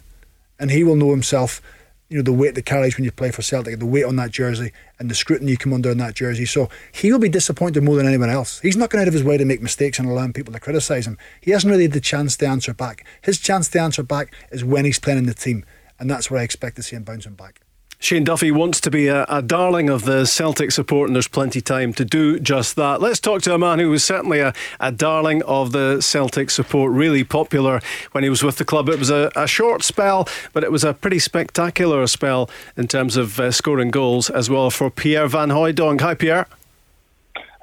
[0.61, 1.61] and he will know himself
[2.09, 4.31] you know the weight that carries when you play for Celtic, the weight on that
[4.31, 6.47] jersey, and the scrutiny you come under in that jersey.
[6.47, 8.61] So he will be disappointed more than anyone else.
[8.61, 11.07] He's not going out of his way to make mistakes and allowing people to criticise
[11.07, 11.19] him.
[11.41, 13.05] He hasn't really had the chance to answer back.
[13.23, 15.65] His chance to answer back is when he's playing in the team,
[15.99, 17.61] and that's where I expect to see him bouncing back.
[18.01, 21.61] Shane Duffy wants to be a, a, darling of the Celtic support, and there's plenty
[21.61, 23.01] time to do just that.
[23.01, 26.93] Let's talk to a man who was certainly a, a darling of the Celtic support,
[26.93, 27.81] really popular
[28.13, 28.89] when he was with the club.
[28.89, 33.17] It was a, a short spell, but it was a pretty spectacular spell in terms
[33.17, 36.01] of uh, scoring goals as well for Pierre Van Hooijdonk.
[36.01, 36.47] Hi, Pierre.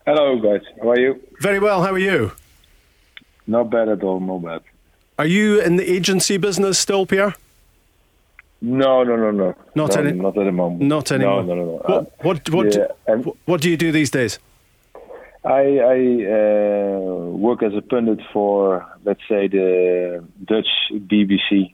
[0.06, 0.62] Hello, guys.
[0.82, 1.22] How are you?
[1.40, 1.82] Very well.
[1.84, 2.34] How are you?
[3.48, 4.20] Not bad at all.
[4.20, 4.62] Not bad.
[5.18, 7.36] Are you in the agency business still, Pierre?
[8.61, 9.56] No, no, no, no.
[9.76, 10.11] Not no, any.
[10.14, 10.82] Not at the moment.
[10.82, 11.44] Not anymore.
[11.44, 11.82] No, no, no.
[11.88, 12.11] no.
[12.22, 14.40] What uh, what what, yeah, do, what do you do these days?
[15.45, 16.99] I, I uh,
[17.38, 21.69] work as a pundit for let's say the Dutch BBC okay.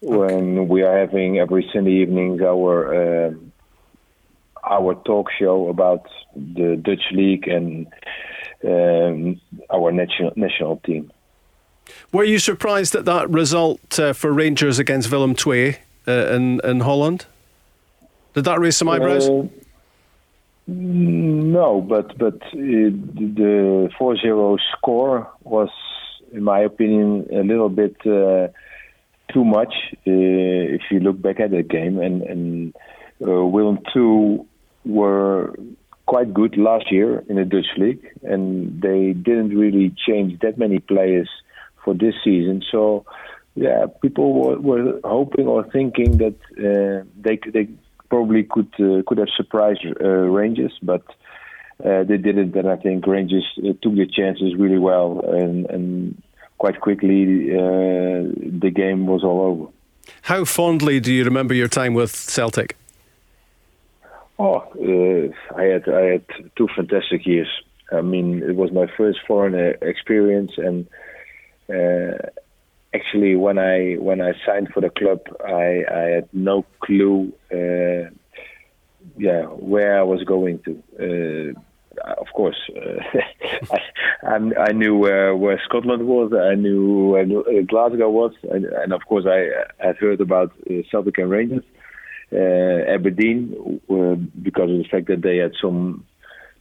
[0.00, 3.34] when we are having every Sunday evenings our uh,
[4.64, 7.86] our talk show about the Dutch league and
[8.64, 9.38] um,
[9.70, 11.12] our national national team.
[12.12, 15.76] Were you surprised at that result uh, for Rangers against Willem II?
[16.06, 17.26] Uh, in in Holland?
[18.34, 19.28] Did that raise some eyebrows?
[20.66, 25.70] No, but but uh, the 4-0 score was,
[26.32, 28.48] in my opinion, a little bit uh,
[29.32, 29.74] too much.
[30.04, 32.76] If you look back at the game, and and
[33.20, 34.46] uh, Willem II
[34.84, 35.54] were
[36.06, 40.78] quite good last year in the Dutch league, and they didn't really change that many
[40.78, 41.28] players
[41.84, 42.62] for this season.
[42.70, 43.04] So
[43.54, 47.68] yeah, people were, were hoping or thinking that uh, they they
[48.08, 51.02] probably could uh, could have surprised uh, Rangers, but
[51.84, 52.56] uh, they didn't.
[52.56, 56.22] And I think Rangers uh, took their chances really well, and, and
[56.58, 59.70] quite quickly uh, the game was all over.
[60.22, 62.76] How fondly do you remember your time with Celtic?
[64.38, 64.64] Oh,
[65.56, 66.24] I had I had
[66.56, 67.48] two fantastic years.
[67.92, 70.86] I mean, it was my first foreign experience, and
[72.94, 78.10] actually when I when I signed for the club, I, I had no clue, uh,
[79.16, 81.54] yeah, where I was going to.
[81.56, 81.60] Uh,
[82.18, 83.18] of course, uh,
[84.26, 84.38] I,
[84.68, 86.32] I, knew where, where Scotland was.
[86.32, 90.82] I knew where uh, Glasgow was, and, and, of course, I had heard about uh,
[90.90, 91.64] Celtic and Rangers,
[92.32, 93.80] uh, Aberdeen,
[94.42, 96.06] because of the fact that they had some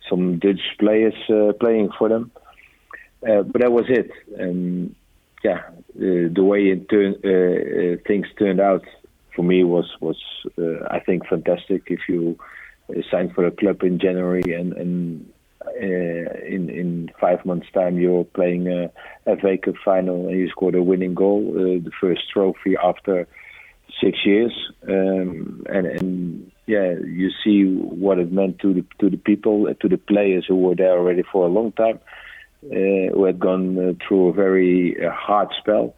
[0.09, 1.13] some Dutch players
[1.61, 2.31] playing for them.
[3.21, 4.93] but that was it, and
[5.43, 8.83] yeah, uh, the way it uh, uh, things turned out
[9.35, 10.17] for me was was
[10.89, 11.83] I think fantastic.
[11.87, 12.37] If you
[13.09, 15.33] sign for a club in January and and
[15.79, 18.91] in in five months' time you're playing a,
[19.25, 23.27] a FA Cup final and you scored a winning goal, the first trophy after
[24.01, 24.53] six years,
[24.87, 29.89] um, and and yeah, you see what it meant to the to the people, to
[29.89, 31.99] the players who were there already for a long time,
[32.61, 35.95] who had gone uh, through a very uh, hard spell.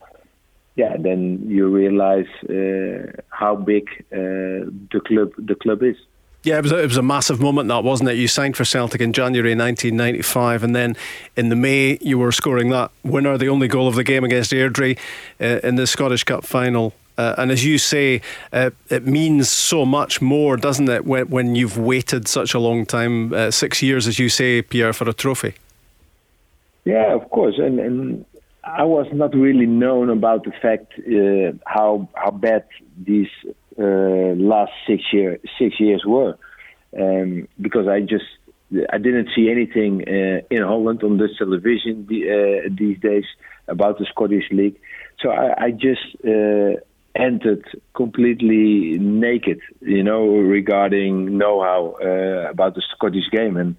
[0.75, 5.97] yeah, then you realize uh, how big uh, the club the club is.
[6.43, 8.17] Yeah, it was, a, it was a massive moment, that wasn't it?
[8.17, 10.97] You signed for Celtic in January 1995, and then
[11.37, 14.51] in the May you were scoring that winner, the only goal of the game against
[14.51, 14.99] Airdrie
[15.39, 16.93] uh, in the Scottish Cup final.
[17.17, 18.21] Uh, and as you say,
[18.51, 22.85] uh, it means so much more, doesn't it, when, when you've waited such a long
[22.85, 25.53] time, uh, six years, as you say, Pierre, for a trophy?
[26.85, 27.55] Yeah, of course.
[27.57, 28.25] And, and
[28.63, 32.65] I was not really known about the fact uh, how how bad
[32.97, 33.27] these
[33.77, 36.37] uh, last six year six years were,
[36.99, 38.25] um, because I just
[38.91, 43.25] I didn't see anything uh, in Holland on the television the, uh, these days
[43.67, 44.79] about the Scottish league,
[45.21, 46.79] so I, I just uh,
[47.15, 47.65] entered
[47.95, 53.75] completely naked, you know, regarding know-how uh, about the Scottish game and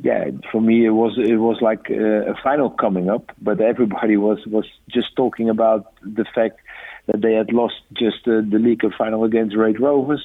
[0.00, 4.16] yeah, for me it was it was like a, a final coming up, but everybody
[4.16, 6.60] was was just talking about the fact
[7.06, 10.24] that they had lost just uh, the league final against Raith Rovers,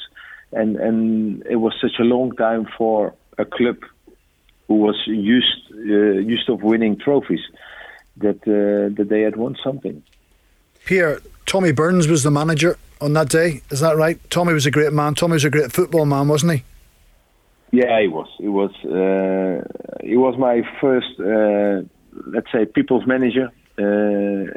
[0.52, 3.78] and and it was such a long time for a club
[4.68, 7.42] who was used uh, used of winning trophies
[8.18, 10.02] that uh, that they had won something.
[10.86, 13.62] Pierre, Tommy Burns was the manager on that day.
[13.70, 14.20] Is that right?
[14.30, 15.14] Tommy was a great man.
[15.14, 16.64] Tommy was a great football man, wasn't he?
[17.72, 18.28] Yeah, he was.
[18.38, 18.72] He was.
[18.84, 19.64] Uh,
[20.04, 21.88] he was my first, uh,
[22.28, 23.52] let's say, people's manager.
[23.78, 24.52] Uh,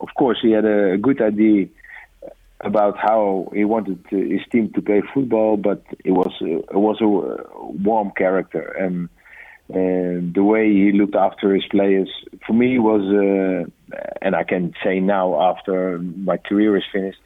[0.00, 1.66] of course, he had a, good idea
[2.60, 7.08] about how he wanted his team to play football, but it was it was a
[7.08, 9.08] warm character, and
[9.68, 12.08] the way he looked after his players
[12.46, 17.18] for me was, uh, and I can say now after my career is finished,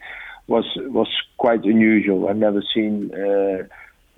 [0.46, 2.28] was was quite unusual.
[2.28, 3.10] I've never seen.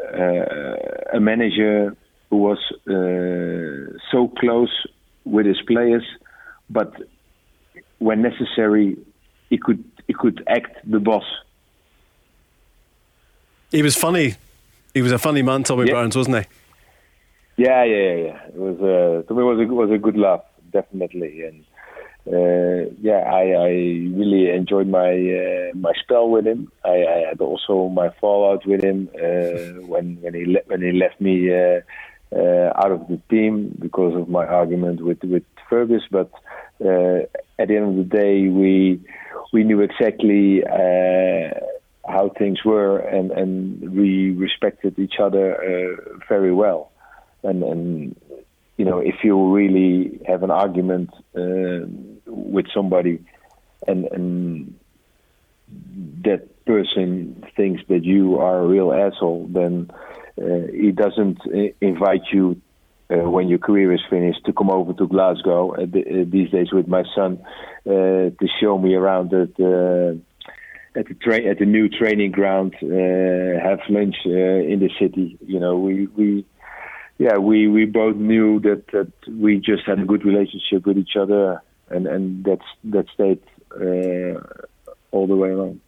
[0.00, 0.76] Uh, uh,
[1.14, 1.96] a manager
[2.30, 4.86] who was uh, so close
[5.24, 6.04] with his players,
[6.70, 6.92] but
[7.98, 8.96] when necessary,
[9.50, 11.24] he could he could act the boss.
[13.70, 14.36] He was funny.
[14.94, 15.94] He was a funny man, Tommy yeah.
[15.94, 17.64] Burns, wasn't he?
[17.64, 18.46] Yeah, yeah, yeah.
[18.46, 21.64] It was uh, to me was a was a good laugh, definitely, and
[22.26, 23.70] uh, yeah, I, I
[24.18, 26.70] really enjoyed my uh, my spell with him.
[26.84, 30.92] I, I, had also my fallout with him uh, when when he le- when he
[30.92, 31.80] left me uh,
[32.34, 36.02] uh, out of the team because of my argument with with Fergus.
[36.10, 36.30] But
[36.84, 37.20] uh,
[37.58, 39.00] at the end of the day, we
[39.52, 40.62] we knew exactly
[42.06, 46.90] how things were, and, and we respected each other very well.
[47.42, 48.16] And and
[48.78, 51.86] you know, if you really have an argument uh,
[52.28, 53.24] with somebody,
[53.86, 54.78] and and
[56.24, 59.90] that person thinks that you are a real asshole, then
[60.40, 61.38] uh, he doesn't
[61.80, 62.60] invite you
[63.10, 66.72] uh, when your career is finished to come over to Glasgow uh, uh, these days
[66.72, 67.40] with my son
[67.86, 69.50] uh, to show me around at
[70.96, 75.38] at the train at the new training ground, have lunch in the city.
[75.46, 76.44] You know, we we
[77.18, 81.16] yeah, we, we both knew that, that we just had a good relationship with each
[81.20, 81.60] other,
[81.90, 83.40] and, and that's that stayed
[83.73, 84.40] uh,
[85.10, 85.81] all the way along.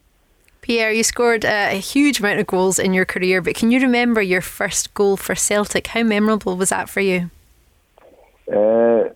[0.63, 3.81] Pierre, you scored a, a, huge amount of goals in your career, but can you
[3.81, 5.87] remember your first goal for Celtic?
[5.89, 7.31] How memorable was that for you?
[8.47, 9.09] Uh,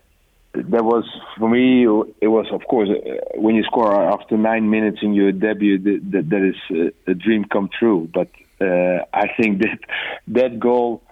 [0.53, 1.05] that was
[1.37, 1.83] for me.
[2.21, 6.11] It was, of course, uh, when you score after nine minutes in your debut, that,
[6.11, 8.09] that, that is a, a dream come true.
[8.13, 8.29] But
[8.59, 9.79] uh, I think that
[10.27, 11.03] that goal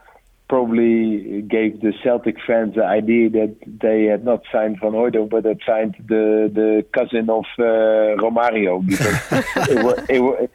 [0.53, 5.45] probably gave the Celtic fans the idea that they had not signed Van Hooijdonk, but
[5.45, 8.85] had signed the the cousin of uh, Romario.
[8.85, 9.17] Because
[9.67, 10.51] it, it,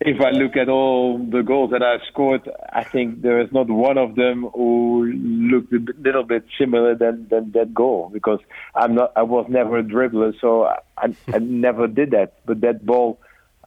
[0.00, 3.70] if I look at all the goals that I've scored, I think there is not
[3.70, 5.06] one of them who
[5.50, 8.10] looked a little bit similar than, than that goal.
[8.12, 8.40] Because
[8.74, 12.34] I'm not, I was never a dribbler, so I, I never did that.
[12.44, 13.18] But that ball,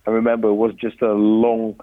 [0.06, 1.80] I remember, was just a long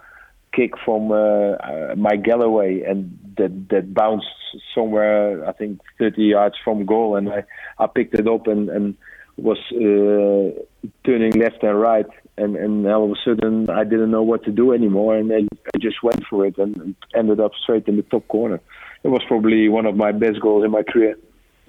[0.53, 4.27] kick from uh, uh, Mike Galloway, and that that bounced
[4.75, 7.45] somewhere I think 30 yards from goal, and I,
[7.79, 8.97] I picked it up and and
[9.37, 10.61] was uh,
[11.05, 12.07] turning left and right,
[12.37, 15.47] and and all of a sudden I didn't know what to do anymore, and I,
[15.75, 18.61] I just went for it and ended up straight in the top corner.
[19.05, 21.17] It was probably one of my best goals in my career.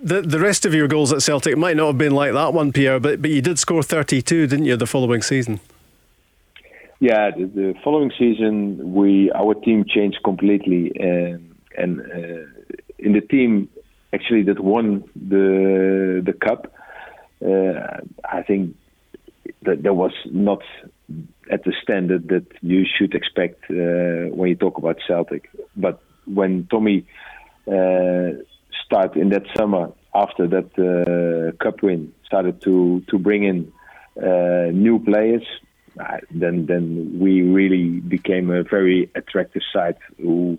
[0.01, 2.71] The the rest of your goals at Celtic might not have been like that one,
[2.71, 5.59] Pierre, but but you did score 32, didn't you, the following season?
[6.99, 12.45] Yeah, the, the following season we our team changed completely, and and uh,
[12.97, 13.69] in the team
[14.11, 16.73] actually that won the the cup,
[17.41, 18.75] uh, I think
[19.61, 20.61] that there was not
[21.49, 25.49] at the standard that you should expect uh, when you talk about Celtic.
[25.77, 27.05] But when Tommy
[27.65, 28.43] uh,
[28.85, 33.71] started in that summer after that uh, cup win, started to to bring in
[34.21, 35.43] uh, new players,
[36.31, 40.57] then then we really became a very attractive side who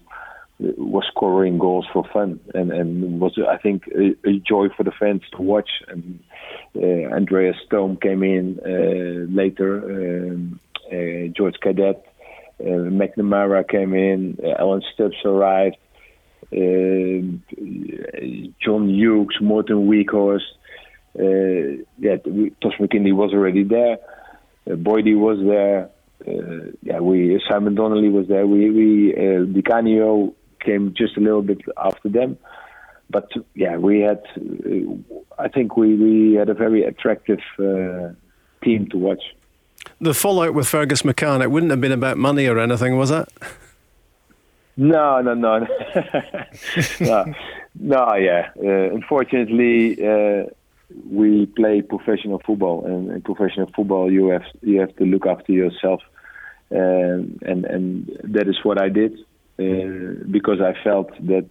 [0.58, 4.92] was scoring goals for fun and and was I think a, a joy for the
[4.92, 5.70] fans to watch.
[5.88, 6.20] And
[6.76, 12.02] uh, Andreas Stone came in uh, later, um, uh, Jorge Cadete,
[12.60, 15.76] uh, McNamara came in, uh, Alan Stubbs arrived,
[16.52, 17.20] uh,
[18.62, 20.42] John Hughes, Morten Wieghorst.
[21.14, 22.16] Yeah,
[22.60, 23.98] Tosh McKinlay was already there.
[24.70, 25.90] Uh, Boydie was there.
[26.26, 28.46] Uh, yeah, we Simon Donnelly was there.
[28.46, 32.36] We we uh, Di Canio came just a little bit after them.
[33.08, 34.22] But yeah, we had.
[34.36, 34.94] Uh,
[35.38, 38.10] I think we we had a very attractive uh,
[38.62, 39.22] team to watch.
[40.00, 43.28] The fallout with Fergus McCann, it wouldn't have been about money or anything, was it?
[44.76, 45.58] No, no, no,
[47.00, 47.24] no,
[47.78, 48.14] no.
[48.14, 50.44] Yeah, uh, unfortunately, uh,
[51.10, 55.52] we play professional football, and in professional football, you have you have to look after
[55.52, 56.00] yourself,
[56.72, 59.18] um, and and that is what I did
[59.58, 61.50] uh, because I felt that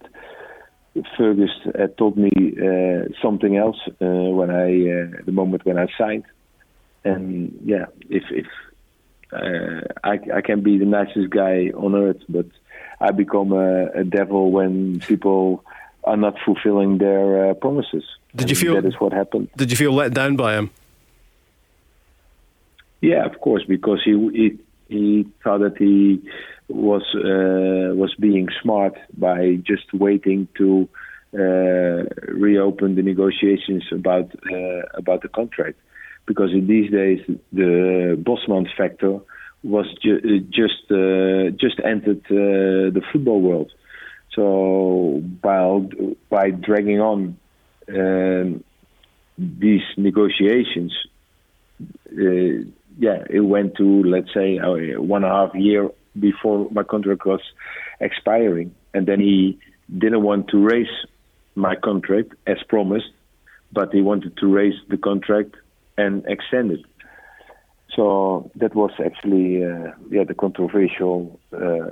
[1.16, 5.86] Fergus had told me uh, something else uh, when I uh, the moment when I
[5.96, 6.24] signed,
[7.04, 8.46] and yeah, if if
[9.32, 12.46] uh, I I can be the nicest guy on earth, but
[13.00, 15.64] I become a, a devil when people
[16.04, 18.04] are not fulfilling their uh, promises.
[18.34, 19.48] Did you feel that is what happened?
[19.56, 20.70] Did you feel let down by him?
[23.00, 24.58] Yeah, of course, because he he,
[24.88, 26.22] he thought that he
[26.68, 30.88] was uh, was being smart by just waiting to
[31.34, 35.78] uh, reopen the negotiations about uh, about the contract,
[36.26, 37.20] because in these days
[37.52, 39.18] the Bosman factor
[39.62, 43.72] was ju- just uh, just entered uh, the football world.
[44.34, 45.80] So by
[46.28, 47.36] by dragging on
[47.88, 48.64] um,
[49.36, 50.92] these negotiations,
[51.80, 52.64] uh,
[52.98, 57.26] yeah, it went to let's say uh, one and a half year before my contract
[57.26, 57.40] was
[58.00, 59.58] expiring, and then he
[59.98, 60.94] didn't want to raise
[61.56, 63.10] my contract as promised,
[63.72, 65.56] but he wanted to raise the contract
[65.98, 66.84] and extend it.
[67.96, 71.90] So that was actually uh, yeah the controversial uh,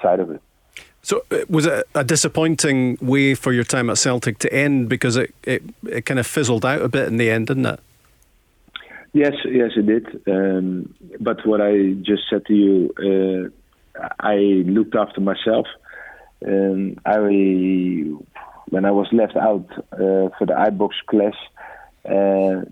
[0.00, 0.42] side of it.
[1.02, 5.16] So uh, was it a disappointing way for your time at Celtic to end because
[5.16, 7.80] it, it, it kind of fizzled out a bit in the end, didn't it?
[9.12, 10.22] Yes, yes, it did.
[10.28, 13.50] Um, but what I just said to you,
[13.98, 14.36] uh, I
[14.66, 15.66] looked after myself.
[16.46, 17.16] Um, I
[18.68, 21.34] when I was left out uh, for the Ibrox clash
[22.04, 22.64] uh,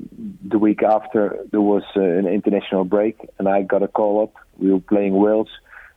[0.49, 4.35] the week after there was uh, an international break, and I got a call up.
[4.59, 5.51] We were playing Wales.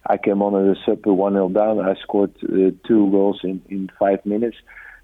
[0.06, 1.80] I came on as a sub, one 0 down.
[1.80, 4.58] I scored uh, two goals in, in five minutes,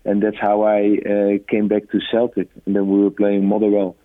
[0.05, 2.49] and that's how I uh, came back to Celtic.
[2.65, 3.95] And then we were playing Motherwell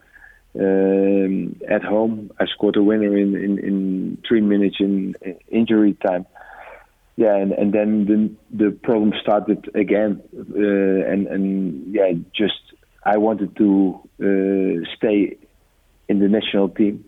[0.58, 2.30] um, at home.
[2.38, 6.26] I scored a winner in, in, in three minutes in, in injury time.
[7.16, 12.54] Yeah, and, and then the the problem started again, uh, and and yeah, just
[13.04, 15.36] I wanted to uh, stay
[16.08, 17.04] in the national team,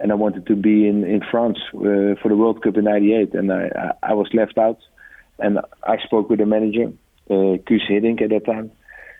[0.00, 3.34] and I wanted to be in in France uh, for the World Cup in '98,
[3.34, 4.78] and I I was left out,
[5.38, 6.92] and I spoke with the manager,
[7.30, 8.70] uh, Guus Hiddink at that time,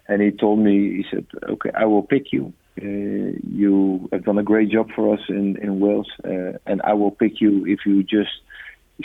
[0.09, 2.53] and he told me he said, okay, I will pick you.
[2.81, 6.95] Uh, you have done a great job for us in in Wales, uh, and I
[6.95, 8.33] will pick you if you just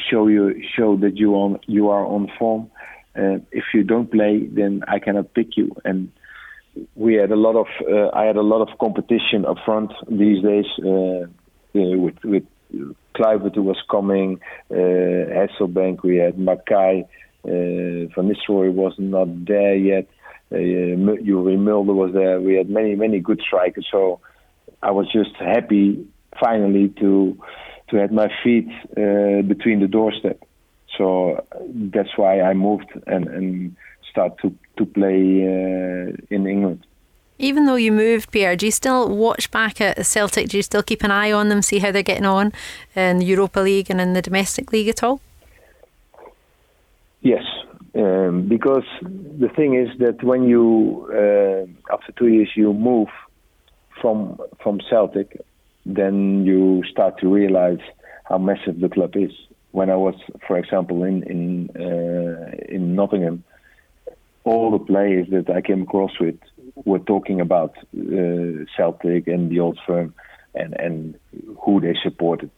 [0.10, 2.72] show you show that you on you are on form.
[3.16, 5.76] Uh, if you don't play, then I cannot pick you.
[5.84, 6.12] And
[6.96, 10.42] we had a lot of uh, I had a lot of competition up front these
[10.44, 11.28] days uh,
[11.74, 12.44] with with
[13.16, 14.40] Kluivert who was coming,
[14.72, 17.08] uh, Hasselbaink, we had Makaay, uh,
[17.46, 20.08] Van Nistelrooy was not there yet,
[20.52, 22.40] Youri Mulder was there.
[22.40, 24.20] We had many many good strikers, so
[24.82, 26.08] I was just happy
[26.40, 27.38] finally to
[27.90, 30.44] to have my feet between the doorstep.
[30.98, 31.46] So
[31.94, 33.76] that's why I moved and and
[34.10, 35.42] start to to play
[36.30, 36.86] in England.
[37.42, 40.50] Even though you moved, Pierre, do you still watch back at Celtic?
[40.50, 42.52] Do you still keep an eye on them, see how they're getting on
[42.96, 45.22] in the Europa League and in the domestic league at all?
[47.22, 47.44] Yes,
[47.96, 53.08] um, because the thing is that when you uh, after two years you move
[54.02, 55.40] from from Celtic,
[55.86, 57.80] then you start to realize
[58.26, 59.32] how massive the club is.
[59.72, 63.44] When I was, for example, in in uh, in Nottingham,
[64.44, 66.38] all the players that I came across with
[66.86, 70.14] were talking about uh, Celtic and the old firm
[70.56, 71.20] and, and
[71.60, 72.52] who they supported.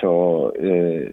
[0.00, 1.10] So uh,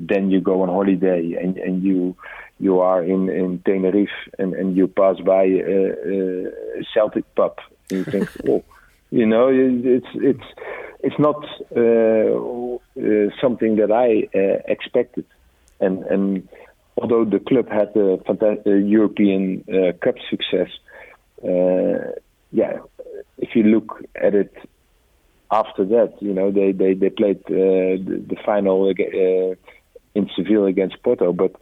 [0.00, 2.16] then you go on holiday and, and you
[2.60, 7.56] you are in, in Tenerife and, and you pass by a, a Celtic pub
[7.88, 8.64] and you think, oh,
[9.10, 10.44] you know, it's it's
[11.00, 14.28] it's not uh, something that I
[14.70, 15.24] expected,
[15.80, 16.48] and and
[17.00, 19.64] although the club had a fantastic European
[20.02, 20.68] Cup success,
[21.42, 22.78] yeah,
[23.38, 24.54] if you look at it
[25.50, 29.54] after that, you know, they they they played uh, the, the, final uh,
[30.14, 31.54] in Seville against Porto, but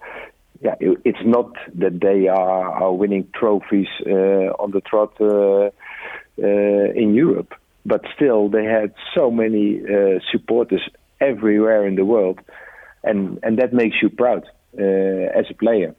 [0.61, 5.70] yeah, it, it's not that they are are winning trophies uh, on the trot uh,
[6.43, 7.55] uh, in Europe,
[7.85, 10.82] but still they had so many uh, supporters
[11.20, 12.40] everywhere in the world,
[13.05, 14.44] and and that makes you proud
[14.78, 15.94] as a player,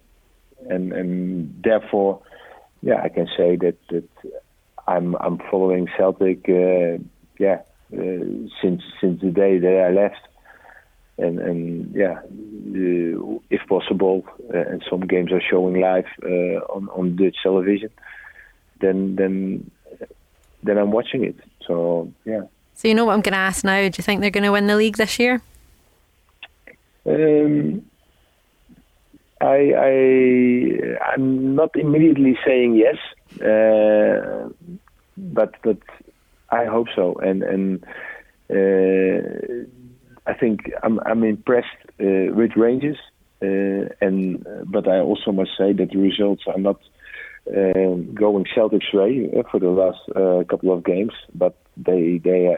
[0.70, 2.22] and and therefore,
[2.82, 4.08] yeah, I can say that that
[4.88, 6.48] I'm I'm following Celtic.
[6.48, 7.62] yeah,
[7.94, 8.26] uh,
[8.62, 10.22] since since the day that I left.
[11.20, 14.24] And and yeah, uh, if possible,
[14.54, 16.06] uh, and some games are showing live
[16.70, 17.90] on on Dutch television,
[18.82, 19.72] then then
[20.64, 21.36] then I'm watching it.
[21.66, 22.44] So yeah.
[22.76, 23.80] So you know what I'm going to ask now?
[23.80, 25.42] Do you think they're going to win the league this year?
[27.08, 27.84] Um,
[29.40, 32.98] I, I I'm not immediately saying yes,
[33.42, 34.50] uh,
[35.16, 35.78] but but
[36.50, 37.84] I hope so, and and
[38.50, 39.66] uh,
[40.26, 41.68] I think I'm I'm impressed
[42.00, 42.98] uh, with Rangers,
[43.42, 46.80] uh, and but I also must say that the results are not
[47.56, 52.48] um, going Celtics way uh, for the last uh, couple of games, but they they
[52.48, 52.58] uh,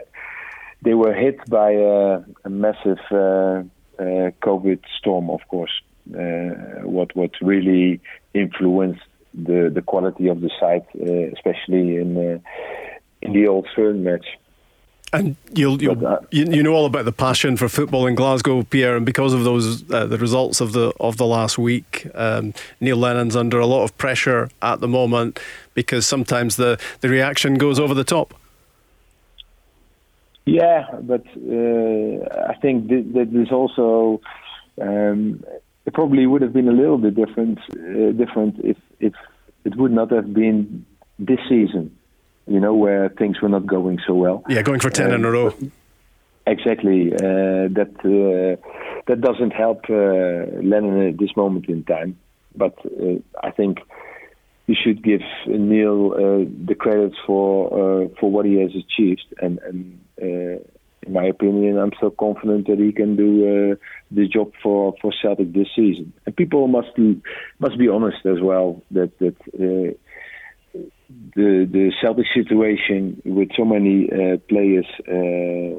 [0.82, 2.98] they were hit by a, a massive
[4.00, 5.82] COVID storm, of course.
[6.84, 8.00] What what really
[8.34, 9.02] influenced
[9.34, 10.86] the the quality of the site,
[11.34, 12.42] especially in
[13.22, 14.26] in the old firm match.
[15.12, 18.62] And you'll, you'll uh, you, you know all about the passion for football in Glasgow,
[18.62, 22.54] Pierre, and because of those uh, the results of the of the last week, um,
[22.80, 25.40] Neil Lennon's under a lot of pressure at the moment
[25.74, 28.34] because sometimes the, the reaction goes over the top.
[30.46, 34.20] Yeah, but uh, I think that, that there's also
[34.80, 35.42] um,
[35.86, 39.14] it probably would have been a little bit different uh, different if if
[39.64, 40.84] it would not have been
[41.18, 41.96] this season
[42.50, 44.42] you know, where things were not going so well.
[44.48, 45.54] Yeah, going for 10 in a um, row.
[46.46, 47.12] Exactly.
[47.12, 48.60] Uh, that uh,
[49.06, 52.18] that doesn't help uh, Lennon at this moment in time.
[52.56, 53.78] But uh, I think
[54.66, 59.26] you should give Neil uh, the credit for uh, for what he has achieved.
[59.40, 63.76] And, and in my opinion, I'm so confident that he can do
[64.10, 66.12] the job for, for Celtic this season.
[66.26, 67.20] And people must be
[67.58, 69.36] must be honest as well that that
[71.34, 75.78] the the Celtic situation with so many uh, players uh,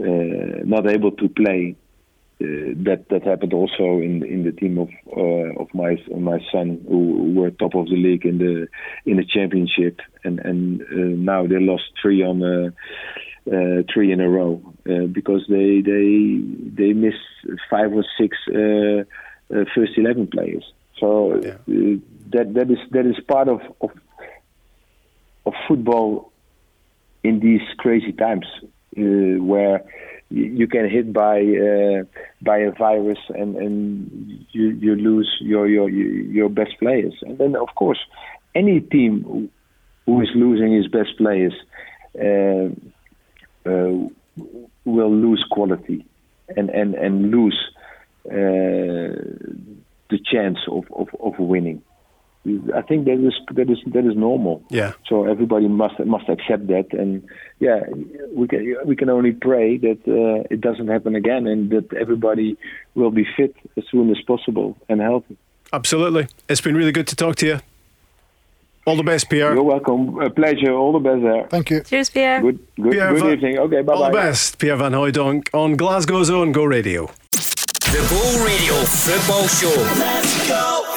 [0.00, 1.76] uh, not able to play.
[2.42, 6.82] Uh, that that happened also in in the team of uh, of my my son
[6.88, 8.66] who were top of the league in the
[9.04, 10.86] in the championship and and uh,
[11.32, 12.40] now they lost three on
[13.92, 14.62] three in a row
[15.12, 16.40] because they they
[16.78, 17.18] they missed
[17.68, 18.36] five or six
[19.74, 20.64] first eleven players.
[20.98, 21.56] So yeah.
[22.32, 23.90] that that is that is part of, of
[25.46, 26.32] of football
[27.22, 29.84] in these crazy times uh, where
[30.30, 32.04] you can hit by uh,
[32.40, 37.56] by a virus and and you you lose your your your best players and then
[37.56, 37.98] of course
[38.54, 39.50] any team
[40.06, 41.54] who is losing his best players
[42.18, 42.68] uh, uh,
[43.64, 46.04] will lose quality
[46.56, 47.58] and and and lose
[48.26, 48.32] uh,
[50.10, 51.82] the chance of, of, of winning
[52.74, 54.62] I think that is that is that is normal.
[54.70, 54.94] Yeah.
[55.06, 57.22] So everybody must must accept that, and
[57.58, 57.80] yeah,
[58.32, 62.56] we can we can only pray that uh, it doesn't happen again, and that everybody
[62.94, 65.36] will be fit as soon as possible and healthy.
[65.70, 67.60] Absolutely, it's been really good to talk to you.
[68.86, 69.52] All the best, Pierre.
[69.54, 70.18] You're welcome.
[70.20, 70.72] A pleasure.
[70.72, 71.46] All the best there.
[71.48, 71.82] Thank you.
[71.82, 72.40] Cheers, Pierre.
[72.40, 73.58] Good, good, Pierre good Van, evening.
[73.58, 73.94] Okay, bye bye.
[73.94, 77.06] All the best, Pierre Van Hooijdonk on Glasgow's own Go Radio.
[77.30, 79.80] The Go Radio Football Show.
[79.98, 80.89] Let's go.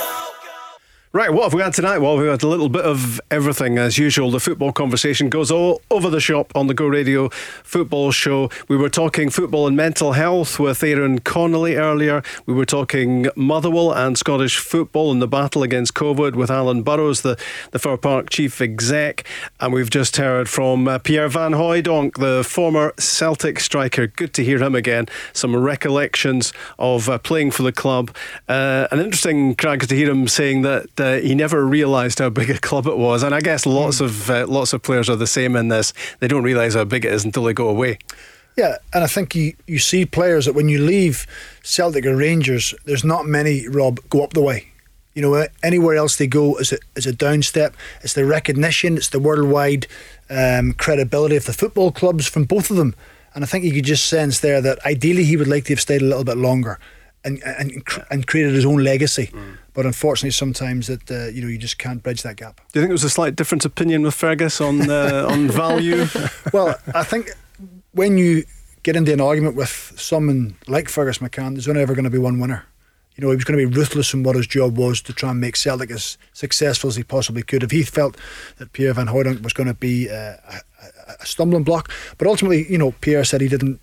[1.16, 2.00] Right, what have we had tonight?
[2.00, 4.32] Well, we've had a little bit of everything as usual.
[4.32, 8.50] The football conversation goes all over the shop on the Go Radio football show.
[8.68, 12.24] We were talking football and mental health with Aaron Connelly earlier.
[12.48, 17.22] We were talking Motherwell and Scottish football in the battle against COVID with Alan Burrows,
[17.22, 19.24] the, the Fir Park chief exec.
[19.60, 24.08] And we've just heard from uh, Pierre Van Hooijdonk, the former Celtic striker.
[24.08, 25.06] Good to hear him again.
[25.32, 28.16] Some recollections of uh, playing for the club.
[28.50, 32.50] Uh, an interesting crack to hear him saying that uh, he never realised how big
[32.50, 33.24] a club it was.
[33.24, 34.06] And I guess lots mm.
[34.06, 35.94] of uh, lots of players are the same in this.
[36.20, 38.00] They don't realise how big it is until they go away.
[38.56, 41.26] Yeah, and I think you, you see players that when you leave
[41.64, 44.68] Celtic or Rangers, there's not many, Rob, go up the way.
[45.16, 47.74] You know, anywhere else they go is a, is a downstep.
[48.02, 49.88] It's the recognition, it's the worldwide
[50.30, 52.96] um, credibility of the football clubs from both of them.
[53.34, 55.82] And I think you could just sense there that ideally he would like to have
[55.82, 56.80] stayed a little bit longer
[57.24, 59.28] and and, and created his own legacy.
[59.34, 59.58] Mm.
[59.74, 62.58] But unfortunately, sometimes that uh, you know you just can't bridge that gap.
[62.72, 66.06] Do you think there was a slight different opinion with Fergus on uh, on value?
[66.52, 67.32] well, I think
[67.94, 68.44] when you
[68.84, 72.18] get into an argument with someone like Fergus McCann, there's only ever going to be
[72.18, 72.66] one winner.
[73.16, 75.30] You know, he was going to be ruthless in what his job was to try
[75.30, 77.62] and make Celtic as successful as he possibly could.
[77.62, 78.18] If he felt
[78.58, 80.62] that Pierre Van Hooijdonk was going to be uh, a,
[81.20, 83.80] a, stumbling block, but ultimately, you know, Pierre said he didn't,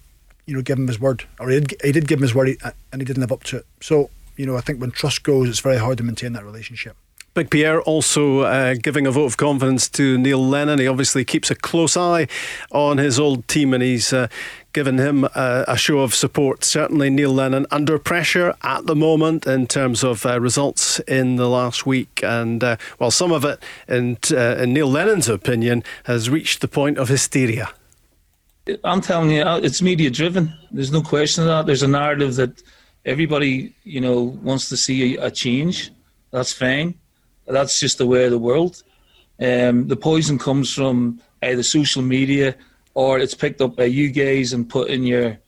[0.51, 2.57] you know, give him his word, or he did, he did give him his word,
[2.93, 3.67] and he didn't live up to it.
[3.81, 6.97] So, you know, I think when trust goes, it's very hard to maintain that relationship.
[7.35, 10.81] Big Pierre also uh, giving a vote of confidence to Neil Lennon.
[10.81, 12.27] He obviously keeps a close eye
[12.73, 14.27] on his old team and he's uh,
[14.73, 16.65] given him a, a, show of support.
[16.65, 21.49] Certainly, Neil Lennon under pressure at the moment in terms of uh, results in the
[21.49, 22.21] last week.
[22.25, 26.69] And uh, while some of it, in, uh, in Neil Lennon's opinion, has reached the
[26.69, 27.73] point of hysteria.
[28.85, 30.53] I'm telling you, uh, it's media driven.
[30.71, 31.67] There's no question of that.
[31.67, 32.63] There's a narrative that
[33.05, 35.91] everybody, you know, wants to see a, change.
[36.31, 36.95] That's fine
[37.51, 38.83] that's just the way of the world.
[39.41, 42.57] Um, the poison comes from either social media
[42.95, 45.39] or it's picked up by you guys and put in your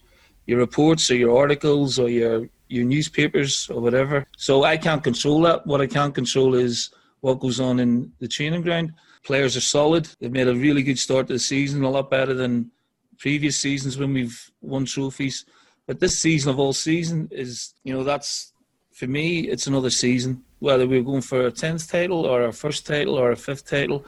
[0.47, 4.27] your reports or your articles or your your newspapers or whatever.
[4.36, 5.66] So I can't control that.
[5.66, 6.90] What I can control is
[7.20, 8.94] what goes on in the training ground.
[9.24, 10.09] Players are solid.
[10.19, 12.70] They've made a really good start to the season, a lot better than
[13.23, 15.47] previous seasons when we've won trophies.
[15.86, 18.53] But this season of all season is, you know, that's
[18.93, 22.86] for me, it's another season whether we're going for a 10th title or a first
[22.86, 24.05] title or a fifth title,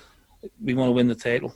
[0.63, 1.53] we want to win the title.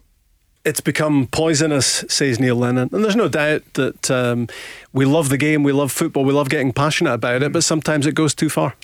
[0.64, 2.90] It's become poisonous, says Neil Lennon.
[2.92, 4.48] And there's no doubt that um,
[4.92, 8.06] we love the game, we love football, we love getting passionate about it, but sometimes
[8.06, 8.74] it goes too far.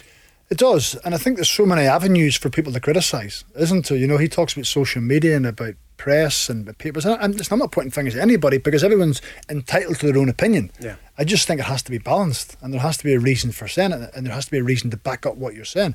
[0.51, 0.95] It does.
[1.05, 3.99] And I think there's so many avenues for people to criticise, isn't there?
[3.99, 7.05] You know, he talks about social media and about press and the papers.
[7.07, 10.71] And I'm not pointing fingers at anybody because everyone's entitled to their own opinion.
[10.81, 10.97] Yeah.
[11.17, 13.53] I just think it has to be balanced and there has to be a reason
[13.53, 15.65] for saying it and there has to be a reason to back up what you're
[15.65, 15.95] saying.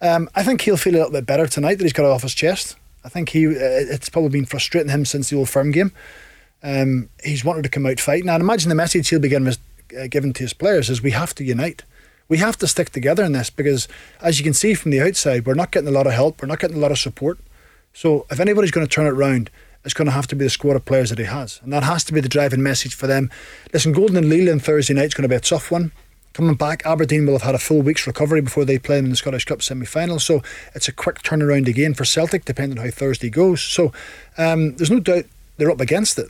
[0.00, 2.22] Um, I think he'll feel a little bit better tonight that he's got it off
[2.22, 2.76] his chest.
[3.04, 5.92] I think he uh, it's probably been frustrating him since the old firm game.
[6.62, 8.28] Um, he's wanted to come out fighting.
[8.28, 11.34] And imagine the message he'll be given, uh, given to his players is we have
[11.36, 11.84] to unite.
[12.28, 13.86] We have to stick together in this because,
[14.20, 16.42] as you can see from the outside, we're not getting a lot of help.
[16.42, 17.38] We're not getting a lot of support.
[17.96, 19.48] So if anybody's going to turn it around,
[19.82, 21.60] it's going to have to be the squad of players that he has.
[21.62, 23.30] And that has to be the driving message for them.
[23.72, 25.92] Listen, Golden and on Thursday night is going to be a tough one.
[26.34, 29.16] Coming back, Aberdeen will have had a full week's recovery before they play in the
[29.16, 30.18] Scottish Cup semi final.
[30.18, 30.42] So
[30.74, 33.62] it's a quick turnaround again for Celtic, depending on how Thursday goes.
[33.62, 33.94] So
[34.36, 35.24] um, there's no doubt
[35.56, 36.28] they're up against it.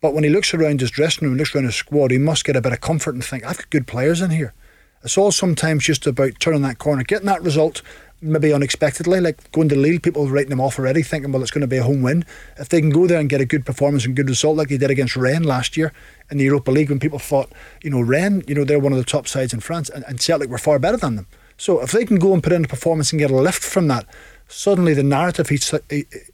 [0.00, 2.54] But when he looks around his dressing room, looks around his squad, he must get
[2.54, 4.54] a bit of comfort and think, I've got good players in here.
[5.02, 7.82] It's all sometimes just about turning that corner, getting that result,
[8.20, 11.62] maybe unexpectedly, like going to Lille, people writing them off already, thinking, well, it's going
[11.62, 12.24] to be a home win.
[12.56, 14.78] If they can go there and get a good performance and good result like they
[14.78, 15.92] did against Rennes last year
[16.30, 18.98] in the Europa League, when people thought, you know, Rennes, you know, they're one of
[18.98, 21.26] the top sides in France, and, and Celtic were far better than them.
[21.56, 23.88] So if they can go and put in a performance and get a lift from
[23.88, 24.06] that,
[24.46, 25.74] suddenly the narrative he's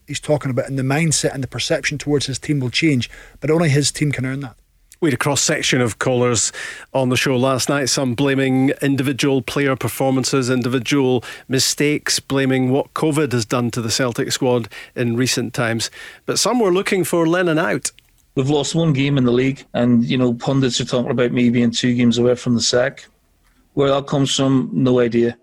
[0.06, 3.10] he's talking about and the mindset and the perception towards his team will change.
[3.40, 4.56] But only his team can earn that.
[5.04, 6.50] We had a cross section of callers
[6.94, 13.32] on the show last night, some blaming individual player performances, individual mistakes, blaming what COVID
[13.32, 14.66] has done to the Celtic squad
[14.96, 15.90] in recent times.
[16.24, 17.90] But some were looking for Lennon out.
[18.34, 21.50] We've lost one game in the league, and you know, pundits are talking about me
[21.50, 23.04] being two games away from the sack.
[23.74, 25.36] Where that comes from, no idea.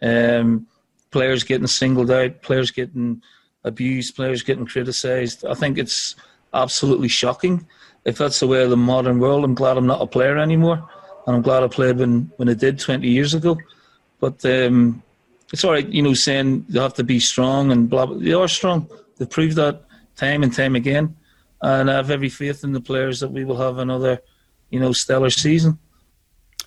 [0.00, 0.66] Um,
[1.10, 3.20] players getting singled out, players getting
[3.62, 5.44] abused, players getting criticised.
[5.44, 6.14] I think it's
[6.54, 7.66] absolutely shocking
[8.06, 10.88] if that's the way of the modern world, I'm glad I'm not a player anymore,
[11.26, 13.58] and I'm glad I played when when I did 20 years ago.
[14.20, 15.02] But um,
[15.52, 18.06] it's all right, you know, saying you have to be strong and blah.
[18.06, 18.18] blah.
[18.18, 18.88] They are strong.
[19.16, 19.82] They've proved that
[20.14, 21.16] time and time again,
[21.60, 24.22] and I have every faith in the players that we will have another,
[24.70, 25.78] you know, stellar season.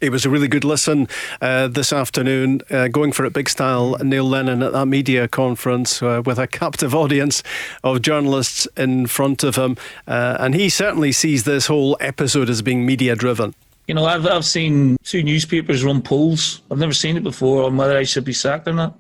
[0.02, 1.10] It was a really good listen
[1.42, 3.98] uh, this afternoon, uh, going for it big style.
[4.02, 7.44] Neil Lennon at that media conference uh, with a captive audience
[7.84, 9.76] of journalists in front of him.
[10.08, 13.54] Uh, and he certainly sees this whole episode as being media driven.
[13.88, 16.62] You know, I've, I've seen two newspapers run polls.
[16.72, 18.98] I've never seen it before on whether I should be sacked or not.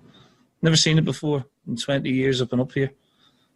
[0.61, 2.91] Never seen it before in 20 years I've been up here.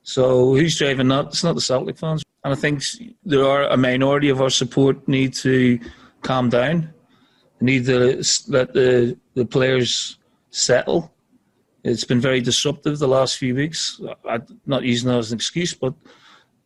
[0.04, 1.26] So who's driving that?
[1.26, 2.24] It's not the Celtic fans.
[2.46, 2.84] And I think
[3.26, 5.78] there are a minority of our support need to
[6.22, 6.93] calm down
[7.64, 10.18] need to let the, the players
[10.52, 11.12] settle.
[11.84, 14.00] It's been very disruptive the last few weeks.
[14.30, 15.94] I'm not using that as an excuse, but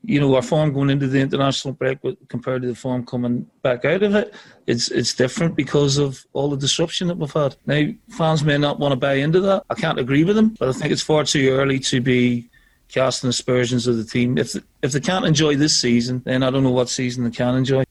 [0.04, 2.00] you know our form going into the international break
[2.30, 4.34] compared to the form coming back out of it,
[4.66, 7.56] it's it's different because of all the disruption that we've had.
[7.66, 9.64] Now fans may not want to buy into that.
[9.70, 12.50] I can't agree with them, but I think it's far too early to be
[12.90, 14.38] casting aspersions of the team.
[14.38, 17.56] If if they can't enjoy this season, then I don't know what season they can
[17.56, 17.84] enjoy.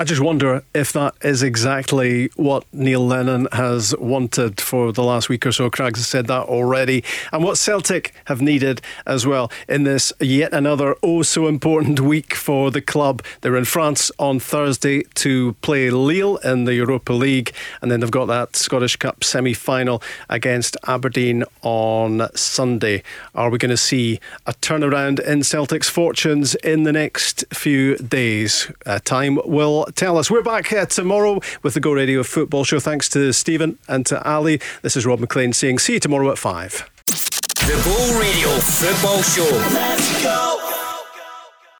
[0.00, 5.28] I just wonder if that is exactly what Neil Lennon has wanted for the last
[5.28, 5.68] week or so.
[5.70, 7.02] Craigs has said that already.
[7.32, 12.32] And what Celtic have needed as well in this yet another oh so important week
[12.34, 13.24] for the club.
[13.40, 17.52] They're in France on Thursday to play Lille in the Europa League.
[17.82, 23.02] And then they've got that Scottish Cup semi final against Aberdeen on Sunday.
[23.34, 28.70] Are we going to see a turnaround in Celtic's fortunes in the next few days?
[28.86, 30.30] Uh, time will tell us.
[30.30, 32.80] We're back uh, tomorrow with the Go Radio Football Show.
[32.80, 34.60] Thanks to Stephen and to Ali.
[34.82, 36.90] This is Rob Maclean saying see you tomorrow at 5.
[37.06, 39.56] The Go Radio Football Show.
[39.74, 40.67] Let's go!